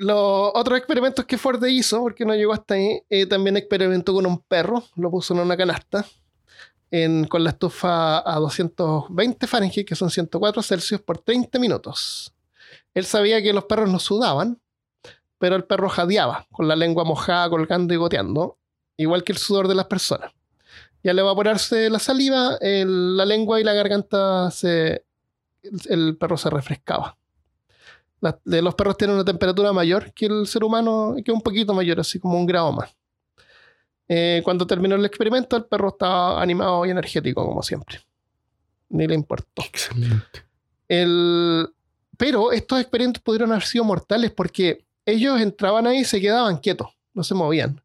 los 0.00 0.50
otros 0.54 0.78
experimentos 0.78 1.26
que 1.26 1.36
Ford 1.36 1.62
hizo, 1.66 2.00
porque 2.00 2.24
no 2.24 2.34
llegó 2.34 2.54
hasta 2.54 2.74
ahí, 2.74 3.02
eh, 3.10 3.26
también 3.26 3.58
experimentó 3.58 4.14
con 4.14 4.24
un 4.24 4.38
perro, 4.40 4.82
lo 4.96 5.10
puso 5.10 5.34
en 5.34 5.40
una 5.40 5.56
canasta 5.56 6.06
con 7.28 7.44
la 7.44 7.50
estufa 7.50 8.18
a 8.18 8.38
220 8.40 9.46
Fahrenheit, 9.46 9.86
que 9.86 9.94
son 9.94 10.10
104 10.10 10.62
Celsius, 10.62 11.00
por 11.02 11.18
30 11.18 11.58
minutos. 11.60 12.34
Él 12.94 13.04
sabía 13.04 13.40
que 13.42 13.52
los 13.52 13.66
perros 13.66 13.88
no 13.90 14.00
sudaban, 14.00 14.60
pero 15.38 15.54
el 15.54 15.64
perro 15.64 15.88
jadeaba, 15.88 16.46
con 16.50 16.66
la 16.66 16.74
lengua 16.74 17.04
mojada, 17.04 17.48
colgando 17.48 17.94
y 17.94 17.96
goteando, 17.96 18.58
igual 18.96 19.22
que 19.22 19.32
el 19.32 19.38
sudor 19.38 19.68
de 19.68 19.76
las 19.76 19.86
personas. 19.86 20.32
Y 21.02 21.10
al 21.10 21.18
evaporarse 21.18 21.90
la 21.90 21.98
saliva, 21.98 22.58
la 22.60 23.24
lengua 23.24 23.60
y 23.60 23.64
la 23.64 23.74
garganta 23.74 24.50
se. 24.50 25.04
El, 25.88 26.16
perro 26.16 26.38
se 26.38 26.50
refrescaba. 26.50 27.18
Los 28.44 28.74
perros 28.74 28.96
tienen 28.96 29.16
una 29.16 29.24
temperatura 29.24 29.72
mayor 29.72 30.12
que 30.12 30.26
el 30.26 30.46
ser 30.46 30.64
humano, 30.64 31.16
que 31.24 31.32
un 31.32 31.40
poquito 31.40 31.72
mayor, 31.74 32.00
así 32.00 32.18
como 32.18 32.38
un 32.38 32.46
grado 32.46 32.72
más. 32.72 32.94
Eh, 34.08 34.40
cuando 34.44 34.66
terminó 34.66 34.96
el 34.96 35.04
experimento, 35.04 35.56
el 35.56 35.64
perro 35.64 35.90
estaba 35.90 36.42
animado 36.42 36.84
y 36.84 36.90
energético, 36.90 37.46
como 37.46 37.62
siempre. 37.62 38.00
Ni 38.88 39.06
le 39.06 39.14
importó. 39.14 39.62
Excelente. 39.62 40.44
Pero 42.16 42.52
estos 42.52 42.80
experimentos 42.80 43.22
pudieron 43.22 43.52
haber 43.52 43.64
sido 43.64 43.84
mortales 43.84 44.30
porque 44.30 44.84
ellos 45.06 45.40
entraban 45.40 45.86
ahí 45.86 46.00
y 46.00 46.04
se 46.04 46.20
quedaban 46.20 46.58
quietos, 46.58 46.88
no 47.14 47.24
se 47.24 47.34
movían. 47.34 47.80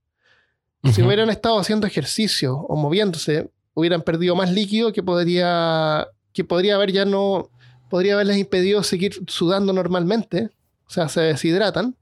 Si 0.94 1.02
hubieran 1.02 1.30
estado 1.30 1.58
haciendo 1.58 1.88
ejercicio 1.88 2.58
o 2.58 2.76
moviéndose, 2.76 3.50
hubieran 3.74 4.02
perdido 4.02 4.36
más 4.36 4.52
líquido 4.52 4.92
que 4.94 5.02
podría, 5.02 6.08
que 6.34 6.44
podría 6.44 6.76
haber 6.76 6.92
ya 6.92 7.06
no, 7.06 7.50
podría 7.96 8.16
haberles 8.16 8.36
impedido 8.36 8.84
seguir 8.84 9.24
sudando 9.28 9.72
normalmente. 9.72 10.50
O 10.86 10.90
sea, 10.90 11.08
se 11.08 11.22
deshidratan. 11.22 11.96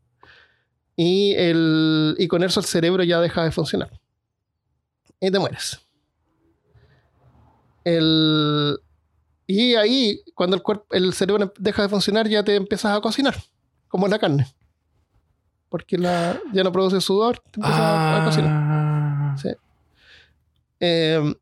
Y, 0.95 1.35
el, 1.35 2.15
y 2.17 2.27
con 2.27 2.43
eso 2.43 2.59
el 2.59 2.65
cerebro 2.65 3.03
ya 3.03 3.21
deja 3.21 3.43
de 3.43 3.51
funcionar. 3.51 3.91
Y 5.19 5.29
te 5.29 5.37
mueres. 5.37 5.79
El, 7.83 8.79
y 9.45 9.75
ahí, 9.75 10.19
cuando 10.33 10.55
el, 10.55 10.63
cuerpo, 10.63 10.87
el 10.95 11.13
cerebro 11.13 11.53
deja 11.59 11.83
de 11.83 11.89
funcionar, 11.89 12.27
ya 12.27 12.43
te 12.43 12.55
empiezas 12.55 12.97
a 12.97 12.99
cocinar, 12.99 13.35
como 13.87 14.07
la 14.07 14.17
carne 14.17 14.47
porque 15.69 15.97
la, 15.99 16.39
ya 16.53 16.63
no 16.63 16.71
produce 16.71 17.01
sudor, 17.01 17.39
te 17.51 17.59
empieza 17.59 18.21
a, 18.21 18.25
cocinar. 18.25 18.51
Ah. 18.51 19.35
Em, 20.79 21.35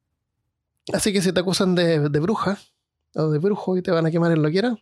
así 0.93 1.13
que 1.13 1.21
si 1.21 1.31
te 1.31 1.39
acusan 1.39 1.73
de, 1.73 2.07
bruja 2.19 2.57
o 3.15 3.29
de 3.29 3.39
brujo 3.39 3.77
y 3.77 3.81
te 3.81 3.91
van 3.91 4.05
a 4.05 4.11
quemar 4.11 4.31
en 4.31 4.41
lo 4.41 4.49
que 4.49 4.59
era, 4.59 4.75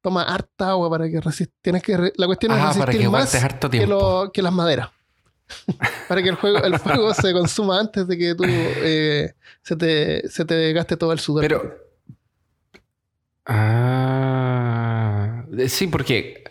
toma 0.00 0.22
harta 0.22 0.70
agua 0.70 0.90
para 0.90 1.08
que 1.08 1.20
resistas. 1.20 1.56
Tienes 1.62 1.82
que 1.82 2.12
la 2.14 2.26
cuestión 2.26 2.52
es 2.52 2.62
resistir 2.62 3.00
que 3.00 3.08
más 3.08 3.30
que, 4.32 4.42
las 4.42 4.52
maderas. 4.52 4.90
para 6.08 6.22
que 6.22 6.28
el, 6.30 6.36
juego, 6.36 6.58
el 6.58 6.78
fuego 6.78 7.12
se 7.12 7.32
consuma 7.32 7.80
antes 7.80 8.06
de 8.06 8.16
que 8.16 8.34
tú 8.34 8.44
eh, 8.46 9.34
se, 9.62 9.76
te, 9.76 10.28
se 10.28 10.44
te 10.44 10.72
gaste 10.72 10.96
todo 10.96 11.12
el 11.12 11.18
sudor. 11.18 11.42
Pero. 11.42 11.74
Ah. 13.46 15.44
Sí, 15.68 15.86
porque 15.86 16.44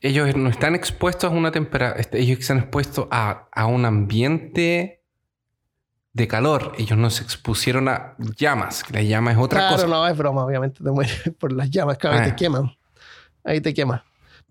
ellos 0.00 0.36
no 0.36 0.50
están 0.50 0.74
expuestos 0.74 1.30
a 1.30 1.34
una 1.34 1.50
temperatura, 1.50 2.04
ellos 2.12 2.38
están 2.40 2.58
expuestos 2.58 3.06
a, 3.10 3.48
a, 3.52 3.66
un 3.66 3.84
ambiente 3.84 5.03
de 6.14 6.28
calor. 6.28 6.72
Ellos 6.78 6.96
no 6.96 7.10
se 7.10 7.22
expusieron 7.22 7.88
a 7.88 8.14
llamas, 8.36 8.82
que 8.82 8.94
la 8.94 9.02
llama 9.02 9.32
es 9.32 9.38
otra 9.38 9.68
cosa. 9.68 9.84
Claro, 9.84 10.00
no, 10.00 10.08
es 10.08 10.16
broma, 10.16 10.44
obviamente 10.44 10.82
te 10.82 10.90
mueres 10.90 11.20
por 11.38 11.52
las 11.52 11.68
llamas, 11.68 11.98
cada 11.98 12.14
vez 12.14 12.24
te 12.24 12.30
ah. 12.30 12.36
queman. 12.36 12.72
Ahí 13.44 13.60
te 13.60 13.74
queman. 13.74 14.00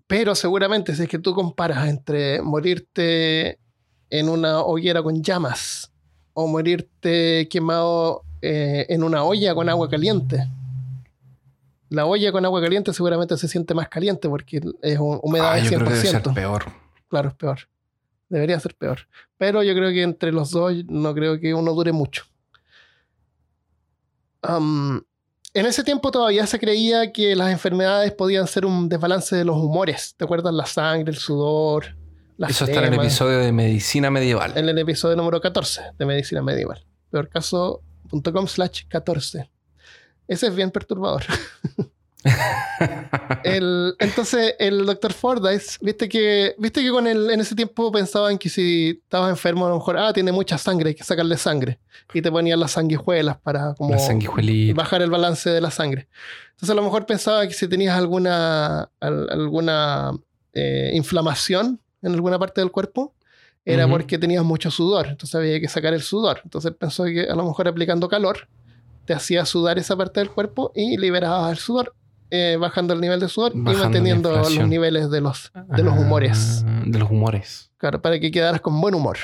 Pero 0.06 0.34
seguramente 0.34 0.94
si 0.94 1.02
es 1.02 1.08
que 1.08 1.18
tú 1.18 1.34
comparas 1.34 1.88
entre 1.88 2.40
morirte 2.42 3.58
en 4.10 4.28
una 4.28 4.60
hoguera 4.60 5.02
con 5.02 5.22
llamas 5.22 5.90
o 6.34 6.46
morirte 6.46 7.48
quemado 7.48 8.22
eh, 8.42 8.86
en 8.90 9.02
una 9.02 9.24
olla 9.24 9.54
con 9.54 9.68
agua 9.68 9.88
caliente, 9.88 10.46
la 11.88 12.04
olla 12.04 12.30
con 12.30 12.44
agua 12.44 12.60
caliente 12.60 12.92
seguramente 12.92 13.36
se 13.38 13.48
siente 13.48 13.72
más 13.72 13.88
caliente 13.88 14.28
porque 14.28 14.60
es 14.82 14.98
humedad 15.00 15.52
ah, 15.52 15.56
de 15.56 15.62
100%. 15.62 15.66
Creo 15.68 15.78
que 15.78 15.94
debe 15.94 16.06
ser 16.06 16.22
peor. 16.22 16.64
Claro, 17.08 17.30
es 17.30 17.34
peor. 17.34 17.58
Debería 18.34 18.58
ser 18.58 18.74
peor. 18.74 19.06
Pero 19.38 19.62
yo 19.62 19.76
creo 19.76 19.90
que 19.90 20.02
entre 20.02 20.32
los 20.32 20.50
dos 20.50 20.72
no 20.88 21.14
creo 21.14 21.38
que 21.38 21.54
uno 21.54 21.72
dure 21.72 21.92
mucho. 21.92 22.24
en 24.42 25.04
ese 25.54 25.84
tiempo 25.84 26.10
todavía 26.10 26.44
se 26.48 26.58
creía 26.58 27.12
que 27.12 27.36
las 27.36 27.52
enfermedades 27.52 28.10
podían 28.10 28.48
ser 28.48 28.66
un 28.66 28.88
desbalance 28.88 29.36
de 29.36 29.44
los 29.44 29.56
humores. 29.56 30.16
¿Te 30.16 30.24
acuerdas? 30.24 30.52
La 30.52 30.66
sangre, 30.66 31.12
el 31.12 31.16
sudor. 31.16 31.96
Eso 32.36 32.64
está 32.64 32.84
en 32.84 32.92
el 32.92 32.98
episodio 32.98 33.38
de 33.38 33.52
Medicina 33.52 34.10
Medieval. 34.10 34.50
En 34.56 34.68
el 34.68 34.78
episodio 34.78 35.14
número 35.14 35.40
14 35.40 35.92
de 35.96 36.04
Medicina 36.04 36.42
Medieval. 36.42 36.84
Peorcaso.com 37.12 38.48
slash 38.48 38.88
14. 38.88 39.48
Ese 40.26 40.46
es 40.48 40.56
bien 40.56 40.72
perturbador. 40.72 41.22
entonces, 43.44 44.54
el 44.58 44.86
doctor 44.86 45.12
Fordyce, 45.12 45.78
viste 45.80 46.08
que, 46.08 46.54
viste 46.58 46.82
que 46.82 46.90
con 46.90 47.06
él 47.06 47.30
en 47.30 47.40
ese 47.40 47.54
tiempo 47.54 47.92
pensaban 47.92 48.38
que 48.38 48.48
si 48.48 49.00
estabas 49.02 49.30
enfermo, 49.30 49.66
a 49.66 49.68
lo 49.70 49.76
mejor, 49.76 49.98
ah, 49.98 50.12
tiene 50.12 50.32
mucha 50.32 50.56
sangre, 50.56 50.90
hay 50.90 50.94
que 50.94 51.04
sacarle 51.04 51.36
sangre. 51.36 51.78
Y 52.12 52.22
te 52.22 52.30
ponían 52.30 52.60
las 52.60 52.72
sanguijuelas 52.72 53.38
para 53.38 53.74
como 53.74 53.94
bajar 54.74 55.02
el 55.02 55.10
balance 55.10 55.50
de 55.50 55.60
la 55.60 55.70
sangre. 55.70 56.08
Entonces, 56.52 56.70
a 56.70 56.74
lo 56.74 56.82
mejor 56.82 57.06
pensaba 57.06 57.46
que 57.46 57.54
si 57.54 57.68
tenías 57.68 57.96
alguna, 57.96 58.90
alguna 59.00 60.12
eh, 60.52 60.92
inflamación 60.94 61.80
en 62.02 62.12
alguna 62.12 62.38
parte 62.38 62.60
del 62.60 62.70
cuerpo, 62.70 63.14
era 63.66 63.88
porque 63.88 64.18
tenías 64.18 64.44
mucho 64.44 64.70
sudor. 64.70 65.06
Entonces, 65.06 65.34
había 65.34 65.58
que 65.58 65.68
sacar 65.68 65.94
el 65.94 66.02
sudor. 66.02 66.40
Entonces, 66.44 66.72
pensó 66.78 67.04
que 67.04 67.22
a 67.30 67.34
lo 67.34 67.44
mejor 67.44 67.66
aplicando 67.66 68.08
calor 68.08 68.46
te 69.04 69.14
hacía 69.14 69.44
sudar 69.44 69.78
esa 69.78 69.96
parte 69.96 70.20
del 70.20 70.30
cuerpo 70.30 70.72
y 70.74 70.96
liberabas 70.96 71.52
el 71.52 71.58
sudor, 71.58 71.94
eh, 72.30 72.56
bajando 72.58 72.94
el 72.94 73.00
nivel 73.00 73.20
de 73.20 73.28
sudor 73.28 73.52
y 73.54 73.58
manteniendo 73.58 74.30
los 74.32 74.58
niveles 74.66 75.10
de 75.10 75.20
los, 75.20 75.52
de 75.54 75.82
los 75.82 75.96
humores. 75.98 76.64
Ah, 76.66 76.82
de 76.84 76.98
los 76.98 77.10
humores. 77.10 77.70
Claro, 77.76 78.00
para 78.00 78.18
que 78.18 78.30
quedaras 78.30 78.60
con 78.60 78.80
buen 78.80 78.94
humor. 78.94 79.18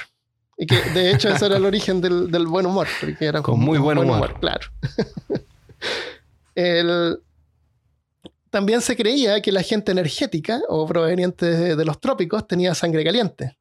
Y 0.56 0.66
que 0.66 0.76
de 0.90 1.10
hecho 1.10 1.28
ese 1.30 1.46
era 1.46 1.56
el 1.56 1.64
origen 1.64 2.00
del, 2.00 2.30
del 2.30 2.46
buen 2.46 2.66
humor, 2.66 2.86
porque 3.00 3.24
era 3.24 3.40
con, 3.40 3.58
muy 3.58 3.78
buen, 3.78 3.96
humor. 3.98 4.38
Claro. 4.40 4.68
también 8.50 8.82
se 8.82 8.94
creía 8.94 9.40
que 9.40 9.52
la 9.52 9.62
gente 9.62 9.92
energética 9.92 10.60
o 10.68 10.86
proveniente 10.86 11.46
de, 11.46 11.76
de 11.76 11.84
los 11.84 12.00
trópicos 12.00 12.46
tenía 12.46 12.74
sangre 12.74 13.02
caliente. 13.04 13.56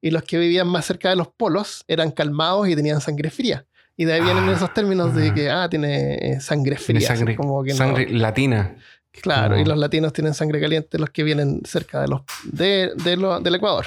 Y 0.00 0.10
los 0.10 0.24
que 0.24 0.36
vivían 0.36 0.68
más 0.68 0.84
cerca 0.84 1.08
de 1.08 1.16
los 1.16 1.28
polos 1.28 1.84
eran 1.88 2.10
calmados 2.10 2.68
y 2.68 2.76
tenían 2.76 3.00
sangre 3.00 3.30
fría. 3.30 3.66
Y 3.96 4.04
de 4.04 4.14
ahí 4.14 4.20
vienen 4.20 4.48
ah, 4.48 4.52
esos 4.52 4.72
términos 4.72 5.14
de 5.14 5.34
que, 5.34 5.50
ah, 5.50 5.68
tiene 5.68 6.14
eh, 6.14 6.40
sangre 6.40 6.76
fría. 6.76 7.06
sangre, 7.08 7.36
como 7.36 7.62
que 7.62 7.74
sangre 7.74 8.08
latina. 8.10 8.76
Claro, 9.12 9.58
y 9.58 9.64
los 9.64 9.76
latinos 9.76 10.12
tienen 10.12 10.32
sangre 10.32 10.60
caliente, 10.60 10.98
los 10.98 11.10
que 11.10 11.22
vienen 11.22 11.60
cerca 11.64 12.00
de 12.00 12.08
los, 12.08 12.22
de, 12.44 12.92
del 12.96 13.54
Ecuador. 13.54 13.86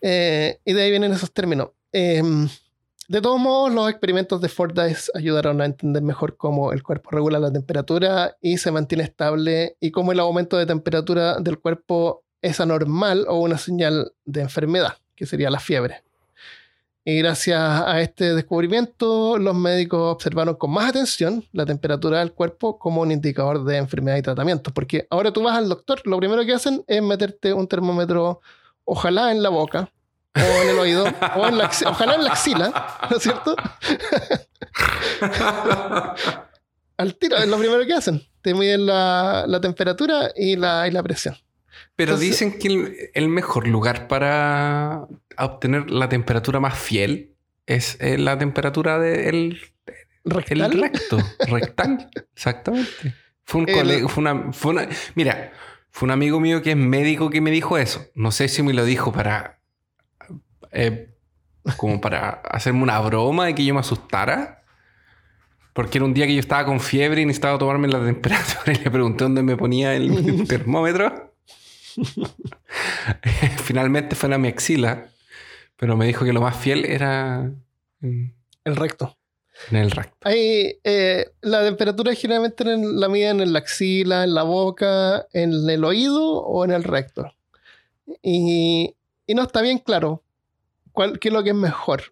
Eh, 0.00 0.58
y 0.64 0.72
de 0.72 0.82
ahí 0.82 0.90
vienen 0.90 1.12
esos 1.12 1.32
términos. 1.32 1.70
Em, 1.92 2.48
de 3.08 3.20
todos 3.20 3.38
modos, 3.38 3.72
los 3.72 3.90
experimentos 3.90 4.40
de 4.40 4.48
Fordyce 4.48 5.10
ayudaron 5.14 5.60
a 5.60 5.66
entender 5.66 6.02
mejor 6.02 6.38
cómo 6.38 6.72
el 6.72 6.82
cuerpo 6.82 7.10
regula 7.10 7.38
la 7.38 7.52
temperatura 7.52 8.36
y 8.40 8.56
se 8.56 8.70
mantiene 8.70 9.04
estable 9.04 9.76
y 9.80 9.90
cómo 9.90 10.12
el 10.12 10.20
aumento 10.20 10.56
de 10.56 10.64
temperatura 10.64 11.38
del 11.38 11.58
cuerpo 11.58 12.24
es 12.40 12.60
anormal 12.60 13.26
o 13.28 13.38
una 13.38 13.58
señal 13.58 14.12
de 14.24 14.40
enfermedad, 14.40 14.96
que 15.14 15.26
sería 15.26 15.50
la 15.50 15.60
fiebre. 15.60 16.02
Y 17.06 17.18
gracias 17.18 17.60
a 17.60 18.00
este 18.00 18.34
descubrimiento, 18.34 19.36
los 19.36 19.54
médicos 19.54 20.14
observaron 20.14 20.54
con 20.54 20.70
más 20.70 20.88
atención 20.88 21.44
la 21.52 21.66
temperatura 21.66 22.20
del 22.20 22.32
cuerpo 22.32 22.78
como 22.78 23.02
un 23.02 23.12
indicador 23.12 23.62
de 23.64 23.76
enfermedad 23.76 24.16
y 24.16 24.22
tratamiento. 24.22 24.72
Porque 24.72 25.06
ahora 25.10 25.30
tú 25.30 25.42
vas 25.42 25.58
al 25.58 25.68
doctor, 25.68 26.00
lo 26.06 26.16
primero 26.16 26.46
que 26.46 26.54
hacen 26.54 26.82
es 26.86 27.02
meterte 27.02 27.52
un 27.52 27.68
termómetro, 27.68 28.40
ojalá 28.84 29.32
en 29.32 29.42
la 29.42 29.50
boca, 29.50 29.90
o 30.34 30.62
en 30.62 30.70
el 30.70 30.78
oído, 30.78 31.04
o 31.36 31.46
en 31.46 31.58
la 31.58 31.70
ojalá 31.86 32.14
en 32.14 32.24
la 32.24 32.32
axila, 32.32 32.72
¿no 33.10 33.18
es 33.18 33.22
cierto? 33.22 33.54
Al 36.96 37.16
tiro, 37.16 37.36
es 37.36 37.48
lo 37.48 37.58
primero 37.58 37.84
que 37.84 37.92
hacen. 37.92 38.22
Te 38.40 38.54
miden 38.54 38.86
la, 38.86 39.58
temperatura 39.60 40.30
y 40.34 40.56
la, 40.56 40.88
y 40.88 40.90
la 40.90 41.02
presión. 41.02 41.36
Pero 41.96 42.18
dicen 42.18 42.58
que 42.58 43.10
el, 43.14 43.28
mejor 43.28 43.68
lugar 43.68 44.08
para 44.08 45.06
obtener 45.38 45.90
la 45.90 46.08
temperatura 46.08 46.58
más 46.58 46.76
fiel 46.76 47.34
es 47.66 47.96
eh, 48.00 48.18
la 48.18 48.36
temperatura 48.36 48.98
del 48.98 49.60
¿Rectal? 50.24 50.72
el 50.72 50.80
recto. 50.80 51.18
Rectal, 51.48 52.10
exactamente. 52.34 53.14
Fue, 53.44 53.60
un 53.60 53.68
fue, 54.08 54.22
una, 54.22 54.52
fue 54.52 54.72
una. 54.72 54.88
Mira, 55.14 55.52
fue 55.90 56.06
un 56.06 56.10
amigo 56.10 56.40
mío 56.40 56.62
que 56.62 56.70
es 56.70 56.76
médico 56.76 57.30
que 57.30 57.40
me 57.40 57.50
dijo 57.50 57.76
eso. 57.76 58.06
No 58.14 58.32
sé 58.32 58.48
si 58.48 58.62
me 58.62 58.72
lo 58.72 58.84
dijo 58.84 59.12
para. 59.12 59.60
Eh, 60.72 61.10
como 61.76 62.00
para 62.00 62.28
hacerme 62.30 62.82
una 62.82 62.98
broma 63.00 63.46
de 63.46 63.54
que 63.54 63.64
yo 63.64 63.74
me 63.74 63.80
asustara. 63.80 64.64
Porque 65.74 65.98
era 65.98 66.04
un 66.04 66.14
día 66.14 66.26
que 66.26 66.34
yo 66.34 66.40
estaba 66.40 66.64
con 66.64 66.80
fiebre 66.80 67.20
y 67.20 67.26
necesitaba 67.26 67.58
tomarme 67.58 67.88
la 67.88 68.02
temperatura 68.02 68.72
y 68.80 68.82
le 68.82 68.90
pregunté 68.90 69.24
dónde 69.24 69.42
me 69.42 69.56
ponía 69.56 69.94
el 69.94 70.44
termómetro. 70.48 71.33
Finalmente 73.64 74.16
fue 74.16 74.26
en 74.28 74.30
la 74.32 74.38
mi 74.38 74.48
axila, 74.48 75.08
pero 75.76 75.96
me 75.96 76.06
dijo 76.06 76.24
que 76.24 76.32
lo 76.32 76.40
más 76.40 76.56
fiel 76.56 76.84
era 76.84 77.50
el 78.00 78.76
recto. 78.76 79.16
En 79.70 79.76
el 79.78 79.90
recto. 79.92 80.16
Hay, 80.22 80.80
eh, 80.82 81.30
la 81.40 81.62
temperatura 81.62 82.12
generalmente 82.14 82.64
la 82.64 83.08
miden 83.08 83.40
en 83.40 83.52
la 83.52 83.60
axila, 83.60 84.24
en 84.24 84.34
la 84.34 84.42
boca, 84.42 85.26
en 85.32 85.52
el 85.70 85.84
oído 85.84 86.42
o 86.42 86.64
en 86.64 86.72
el 86.72 86.82
recto. 86.82 87.32
Y, 88.20 88.94
y 89.26 89.34
no 89.34 89.42
está 89.42 89.62
bien 89.62 89.78
claro 89.78 90.24
cuál, 90.92 91.18
qué 91.18 91.28
es 91.28 91.32
lo 91.32 91.44
que 91.44 91.50
es 91.50 91.56
mejor. 91.56 92.02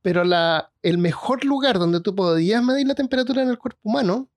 Pero 0.00 0.24
la, 0.24 0.70
el 0.82 0.96
mejor 0.96 1.44
lugar 1.44 1.78
donde 1.78 2.00
tú 2.00 2.14
podías 2.14 2.62
medir 2.62 2.86
la 2.86 2.94
temperatura 2.94 3.42
en 3.42 3.50
el 3.50 3.58
cuerpo 3.58 3.80
humano 3.82 4.28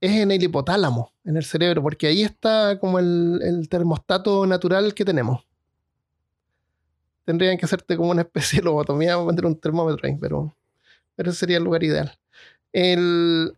es 0.00 0.12
en 0.12 0.30
el 0.30 0.42
hipotálamo, 0.42 1.13
en 1.24 1.36
el 1.36 1.44
cerebro, 1.44 1.82
porque 1.82 2.06
ahí 2.06 2.22
está 2.22 2.78
como 2.78 2.98
el, 2.98 3.40
el 3.42 3.68
termostato 3.68 4.46
natural 4.46 4.94
que 4.94 5.04
tenemos. 5.04 5.46
Tendrían 7.24 7.56
que 7.56 7.64
hacerte 7.64 7.96
como 7.96 8.10
una 8.10 8.22
especie 8.22 8.58
de 8.58 8.64
lobotomía 8.64 9.14
para 9.14 9.26
meter 9.26 9.46
un 9.46 9.58
termómetro 9.58 10.06
ahí, 10.06 10.16
pero 10.20 10.54
pero 11.16 11.30
ese 11.30 11.40
sería 11.40 11.58
el 11.58 11.64
lugar 11.64 11.82
ideal. 11.84 12.18
El, 12.72 13.56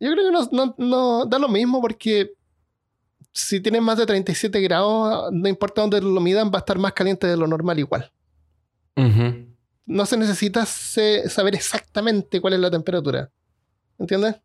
yo 0.00 0.12
creo 0.12 0.24
que 0.24 0.56
no, 0.56 0.74
no, 0.78 1.26
da 1.26 1.38
lo 1.38 1.48
mismo 1.48 1.80
porque 1.80 2.32
si 3.32 3.60
tienes 3.60 3.82
más 3.82 3.98
de 3.98 4.06
37 4.06 4.60
grados, 4.60 5.30
no 5.32 5.48
importa 5.48 5.82
dónde 5.82 6.00
lo 6.00 6.20
midan, 6.20 6.50
va 6.50 6.56
a 6.56 6.58
estar 6.58 6.78
más 6.78 6.92
caliente 6.92 7.26
de 7.26 7.36
lo 7.36 7.46
normal 7.46 7.78
igual. 7.78 8.10
No 9.86 10.06
se 10.06 10.16
necesita 10.16 10.64
saber 10.64 11.54
exactamente 11.54 12.40
cuál 12.40 12.54
es 12.54 12.60
la 12.60 12.70
temperatura. 12.70 13.30
¿Entiendes? 13.98 14.36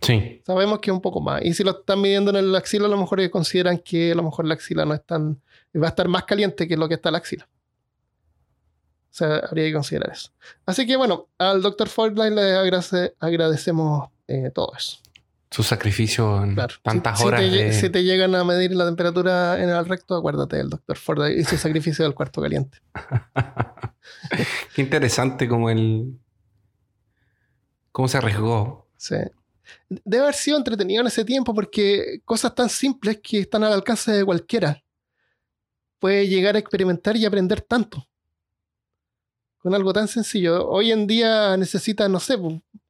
Sí. 0.00 0.42
Sabemos 0.46 0.80
que 0.80 0.90
es 0.90 0.94
un 0.94 1.00
poco 1.00 1.20
más. 1.20 1.42
Y 1.42 1.54
si 1.54 1.64
lo 1.64 1.70
están 1.72 2.00
midiendo 2.00 2.30
en 2.30 2.36
el 2.36 2.54
axila, 2.54 2.86
a 2.86 2.90
lo 2.90 2.98
mejor 2.98 3.28
consideran 3.30 3.78
que 3.78 4.12
a 4.12 4.14
lo 4.14 4.22
mejor 4.22 4.46
la 4.46 4.54
axila 4.54 4.84
no 4.84 4.94
es 4.94 5.04
tan. 5.04 5.40
va 5.76 5.86
a 5.86 5.90
estar 5.90 6.08
más 6.08 6.24
caliente 6.24 6.68
que 6.68 6.76
lo 6.76 6.88
que 6.88 6.94
está 6.94 7.10
la 7.10 7.18
axila. 7.18 7.48
O 9.14 9.16
sea, 9.16 9.36
habría 9.48 9.66
que 9.66 9.72
considerar 9.74 10.10
eso. 10.12 10.30
Así 10.66 10.86
que 10.86 10.96
bueno, 10.96 11.28
al 11.38 11.62
Dr. 11.62 11.88
Fortline 11.88 12.34
le 12.34 12.56
agradecemos 13.20 14.08
eh, 14.26 14.50
todo 14.52 14.72
eso. 14.76 14.98
Su 15.54 15.62
sacrificio 15.62 16.42
en 16.42 16.56
tantas 16.82 17.20
horas. 17.20 17.40
Si 17.76 17.88
te, 17.90 18.02
llegan 18.02 18.34
a 18.34 18.42
medir 18.42 18.74
la 18.74 18.86
temperatura 18.86 19.62
en 19.62 19.70
el 19.70 19.86
recto, 19.86 20.16
acuérdate 20.16 20.56
del 20.56 20.68
Dr. 20.68 20.96
Ford 20.96 21.28
y 21.28 21.44
su 21.44 21.56
sacrificio 21.56 22.04
del 22.04 22.12
cuarto 22.12 22.42
caliente. 22.42 22.78
Qué 24.74 24.82
interesante 24.82 25.48
como 25.48 25.70
el. 25.70 26.18
cómo 27.92 28.08
se 28.08 28.18
arriesgó. 28.18 28.88
Sí. 28.96 29.14
Debe 29.88 30.22
haber 30.24 30.34
sido 30.34 30.56
entretenido 30.56 31.00
en 31.00 31.06
ese 31.06 31.24
tiempo 31.24 31.54
porque 31.54 32.20
cosas 32.24 32.54
tan 32.54 32.68
simples 32.68 33.20
que 33.22 33.40
están 33.40 33.64
al 33.64 33.72
alcance 33.72 34.12
de 34.12 34.24
cualquiera 34.24 34.82
puede 35.98 36.28
llegar 36.28 36.56
a 36.56 36.58
experimentar 36.58 37.16
y 37.16 37.24
aprender 37.24 37.60
tanto 37.62 38.06
con 39.64 39.74
algo 39.74 39.94
tan 39.94 40.06
sencillo. 40.06 40.68
Hoy 40.68 40.92
en 40.92 41.06
día 41.06 41.56
necesitas, 41.56 42.10
no 42.10 42.20
sé, 42.20 42.36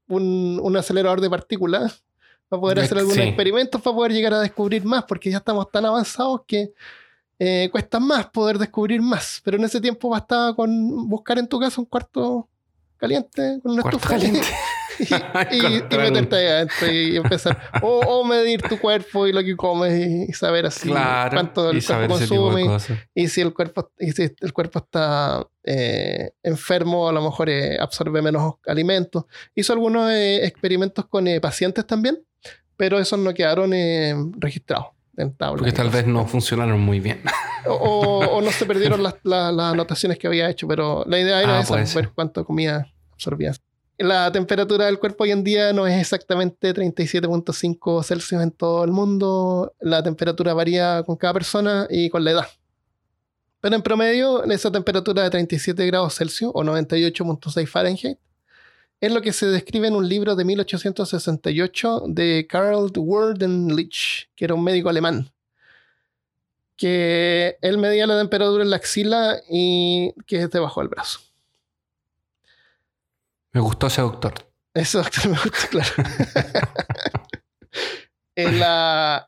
un, 0.08 0.76
acelerador 0.76 1.20
de 1.20 1.30
partículas 1.30 2.02
para 2.48 2.60
poder 2.60 2.80
hacer 2.80 2.98
algunos 2.98 3.18
experimentos, 3.18 3.80
para 3.80 3.94
poder 3.94 4.12
llegar 4.12 4.34
a 4.34 4.40
descubrir 4.40 4.84
más, 4.84 5.04
porque 5.04 5.30
ya 5.30 5.36
estamos 5.36 5.70
tan 5.70 5.86
avanzados 5.86 6.40
que 6.44 6.72
eh, 7.38 7.68
cuesta 7.70 8.00
más 8.00 8.26
poder 8.26 8.58
descubrir 8.58 9.00
más. 9.00 9.40
Pero 9.44 9.56
en 9.56 9.64
ese 9.64 9.80
tiempo 9.80 10.08
bastaba 10.08 10.56
con 10.56 11.08
buscar 11.08 11.38
en 11.38 11.46
tu 11.46 11.60
casa 11.60 11.80
un 11.80 11.86
cuarto 11.86 12.48
caliente 12.96 13.60
con 13.62 13.72
una 13.72 13.82
estufa. 13.82 14.08
Caliente. 14.08 14.40
y, 15.50 15.96
meterte 15.96 16.36
ahí 16.36 16.46
adentro 16.46 16.92
y 16.92 17.16
empezar. 17.16 17.58
O, 17.82 18.24
medir 18.24 18.62
tu 18.62 18.78
cuerpo 18.78 19.26
y 19.26 19.32
lo 19.32 19.42
que 19.42 19.56
comes 19.56 20.28
y, 20.28 20.32
saber 20.32 20.66
así 20.66 20.88
cuánto 20.88 21.70
el 21.70 21.84
cuerpo 21.84 22.18
consume. 22.18 22.78
Y 23.14 23.28
si 23.28 23.40
el 23.40 23.52
cuerpo, 23.52 23.90
y 23.98 24.12
si 24.12 24.30
el 24.40 24.52
cuerpo 24.52 24.78
está 24.78 25.46
eh, 25.62 26.30
enfermo, 26.42 27.08
a 27.08 27.12
lo 27.12 27.22
mejor 27.22 27.50
eh, 27.50 27.78
absorbe 27.78 28.22
menos 28.22 28.54
alimentos. 28.66 29.24
Hizo 29.54 29.72
algunos 29.72 30.10
eh, 30.10 30.44
experimentos 30.44 31.06
con 31.06 31.26
pacientes 31.40 31.86
también, 31.86 32.22
pero 32.76 32.98
esos 32.98 33.18
no 33.18 33.32
quedaron 33.34 33.72
registrados. 34.38 34.88
En 35.16 35.32
tabla, 35.32 35.58
Porque 35.58 35.70
tal 35.70 35.90
vez 35.90 36.08
no 36.08 36.26
funcionaron 36.26 36.80
muy 36.80 36.98
bien. 36.98 37.22
O, 37.66 38.40
no 38.42 38.50
se 38.50 38.66
perdieron 38.66 39.00
las, 39.02 39.14
anotaciones 39.24 40.18
que 40.18 40.26
había 40.26 40.50
hecho, 40.50 40.66
pero 40.66 41.04
la 41.06 41.20
idea 41.20 41.40
era 41.40 41.60
ah, 41.60 41.84
ver 41.94 42.10
cuánto 42.12 42.44
comía 42.44 42.92
absorbía 43.12 43.52
la 43.98 44.32
temperatura 44.32 44.86
del 44.86 44.98
cuerpo 44.98 45.24
hoy 45.24 45.30
en 45.30 45.44
día 45.44 45.72
no 45.72 45.86
es 45.86 46.00
exactamente 46.00 46.74
37.5 46.74 48.02
Celsius 48.02 48.42
en 48.42 48.50
todo 48.50 48.84
el 48.84 48.90
mundo. 48.90 49.74
La 49.80 50.02
temperatura 50.02 50.54
varía 50.54 51.02
con 51.04 51.16
cada 51.16 51.34
persona 51.34 51.86
y 51.88 52.10
con 52.10 52.24
la 52.24 52.32
edad. 52.32 52.48
Pero 53.60 53.76
en 53.76 53.82
promedio, 53.82 54.44
esa 54.44 54.70
temperatura 54.70 55.22
de 55.22 55.30
37 55.30 55.86
grados 55.86 56.16
Celsius 56.16 56.50
o 56.54 56.62
98.6 56.62 57.66
Fahrenheit 57.66 58.18
es 59.00 59.12
lo 59.12 59.22
que 59.22 59.32
se 59.32 59.46
describe 59.46 59.88
en 59.88 59.96
un 59.96 60.08
libro 60.08 60.34
de 60.34 60.44
1868 60.44 62.04
de 62.08 62.46
Karl 62.48 62.90
Wordenlich, 62.96 64.30
que 64.34 64.44
era 64.44 64.54
un 64.54 64.64
médico 64.64 64.88
alemán. 64.88 65.30
Que 66.76 67.56
él 67.60 67.78
medía 67.78 68.06
la 68.06 68.18
temperatura 68.18 68.64
en 68.64 68.70
la 68.70 68.76
axila 68.76 69.40
y 69.48 70.12
que 70.26 70.42
es 70.42 70.50
debajo 70.50 70.80
del 70.80 70.88
brazo. 70.88 71.20
Me 73.54 73.60
gustó 73.60 73.86
ese 73.86 74.02
doctor. 74.02 74.34
Ese 74.74 74.98
doctor 74.98 75.28
me 75.30 75.36
gustó, 75.36 75.68
claro. 75.70 75.90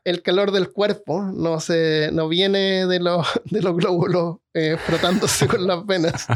el, 0.03 0.21
calor 0.21 0.51
del 0.51 0.73
cuerpo 0.73 1.23
no, 1.23 1.61
se, 1.61 2.09
no 2.11 2.27
viene 2.27 2.85
de, 2.87 2.99
los, 2.99 3.25
de 3.45 3.61
los 3.61 3.77
glóbulos 3.77 4.39
eh, 4.53 4.75
frotándose 4.77 5.47
con 5.47 5.65
las 5.65 5.85
venas. 5.85 6.27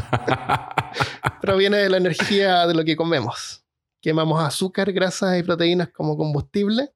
Proviene 1.42 1.76
de 1.76 1.90
la 1.90 1.98
energía 1.98 2.66
de 2.66 2.72
lo 2.72 2.82
que 2.82 2.96
comemos. 2.96 3.62
Quemamos 4.00 4.42
azúcar, 4.42 4.90
grasas 4.92 5.38
y 5.38 5.42
proteínas 5.42 5.90
como 5.90 6.16
combustible. 6.16 6.94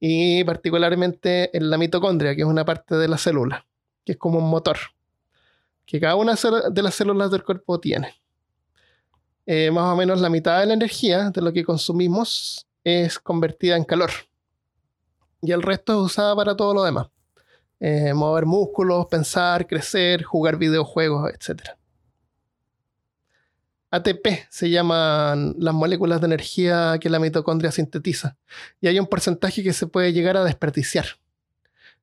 Y 0.00 0.42
particularmente 0.42 1.56
en 1.56 1.70
la 1.70 1.78
mitocondria, 1.78 2.34
que 2.34 2.42
es 2.42 2.48
una 2.48 2.64
parte 2.64 2.96
de 2.96 3.06
la 3.06 3.18
célula, 3.18 3.68
que 4.04 4.12
es 4.12 4.18
como 4.18 4.40
un 4.40 4.50
motor, 4.50 4.78
que 5.86 6.00
cada 6.00 6.16
una 6.16 6.34
de 6.34 6.82
las 6.82 6.96
células 6.96 7.30
del 7.30 7.44
cuerpo 7.44 7.78
tiene. 7.78 8.21
Eh, 9.46 9.70
más 9.70 9.92
o 9.92 9.96
menos 9.96 10.20
la 10.20 10.28
mitad 10.28 10.60
de 10.60 10.66
la 10.66 10.74
energía 10.74 11.30
de 11.30 11.42
lo 11.42 11.52
que 11.52 11.64
consumimos 11.64 12.66
es 12.84 13.18
convertida 13.18 13.76
en 13.76 13.84
calor. 13.84 14.10
Y 15.40 15.52
el 15.52 15.62
resto 15.62 15.92
es 15.92 16.12
usada 16.12 16.36
para 16.36 16.56
todo 16.56 16.74
lo 16.74 16.84
demás. 16.84 17.08
Eh, 17.80 18.14
mover 18.14 18.46
músculos, 18.46 19.06
pensar, 19.06 19.66
crecer, 19.66 20.22
jugar 20.22 20.56
videojuegos, 20.56 21.32
etc. 21.32 21.70
ATP 23.90 24.46
se 24.48 24.70
llaman 24.70 25.56
las 25.58 25.74
moléculas 25.74 26.20
de 26.20 26.26
energía 26.26 26.98
que 27.00 27.10
la 27.10 27.18
mitocondria 27.18 27.72
sintetiza. 27.72 28.36
Y 28.80 28.86
hay 28.86 29.00
un 29.00 29.06
porcentaje 29.06 29.64
que 29.64 29.72
se 29.72 29.88
puede 29.88 30.12
llegar 30.12 30.36
a 30.36 30.44
desperdiciar. 30.44 31.06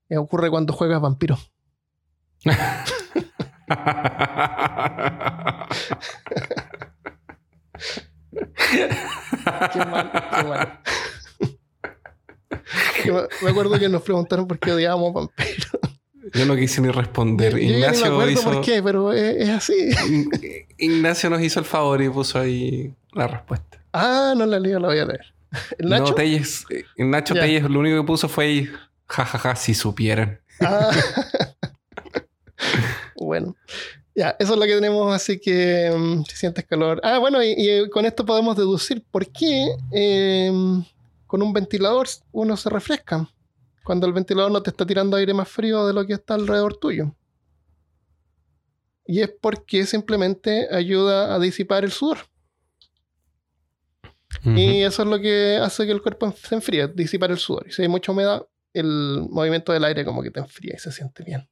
Eh, 0.10 0.18
ocurre 0.18 0.50
cuando 0.50 0.74
juegas 0.74 1.00
vampiro. 1.00 1.38
qué 9.74 9.86
mal, 9.86 10.12
qué 13.03 13.12
mal. 13.12 13.28
me 13.41 13.49
acuerdo 13.49 13.80
que 13.80 13.89
nos 13.89 14.01
preguntaron 14.01 14.47
por 14.47 14.60
qué 14.60 14.74
odiábamos 14.74 15.14
vampiros. 15.14 15.70
Yo 16.34 16.45
no 16.45 16.55
quise 16.55 16.82
ni 16.82 16.89
responder. 16.89 17.57
Ignacio 17.57 18.10
no 18.10 18.18
me 18.18 18.24
acuerdo 18.24 18.43
por 18.43 18.62
qué, 18.62 18.84
pero 18.84 19.14
es, 19.14 19.49
así. 19.49 19.89
Ignacio 20.78 21.30
nos 21.30 21.41
hizo 21.41 21.60
el 21.60 21.66
favor 21.66 22.01
y 22.01 22.10
puso 22.10 22.39
ahí 22.39 22.93
la 23.14 23.28
respuesta. 23.28 23.82
Ah, 23.93 24.34
no 24.38 24.45
la 24.45 24.60
leo, 24.60 24.80
la 24.80 24.89
voy 24.89 24.99
a 24.99 25.05
leer. 25.05 25.34
¿El 25.80 25.89
Nacho? 25.89 26.10
No, 26.10 26.14
Telles, 26.14 26.66
Nacho 26.97 27.34
Telles 27.34 27.64
lo 27.64 27.80
único 27.80 28.01
que 28.01 28.05
puso 28.05 28.30
fue 28.30 28.45
ahí, 28.45 28.70
jajaja, 29.07 29.55
si 29.55 29.74
supieran. 29.74 30.39
Ah. 30.62 30.91
bueno. 33.16 33.55
Ya, 34.20 34.36
eso 34.38 34.51
es 34.51 34.59
lo 34.59 34.65
que 34.65 34.76
tenemos, 34.76 35.15
así 35.15 35.39
que 35.39 35.89
mm, 35.97 36.24
si 36.26 36.36
sientes 36.36 36.65
calor. 36.65 36.99
Ah, 37.05 37.20
bueno, 37.20 37.41
y, 37.41 37.89
con 37.89 38.05
esto 38.05 38.26
podemos 38.26 38.57
deducir 38.57 39.01
por 39.09 39.26
qué 39.32 39.70
em, 39.93 40.84
con 41.26 41.41
un 41.41 41.53
ventilador 41.53 42.05
uno 42.34 42.57
se 42.57 42.70
refresca 42.70 43.30
cuando 43.82 44.05
el 44.05 44.11
ventilador 44.11 44.51
no 44.51 44.61
te 44.61 44.72
está 44.72 44.86
tirando 44.86 45.15
aire 45.15 45.34
más 45.34 45.47
frío 45.47 45.88
de 45.88 45.93
lo 45.93 46.05
que 46.05 46.15
está 46.15 46.34
alrededor 46.34 46.76
tuyo. 46.76 47.15
Y 49.05 49.22
es 49.22 49.30
porque 49.39 49.86
simplemente 49.86 50.67
ayuda 50.70 51.34
a 51.34 51.39
disipar 51.39 51.86
el 51.86 51.93
sudor. 51.93 52.17
Y 54.43 54.82
eso 54.82 55.03
es 55.03 55.07
lo 55.07 55.17
que 55.17 55.59
hace 55.61 55.86
que 55.86 55.93
el 55.93 56.01
cuerpo 56.01 56.30
se 56.34 56.55
enfríe, 56.55 56.89
disipar 56.89 57.32
el 57.32 57.38
sudor. 57.38 57.67
Y 57.70 57.72
si 57.72 57.84
hay 57.84 57.88
mucha 57.88 58.11
humedad, 58.11 58.45
el 58.74 59.26
movimiento 59.30 59.72
del 59.72 59.86
aire 59.86 60.03
como 60.03 60.22
que 60.22 60.30
te 60.30 60.41
enfría 60.41 60.74
y 60.76 60.80
se 60.80 60.91
siente 60.91 61.24
bien. 61.24 61.47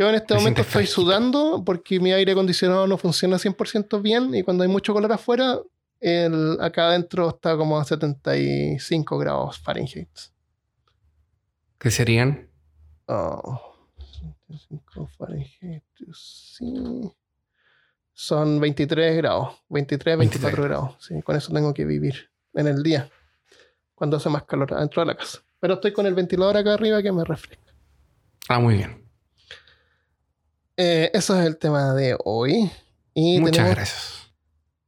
Yo 0.00 0.08
en 0.08 0.14
este 0.14 0.32
momento 0.32 0.62
estoy 0.62 0.86
sudando 0.86 1.62
porque 1.62 2.00
mi 2.00 2.10
aire 2.10 2.32
acondicionado 2.32 2.86
no 2.86 2.96
funciona 2.96 3.36
100% 3.36 4.00
bien 4.00 4.34
y 4.34 4.42
cuando 4.42 4.62
hay 4.62 4.68
mucho 4.70 4.94
calor 4.94 5.12
afuera, 5.12 5.58
el, 6.00 6.56
acá 6.58 6.88
adentro 6.88 7.28
está 7.28 7.54
como 7.54 7.78
a 7.78 7.84
75 7.84 9.18
grados 9.18 9.58
Fahrenheit. 9.58 10.08
¿Qué 11.78 11.90
serían? 11.90 12.48
Oh, 13.08 13.76
75 14.48 15.10
Fahrenheit, 15.18 15.84
sí. 16.14 17.12
Son 18.14 18.58
23 18.58 19.18
grados, 19.18 19.58
23, 19.68 20.16
24 20.16 20.62
grados. 20.62 20.96
Sí, 20.98 21.20
con 21.20 21.36
eso 21.36 21.52
tengo 21.52 21.74
que 21.74 21.84
vivir 21.84 22.30
en 22.54 22.68
el 22.68 22.82
día, 22.82 23.10
cuando 23.94 24.16
hace 24.16 24.30
más 24.30 24.44
calor 24.44 24.72
adentro 24.72 25.02
de 25.02 25.08
la 25.08 25.14
casa. 25.14 25.40
Pero 25.60 25.74
estoy 25.74 25.92
con 25.92 26.06
el 26.06 26.14
ventilador 26.14 26.56
acá 26.56 26.72
arriba 26.72 27.02
que 27.02 27.12
me 27.12 27.22
refresca. 27.22 27.74
Ah, 28.48 28.60
muy 28.60 28.78
bien. 28.78 28.99
Eh, 30.82 31.10
eso 31.12 31.38
es 31.38 31.46
el 31.46 31.58
tema 31.58 31.92
de 31.92 32.16
hoy. 32.24 32.70
Muchas 33.14 33.68
gracias. 33.68 34.32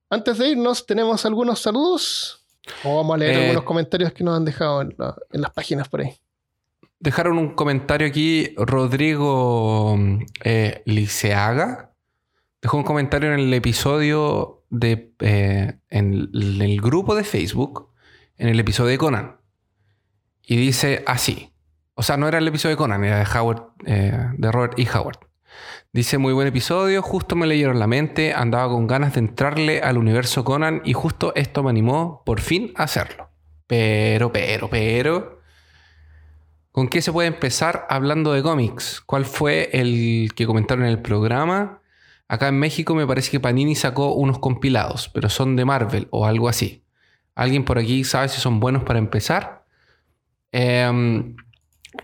Antes 0.09 0.39
de 0.39 0.49
irnos, 0.49 0.87
tenemos 0.87 1.27
algunos 1.27 1.61
saludos. 1.61 2.47
O 2.83 2.97
vamos 2.97 3.17
a 3.17 3.19
leer 3.19 3.37
eh, 3.37 3.43
algunos 3.43 3.65
comentarios 3.65 4.11
que 4.15 4.25
nos 4.25 4.35
han 4.35 4.47
dejado 4.47 4.81
en, 4.81 4.97
las 5.33 5.51
páginas 5.51 5.91
por 5.91 6.01
ahí. 6.01 6.17
Dejaron 6.99 7.37
un 7.37 7.55
comentario 7.55 8.07
aquí 8.07 8.55
Rodrigo 8.57 9.99
eh, 10.43 10.83
Liceaga. 10.87 11.93
Dejó 12.63 12.79
un 12.79 12.85
comentario 12.85 13.35
en 13.35 13.41
el 13.41 13.53
episodio 13.53 14.65
de. 14.71 15.13
en 15.19 16.31
el 16.63 16.81
grupo 16.81 17.15
de 17.15 17.25
Facebook, 17.25 17.91
en 18.39 18.49
el 18.49 18.59
episodio 18.59 18.93
de 18.93 18.99
Conan. 18.99 19.37
Y 20.43 20.57
dice 20.57 21.05
así. 21.07 21.53
O 21.95 22.03
sea, 22.03 22.17
no 22.17 22.29
era 22.29 22.39
el 22.39 22.49
episodio 22.49 22.77
de 22.77 22.79
Conan, 22.79 23.05
era 23.05 23.19
de 23.19 23.39
Howard, 23.39 23.75
de 23.77 24.53
Robert 24.53 24.79
E. 24.79 24.89
Howard. 24.95 25.32
Dice, 25.93 26.19
muy 26.19 26.33
buen 26.33 26.49
episodio, 26.49 27.03
justo 27.03 27.37
me 27.37 27.47
leyeron 27.47 27.79
la 27.79 27.87
mente, 27.87 28.33
andaba 28.33 28.69
con 28.69 28.87
ganas 28.87 29.15
de 29.15 29.21
entrarle 29.21 29.83
al 29.83 29.99
universo 29.99 30.45
Conan 30.45 30.81
y 30.85 30.95
justo 30.95 31.33
esto 31.35 31.63
me 31.63 31.71
animó 31.71 32.23
por 32.25 32.41
fin 32.41 32.73
a 32.77 32.85
hacerlo. 32.85 33.29
Pero, 33.67 34.33
pero, 34.33 34.69
pero... 34.69 35.43
¿Con 36.73 36.89
qué 36.89 37.03
se 37.03 37.13
puede 37.13 37.29
empezar 37.29 37.87
hablando 37.91 38.33
de 38.33 38.43
cómics? 38.43 39.03
¿Cuál 39.05 39.27
fue 39.27 39.69
el 39.75 40.31
que 40.35 40.47
comentaron 40.47 40.87
en 40.87 40.91
el 40.91 41.03
programa? 41.03 41.83
Acá 42.29 42.49
en 42.49 42.59
México 42.59 42.95
me 42.95 43.07
parece 43.07 43.31
que 43.31 43.41
Panini 43.41 43.75
sacó 43.75 44.15
unos 44.15 44.39
compilados, 44.39 45.11
pero 45.11 45.29
son 45.29 45.55
de 45.55 45.67
Marvel 45.67 46.09
o 46.11 46.25
algo 46.25 46.49
así. 46.49 46.83
¿Alguien 47.35 47.67
por 47.67 47.79
aquí 47.79 48.05
sabe 48.05 48.31
si 48.31 48.41
son 48.41 48.59
buenos 48.59 48.85
para 48.85 48.99
empezar? 48.99 49.67
Em, 50.51 51.37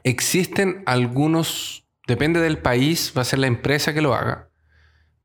existen 0.05 0.83
algunos 0.85 1.88
Depende 2.09 2.41
del 2.41 2.57
país, 2.57 3.13
va 3.15 3.21
a 3.21 3.25
ser 3.27 3.39
la 3.39 3.49
empresa 3.49 3.93
que 3.93 4.01
lo 4.01 4.15
haga. 4.15 4.49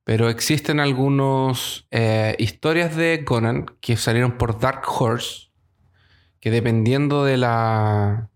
Pero 0.04 0.30
existen 0.30 0.82
algunas 0.82 1.88
eh, 1.92 2.36
historias 2.40 2.94
de 2.98 3.24
Conan 3.24 3.66
que 3.80 3.96
salieron 3.96 4.38
por 4.38 4.60
Dark 4.60 4.84
Horse, 4.86 5.48
que 6.42 6.52
dependiendo 6.52 7.24
de 7.24 7.38
la, 7.38 8.30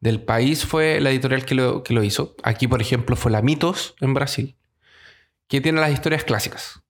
del 0.00 0.22
país 0.22 0.64
fue 0.64 0.98
la 1.00 1.10
editorial 1.10 1.44
que 1.44 1.54
lo, 1.54 1.82
que 1.82 1.92
lo 1.92 2.02
hizo. 2.02 2.36
Aquí, 2.42 2.66
por 2.66 2.80
ejemplo, 2.80 3.16
fue 3.16 3.30
la 3.30 3.42
Mitos 3.42 3.94
en 4.00 4.14
Brasil, 4.14 4.56
que 5.46 5.60
tiene 5.60 5.82
las 5.82 5.92
historias 5.92 6.24
clásicas. 6.24 6.82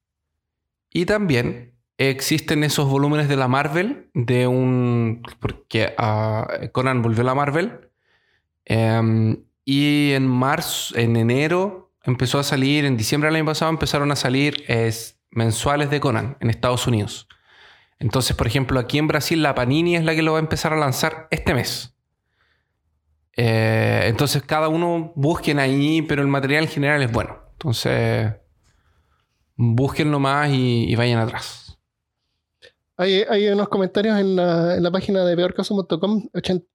Y 0.93 1.07
también 1.07 1.75
existen 1.99 2.63
esos 2.63 2.89
volúmenes 2.89 3.29
de 3.29 3.35
la 3.35 3.49
Marvel, 3.49 4.11
de 4.15 4.47
un... 4.47 5.23
porque 5.41 5.93
ah, 5.99 6.47
Conan 6.71 7.03
volvió 7.03 7.23
a 7.23 7.25
la 7.25 7.35
Marvel. 7.35 7.91
Em, 8.65 9.43
y 9.73 10.15
en 10.15 10.27
marzo, 10.27 10.99
en 10.99 11.15
enero, 11.15 11.93
empezó 12.03 12.41
a 12.41 12.43
salir, 12.43 12.85
en 12.85 12.97
diciembre 12.97 13.29
del 13.29 13.37
año 13.37 13.45
pasado 13.45 13.71
empezaron 13.71 14.11
a 14.11 14.17
salir 14.17 14.65
mensuales 15.31 15.91
de 15.91 16.01
Conan 16.01 16.37
en 16.41 16.51
Estados 16.51 16.89
Unidos. 16.89 17.29
Entonces, 18.01 18.35
por 18.35 18.49
ejemplo, 18.49 18.81
aquí 18.81 18.99
en 18.99 19.07
Brasil 19.07 19.41
la 19.41 19.55
Panini 19.55 19.95
es 19.95 20.03
la 20.03 20.17
que 20.17 20.23
lo 20.23 20.33
va 20.33 20.39
a 20.39 20.41
empezar 20.41 20.73
a 20.73 20.77
lanzar 20.77 21.29
este 21.31 21.55
mes. 21.55 21.95
Eh, 23.37 24.07
entonces, 24.07 24.43
cada 24.43 24.67
uno 24.67 25.13
busquen 25.15 25.61
ahí, 25.61 26.03
pero 26.03 26.23
el 26.23 26.27
material 26.27 26.65
en 26.65 26.71
general 26.71 27.03
es 27.03 27.13
bueno. 27.13 27.39
Entonces, 27.53 28.33
búsquenlo 29.55 30.19
más 30.19 30.51
y, 30.53 30.93
vayan 30.97 31.21
atrás. 31.21 31.79
Hay, 32.97 33.23
hay, 33.31 33.47
unos 33.47 33.69
comentarios 33.69 34.19
en 34.19 34.35
la, 34.35 34.75
en 34.75 34.83
la 34.83 34.91
página 34.91 35.25
de 35.25 35.37
peorcaso.com, 35.37 36.29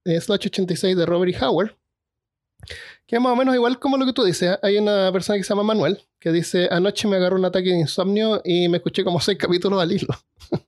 slash 0.05 0.45
86 0.45 0.95
de 0.95 1.05
Robert 1.05 1.35
e. 1.35 1.45
Howard, 1.45 1.75
que 3.07 3.15
es 3.17 3.21
más 3.21 3.33
o 3.33 3.35
menos 3.35 3.55
igual 3.55 3.79
como 3.79 3.97
lo 3.97 4.05
que 4.05 4.13
tú 4.13 4.23
dices. 4.23 4.57
Hay 4.61 4.77
una 4.77 5.11
persona 5.11 5.37
que 5.37 5.43
se 5.43 5.49
llama 5.49 5.63
Manuel 5.63 5.99
que 6.19 6.31
dice: 6.31 6.67
Anoche 6.71 7.07
me 7.07 7.17
agarró 7.17 7.35
un 7.35 7.45
ataque 7.45 7.69
de 7.69 7.79
insomnio 7.79 8.41
y 8.43 8.67
me 8.69 8.77
escuché 8.77 9.03
como 9.03 9.19
seis 9.19 9.37
capítulos 9.37 9.81
al 9.81 9.91
hilo. 9.91 10.07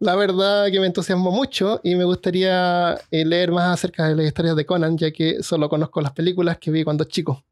La 0.00 0.16
verdad 0.16 0.70
que 0.70 0.80
me 0.80 0.86
entusiasmó 0.86 1.30
mucho 1.30 1.80
y 1.84 1.94
me 1.94 2.04
gustaría 2.04 2.98
eh, 3.10 3.24
leer 3.24 3.52
más 3.52 3.74
acerca 3.74 4.08
de 4.08 4.16
las 4.16 4.26
historias 4.26 4.56
de 4.56 4.64
Conan, 4.64 4.96
ya 4.96 5.10
que 5.10 5.42
solo 5.42 5.68
conozco 5.68 6.00
las 6.00 6.12
películas 6.12 6.56
que 6.58 6.70
vi 6.70 6.84
cuando 6.84 7.04
chico. 7.04 7.44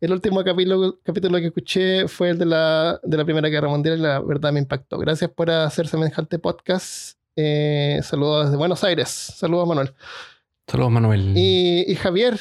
El 0.00 0.12
último 0.12 0.44
capítulo, 0.44 0.98
capítulo 1.02 1.38
que 1.38 1.46
escuché 1.46 2.06
fue 2.06 2.28
el 2.30 2.38
de 2.38 2.44
la, 2.44 3.00
de 3.02 3.16
la 3.16 3.24
Primera 3.24 3.48
Guerra 3.48 3.68
Mundial 3.68 3.98
y 3.98 4.02
la 4.02 4.20
verdad 4.20 4.52
me 4.52 4.60
impactó. 4.60 4.98
Gracias 4.98 5.30
por 5.30 5.50
hacer 5.50 5.88
semejante 5.88 6.38
podcast. 6.38 7.18
Eh, 7.34 8.00
saludos 8.02 8.44
desde 8.46 8.58
Buenos 8.58 8.84
Aires. 8.84 9.08
Saludos, 9.08 9.66
Manuel. 9.66 9.92
Saludos, 10.68 10.92
Manuel. 10.92 11.32
Y, 11.34 11.94
Javier 11.96 12.38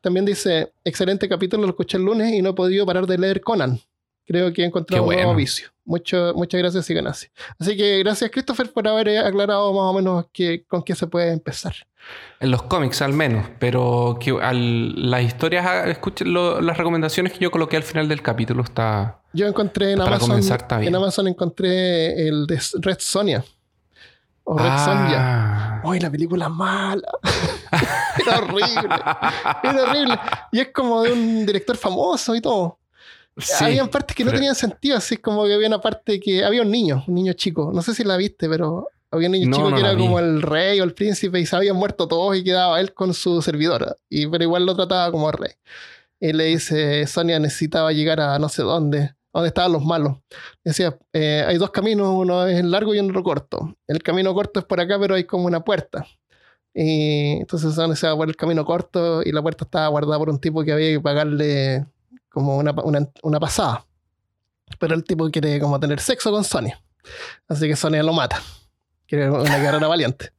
también 0.00 0.24
dice: 0.24 0.72
excelente 0.84 1.28
capítulo, 1.28 1.64
lo 1.64 1.70
escuché 1.70 1.96
el 1.96 2.04
lunes 2.04 2.32
y 2.32 2.40
no 2.40 2.50
he 2.50 2.54
podido 2.54 2.86
parar 2.86 3.06
de 3.06 3.18
leer 3.18 3.40
Conan. 3.40 3.80
Creo 4.26 4.52
que 4.52 4.62
he 4.62 4.66
encontrado 4.66 5.04
un 5.04 5.14
nuevo 5.14 5.34
vicio. 5.34 5.68
muchas 5.84 6.34
gracias 6.52 6.88
y 6.90 6.98
así. 6.98 7.28
Que 7.58 7.98
gracias, 8.00 8.30
Christopher, 8.30 8.70
por 8.72 8.86
haber 8.86 9.18
aclarado 9.18 9.72
más 9.72 9.82
o 9.82 9.92
menos 9.92 10.26
con 10.68 10.82
qué 10.82 10.94
se 10.94 11.06
puede 11.06 11.32
empezar. 11.32 11.74
En 12.38 12.50
los 12.50 12.62
cómics, 12.62 13.02
al 13.02 13.14
menos. 13.14 13.46
Pero 13.58 14.18
que 14.20 14.32
las 14.32 15.22
historias, 15.22 15.66
ah, 15.66 15.88
escuchen 15.88 16.32
las 16.32 16.76
recomendaciones 16.76 17.32
que 17.32 17.40
yo 17.40 17.50
coloqué 17.50 17.76
al 17.76 17.82
final 17.82 18.06
del 18.06 18.22
capítulo. 18.22 18.62
Está. 18.62 19.20
Yo 19.32 19.46
encontré 19.46 19.92
en 19.92 20.02
Amazon. 20.02 20.40
En 20.82 20.94
Amazon 20.94 21.26
encontré 21.26 22.28
el 22.28 22.46
de 22.46 22.60
Red 22.82 22.98
Sonia 23.00 23.44
o 24.50 24.56
Red 24.56 24.70
ah. 24.70 25.80
Sonja. 25.82 25.98
la 26.00 26.10
película 26.10 26.48
mala. 26.48 27.06
Era 28.18 28.38
horrible. 28.38 28.96
Era 29.62 29.82
horrible. 29.82 30.18
Y 30.52 30.60
es 30.60 30.68
como 30.72 31.02
de 31.02 31.12
un 31.12 31.44
director 31.44 31.76
famoso 31.76 32.34
y 32.34 32.40
todo. 32.40 32.78
Había 33.60 33.84
partes 33.86 34.16
que 34.16 34.24
no 34.24 34.32
tenían 34.32 34.54
sentido, 34.54 34.96
así 34.96 35.18
como 35.18 35.44
que 35.44 35.52
había 35.52 35.68
una 35.68 35.80
parte 35.80 36.18
que 36.18 36.44
había 36.44 36.62
un 36.62 36.70
niño, 36.70 37.04
un 37.06 37.14
niño 37.14 37.34
chico. 37.34 37.70
No 37.72 37.82
sé 37.82 37.94
si 37.94 38.04
la 38.04 38.16
viste, 38.16 38.48
pero 38.48 38.88
había 39.10 39.28
un 39.28 39.32
niño 39.32 39.54
chico 39.54 39.72
que 39.72 39.80
era 39.80 39.94
como 39.94 40.18
el 40.18 40.40
rey 40.40 40.80
o 40.80 40.84
el 40.84 40.94
príncipe 40.94 41.38
y 41.38 41.46
se 41.46 41.54
habían 41.54 41.76
muerto 41.76 42.08
todos 42.08 42.36
y 42.36 42.42
quedaba 42.42 42.80
él 42.80 42.94
con 42.94 43.12
su 43.12 43.42
servidora. 43.42 43.96
Y, 44.08 44.26
pero 44.28 44.44
igual 44.44 44.64
lo 44.64 44.74
trataba 44.74 45.12
como 45.12 45.30
rey. 45.30 45.52
Y 46.18 46.32
le 46.32 46.44
dice, 46.44 47.06
Sonia 47.06 47.38
necesitaba 47.38 47.92
llegar 47.92 48.20
a 48.20 48.38
no 48.38 48.48
sé 48.48 48.62
dónde 48.62 49.14
donde 49.32 49.48
estaban 49.48 49.72
los 49.72 49.84
malos. 49.84 50.18
Decía, 50.64 50.98
eh, 51.12 51.44
hay 51.46 51.58
dos 51.58 51.70
caminos, 51.70 52.08
uno 52.08 52.46
es 52.46 52.64
largo 52.64 52.94
y 52.94 52.98
otro 52.98 53.22
corto. 53.22 53.76
El 53.86 54.02
camino 54.02 54.34
corto 54.34 54.60
es 54.60 54.66
por 54.66 54.80
acá, 54.80 54.98
pero 54.98 55.14
hay 55.14 55.24
como 55.24 55.46
una 55.46 55.64
puerta. 55.64 56.06
Y 56.74 57.38
entonces 57.40 57.74
se 57.74 58.06
va 58.06 58.16
por 58.16 58.28
el 58.28 58.36
camino 58.36 58.64
corto 58.64 59.22
y 59.22 59.32
la 59.32 59.42
puerta 59.42 59.64
estaba 59.64 59.88
guardada 59.88 60.18
por 60.18 60.30
un 60.30 60.38
tipo 60.38 60.62
que 60.62 60.72
había 60.72 60.90
que 60.90 61.00
pagarle 61.00 61.86
como 62.28 62.56
una, 62.56 62.74
una, 63.22 63.40
pasada. 63.40 63.84
Pero 64.78 64.94
el 64.94 65.02
tipo 65.02 65.28
quiere 65.30 65.58
como 65.58 65.80
tener 65.80 65.98
sexo 65.98 66.30
con 66.30 66.44
Sonia. 66.44 66.80
Así 67.48 67.66
que 67.66 67.74
Sonia 67.74 68.02
lo 68.02 68.12
mata. 68.12 68.40
Quiere 69.06 69.30
una 69.30 69.58
guerrera 69.58 69.88
valiente. 69.88 70.32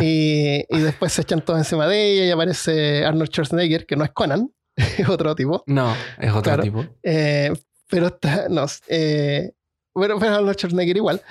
Y, 0.00 0.64
y, 0.68 0.78
después 0.78 1.12
se 1.12 1.22
echan 1.22 1.40
todos 1.40 1.58
encima 1.58 1.88
de 1.88 2.12
ella 2.12 2.26
y 2.26 2.30
aparece 2.30 3.04
Arnold 3.04 3.30
Schwarzenegger, 3.30 3.86
que 3.86 3.96
no 3.96 4.04
es 4.04 4.10
Conan, 4.12 4.52
es 4.76 5.08
otro 5.08 5.34
tipo. 5.34 5.64
No, 5.66 5.94
es 6.20 6.32
otro 6.32 6.58
tipo. 6.60 6.84
Eh, 7.02 7.52
pero 7.88 8.08
está, 8.08 8.48
no, 8.48 8.66
eh, 8.88 9.52
bueno, 9.94 10.18
pero 10.18 10.40
los 10.40 10.56
Schwarzenegger 10.56 10.96
igual. 10.96 11.22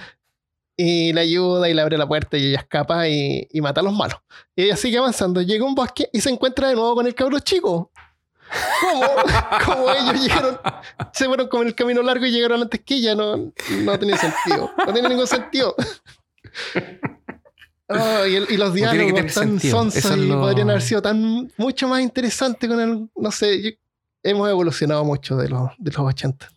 Y 0.75 1.13
le 1.13 1.21
ayuda 1.21 1.69
y 1.69 1.73
le 1.73 1.81
abre 1.81 1.97
la 1.97 2.07
puerta 2.07 2.35
y 2.35 2.47
ella 2.47 2.59
escapa 2.59 3.07
y, 3.07 3.47
y, 3.51 3.61
mata 3.61 3.81
a 3.81 3.83
los 3.83 3.93
malos. 3.93 4.17
Y 4.55 4.63
ella 4.63 4.75
sigue 4.75 4.97
avanzando, 4.97 5.41
llega 5.41 5.63
a 5.63 5.67
un 5.67 5.75
bosque 5.75 6.09
y 6.11 6.21
se 6.21 6.31
encuentra 6.31 6.69
de 6.69 6.75
nuevo 6.75 6.95
con 6.95 7.05
el 7.05 7.13
cabro 7.13 7.39
chico. 7.39 7.91
¿Cómo? 8.81 9.03
¿Cómo 9.65 9.91
ellos 9.91 10.21
llegaron? 10.21 10.59
Se 11.13 11.25
fueron 11.25 11.47
con 11.47 11.67
el 11.67 11.75
camino 11.75 12.01
largo 12.01 12.25
y 12.25 12.31
llegaron 12.31 12.61
antes 12.61 12.81
que 12.81 12.95
ella. 12.95 13.15
No, 13.15 13.37
no 13.37 13.99
tenía 13.99 14.17
sentido. 14.17 14.71
No 14.85 14.93
tiene 14.93 15.09
ningún 15.09 15.27
sentido. 15.27 15.75
Oh, 17.89 18.25
y, 18.25 18.57
los 18.57 18.73
diálogos 18.73 19.33
tan 19.33 19.59
sonsos 19.59 20.17
y 20.17 20.31
podrían 20.31 20.69
haber 20.69 20.81
sido 20.81 21.01
tan 21.01 21.51
mucho 21.57 21.87
más 21.87 22.01
interesantes 22.01 22.67
con 22.67 22.79
el. 22.79 23.09
No 23.13 23.29
sé, 23.29 23.77
hemos 24.23 24.49
evolucionado 24.49 25.03
mucho 25.03 25.35
de 25.37 25.49
los, 25.49 25.69
de 25.77 25.91
los 25.91 25.99
80. 25.99 26.49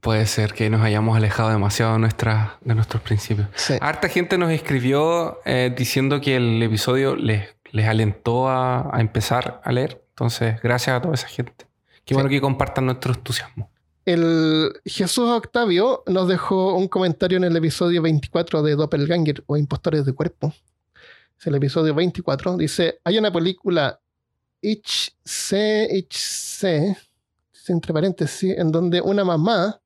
Puede 0.00 0.26
ser 0.26 0.52
que 0.52 0.68
nos 0.68 0.82
hayamos 0.82 1.16
alejado 1.16 1.50
demasiado 1.50 1.92
de, 1.92 2.00
nuestra, 2.00 2.58
de 2.60 2.74
nuestros 2.74 3.02
principios. 3.02 3.48
Harta 3.80 4.08
gente 4.08 4.36
nos 4.36 4.50
escribió 4.50 5.38
eh, 5.44 5.72
diciendo 5.76 6.20
que 6.20 6.36
el 6.36 6.60
episodio 6.60 7.14
les, 7.14 7.56
les 7.70 7.86
alentó 7.86 8.48
a, 8.48 8.90
empezar 8.98 9.60
a 9.64 9.70
leer. 9.70 10.02
Entonces, 10.10 10.60
gracias 10.60 10.96
a 10.96 11.02
toda 11.02 11.14
esa 11.14 11.28
gente. 11.28 11.66
Qué 12.04 12.14
bueno 12.14 12.28
que 12.28 12.40
compartan 12.40 12.86
nuestro 12.86 13.14
entusiasmo. 13.14 13.70
El 14.04 14.72
Jesús 14.84 15.28
Octavio 15.28 16.02
nos 16.06 16.28
dejó 16.28 16.74
un 16.74 16.88
comentario 16.88 17.38
en 17.38 17.44
el 17.44 17.56
episodio 17.56 18.02
24 18.02 18.62
de 18.62 18.74
Doppelganger 18.74 19.44
o 19.46 19.56
Impostores 19.56 20.04
de 20.04 20.12
Cuerpo. 20.12 20.52
Es 21.38 21.46
el 21.46 21.56
episodio 21.56 21.94
24. 21.94 22.56
Dice: 22.56 23.00
Hay 23.04 23.18
una 23.18 23.32
película 23.32 24.00
HC, 24.62 25.88
HC 25.92 26.96
entre 27.68 27.92
paréntesis, 27.92 28.56
en 28.56 28.70
donde 28.70 29.00
una 29.00 29.24
mamá 29.24 29.80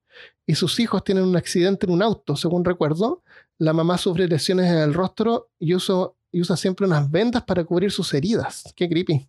y 0.47 0.55
sus 0.55 0.81
hijos 0.81 1.05
tienen 1.05 1.25
un 1.25 1.37
accidente 1.37 1.87
en 1.87 1.93
un 1.93 2.03
auto, 2.03 2.37
según 2.37 2.65
recuerdo. 2.65 3.23
La 3.59 3.73
mamá 3.73 3.99
sufre 3.99 4.27
lesiones 4.27 4.71
en 4.71 4.79
el 4.79 4.95
rostro 4.95 5.51
y, 5.59 5.73
y 5.73 6.41
usa 6.41 6.57
siempre 6.57 6.87
unas 6.87 7.11
vendas 7.11 7.45
para 7.45 7.65
cubrir 7.65 7.93
sus 7.93 8.13
heridas. 8.15 8.65
Qué 8.75 8.89
creepy. 8.89 9.29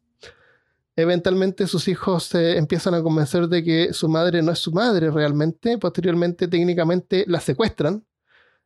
Eventualmente 0.96 1.68
sus 1.68 1.88
hijos 1.88 2.26
se 2.26 2.58
empiezan 2.58 2.94
a 2.94 3.02
convencer 3.02 3.48
de 3.48 3.64
que 3.64 3.94
su 3.94 4.10
madre 4.10 4.42
no 4.42 4.52
es 4.52 4.60
su 4.60 4.72
madre 4.72 5.10
realmente. 5.10 5.78
Posteriormente, 5.78 6.48
técnicamente, 6.48 7.24
la 7.28 7.40
secuestran 7.40 8.06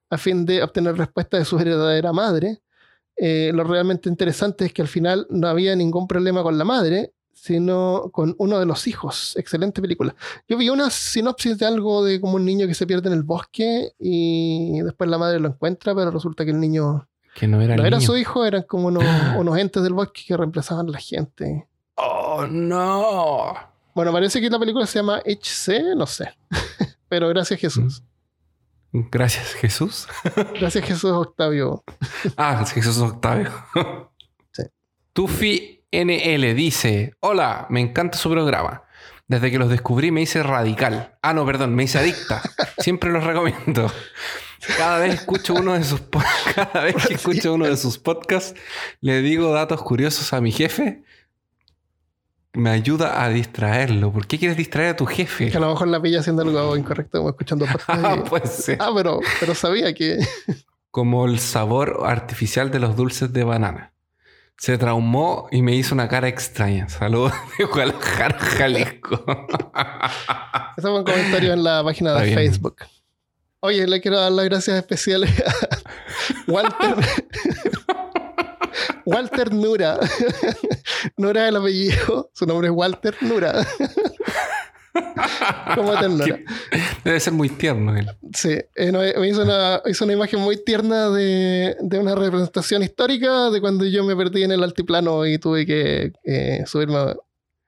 a 0.09 0.17
fin 0.17 0.45
de 0.45 0.63
obtener 0.63 0.95
respuesta 0.97 1.37
de 1.37 1.45
su 1.45 1.57
verdadera 1.57 2.13
madre. 2.13 2.61
Eh, 3.17 3.51
lo 3.53 3.63
realmente 3.63 4.09
interesante 4.09 4.65
es 4.65 4.73
que 4.73 4.81
al 4.81 4.87
final 4.87 5.25
no 5.29 5.47
había 5.47 5.75
ningún 5.75 6.07
problema 6.07 6.43
con 6.43 6.57
la 6.57 6.65
madre 6.65 7.13
sino 7.45 8.09
con 8.11 8.33
uno 8.39 8.59
de 8.59 8.65
los 8.65 8.87
hijos. 8.87 9.35
Excelente 9.35 9.79
película. 9.79 10.15
Yo 10.47 10.57
vi 10.57 10.69
una 10.69 10.89
sinopsis 10.89 11.59
de 11.59 11.65
algo 11.67 12.03
de 12.03 12.19
como 12.19 12.35
un 12.35 12.45
niño 12.45 12.65
que 12.65 12.73
se 12.73 12.87
pierde 12.87 13.09
en 13.09 13.13
el 13.13 13.21
bosque 13.23 13.91
y 13.99 14.81
después 14.81 15.09
la 15.09 15.19
madre 15.19 15.39
lo 15.39 15.49
encuentra, 15.49 15.93
pero 15.93 16.09
resulta 16.09 16.43
que 16.43 16.51
el 16.51 16.59
niño 16.59 17.07
que 17.35 17.47
no 17.47 17.61
era, 17.61 17.75
no 17.75 17.85
era 17.85 17.99
su 17.99 18.17
hijo, 18.17 18.45
eran 18.45 18.63
como 18.63 18.87
unos, 18.87 19.03
unos, 19.37 19.57
entes 19.59 19.83
del 19.83 19.93
bosque 19.93 20.23
que 20.25 20.35
reemplazaban 20.35 20.87
a 20.87 20.91
la 20.91 20.97
gente. 20.97 21.67
Oh, 21.95 22.47
no. 22.49 23.53
Bueno, 23.93 24.11
parece 24.11 24.41
que 24.41 24.49
la 24.49 24.57
película 24.57 24.87
se 24.87 24.99
llama 24.99 25.21
HC, 25.23 25.95
no 25.95 26.07
sé. 26.07 26.33
pero 27.09 27.29
gracias 27.29 27.59
Jesús. 27.59 28.01
Gracias 29.11 29.53
Jesús. 29.53 30.07
gracias 30.59 30.85
Jesús 30.85 31.11
Octavio. 31.11 31.83
ah, 32.37 32.65
Jesús 32.65 32.97
Octavio. 32.99 33.51
sí. 34.51 34.63
Tufi 35.13 35.83
NL 35.91 36.55
dice, 36.55 37.13
hola, 37.19 37.67
me 37.69 37.81
encanta 37.81 38.17
su 38.17 38.29
programa. 38.29 38.83
Desde 39.27 39.49
que 39.49 39.57
los 39.57 39.69
descubrí 39.69 40.11
me 40.11 40.21
hice 40.21 40.43
radical. 40.43 41.17
Ah, 41.21 41.33
no, 41.33 41.45
perdón, 41.45 41.73
me 41.73 41.83
hice 41.83 41.97
adicta. 41.97 42.41
Siempre 42.77 43.11
los 43.11 43.23
recomiendo. 43.23 43.91
Cada 44.77 44.99
vez 44.99 45.15
escucho 45.15 45.53
uno 45.53 45.73
de 45.73 45.83
sus 45.83 46.01
cada 46.55 46.83
vez 46.83 46.95
que 47.07 47.15
escucho 47.15 47.53
uno 47.53 47.65
de 47.65 47.77
sus 47.77 47.97
podcasts, 47.97 48.59
le 49.01 49.21
digo 49.21 49.51
datos 49.51 49.81
curiosos 49.81 50.33
a 50.33 50.41
mi 50.41 50.51
jefe. 50.51 51.03
Me 52.55 52.69
ayuda 52.69 53.23
a 53.23 53.29
distraerlo. 53.29 54.11
¿Por 54.11 54.27
qué 54.27 54.39
quieres 54.39 54.57
distraer 54.57 54.89
a 54.91 54.95
tu 54.95 55.05
jefe? 55.05 55.49
Que 55.51 55.57
a 55.57 55.59
lo 55.59 55.69
mejor 55.69 55.87
la 55.87 56.01
pilla 56.01 56.21
haciendo 56.21 56.41
algo 56.41 56.75
incorrecto, 56.77 57.19
como 57.19 57.29
escuchando. 57.29 57.65
Ah, 57.87 58.23
puede 58.27 58.47
ser. 58.47 58.77
Ah, 58.81 58.91
pero, 58.95 59.19
pero 59.39 59.53
sabía 59.55 59.93
que. 59.93 60.19
como 60.91 61.25
el 61.25 61.39
sabor 61.39 62.03
artificial 62.05 62.71
de 62.71 62.79
los 62.79 62.95
dulces 62.95 63.33
de 63.33 63.43
banana 63.43 63.91
se 64.57 64.77
traumó 64.77 65.47
y 65.51 65.61
me 65.61 65.75
hizo 65.75 65.93
una 65.93 66.07
cara 66.07 66.27
extraña. 66.27 66.87
Saludos 66.89 67.33
de 67.57 67.65
Guadalajara, 67.65 68.39
Jalisco. 68.39 69.25
Ese 70.77 70.87
fue 70.87 70.99
un 70.99 71.03
comentario 71.03 71.53
en 71.53 71.63
la 71.63 71.83
página 71.83 72.13
de 72.13 72.33
Facebook. 72.33 72.77
Oye, 73.59 73.87
le 73.87 73.99
quiero 73.99 74.19
dar 74.19 74.31
las 74.31 74.45
gracias 74.45 74.77
especiales 74.77 75.31
a 75.41 76.51
Walter. 76.51 76.95
Walter 79.05 79.53
Nura. 79.53 79.99
Nura 81.17 81.43
es 81.43 81.49
el 81.49 81.55
apellido. 81.55 82.29
Su 82.33 82.45
nombre 82.45 82.67
es 82.67 82.73
Walter 82.73 83.15
Nura. 83.21 83.65
Como 85.75 85.97
ternura. 85.99 86.39
Debe 87.03 87.19
ser 87.19 87.33
muy 87.33 87.49
tierno 87.49 87.95
él. 87.95 88.07
Sí, 88.33 88.57
eh, 88.75 88.91
me 88.91 89.27
hizo 89.27 89.43
una, 89.43 89.81
hizo 89.85 90.05
una, 90.05 90.13
imagen 90.13 90.39
muy 90.39 90.63
tierna 90.63 91.09
de, 91.09 91.75
de, 91.81 91.99
una 91.99 92.15
representación 92.15 92.83
histórica 92.83 93.49
de 93.49 93.59
cuando 93.59 93.85
yo 93.85 94.03
me 94.03 94.15
perdí 94.15 94.43
en 94.43 94.51
el 94.51 94.63
altiplano 94.63 95.25
y 95.25 95.37
tuve 95.37 95.65
que 95.65 96.13
eh, 96.23 96.63
subirme, 96.65 97.15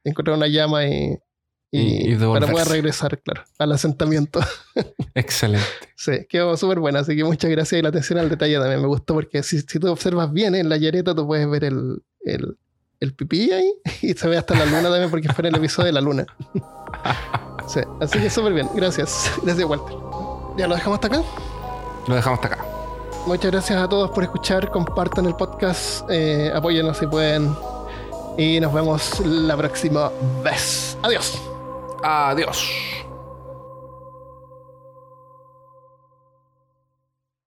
encontrar 0.03 0.37
una 0.37 0.47
llama 0.47 0.85
y, 0.85 1.17
y, 1.69 2.15
para 2.15 2.47
poder 2.47 2.67
regresar, 2.69 3.19
claro, 3.19 3.43
al 3.59 3.71
asentamiento. 3.73 4.39
Excelente. 5.15 5.65
Sí, 5.95 6.25
quedó 6.29 6.55
súper 6.55 6.79
buena, 6.79 6.99
así 6.99 7.15
que 7.15 7.23
muchas 7.23 7.51
gracias 7.51 7.79
y 7.79 7.81
la 7.81 7.89
atención 7.89 8.19
al 8.19 8.29
detalle 8.29 8.57
también 8.57 8.81
me 8.81 8.87
gustó 8.87 9.13
porque 9.13 9.43
si, 9.43 9.59
si 9.61 9.79
tú 9.79 9.89
observas 9.89 10.31
bien 10.31 10.55
en 10.55 10.69
la 10.69 10.77
yareta 10.77 11.13
tú 11.13 11.27
puedes 11.27 11.49
ver 11.49 11.65
el, 11.65 12.01
el, 12.21 12.57
el 12.99 13.13
pipí 13.13 13.51
ahí 13.51 13.73
y 14.01 14.13
se 14.13 14.27
ve 14.27 14.37
hasta 14.37 14.55
la 14.55 14.65
luna 14.65 14.83
también 14.83 15.09
porque 15.09 15.27
fue 15.29 15.47
en 15.47 15.55
el 15.55 15.55
episodio 15.55 15.87
de 15.87 15.93
la 15.93 16.01
luna. 16.01 16.25
sí, 17.67 17.81
así 17.99 18.19
que 18.19 18.29
súper 18.29 18.53
bien. 18.53 18.69
Gracias. 18.73 19.31
Gracias, 19.43 19.67
Walter. 19.67 19.95
¿Ya 20.57 20.67
lo 20.67 20.75
dejamos 20.75 20.97
hasta 20.97 21.07
acá? 21.07 21.23
Lo 22.07 22.15
dejamos 22.15 22.39
hasta 22.39 22.55
acá. 22.55 22.65
Muchas 23.27 23.51
gracias 23.51 23.77
a 23.77 23.89
todos 23.89 24.09
por 24.11 24.23
escuchar. 24.23 24.71
Compartan 24.71 25.25
el 25.25 25.35
podcast. 25.35 26.09
Eh, 26.09 26.49
apóyenos 26.55 26.97
si 26.97 27.07
pueden. 27.07 27.53
Y 28.37 28.59
nos 28.59 28.73
vemos 28.73 29.19
la 29.19 29.57
próxima 29.57 30.11
vez. 30.43 30.97
Adiós. 31.01 31.56
Adiós. 32.01 33.06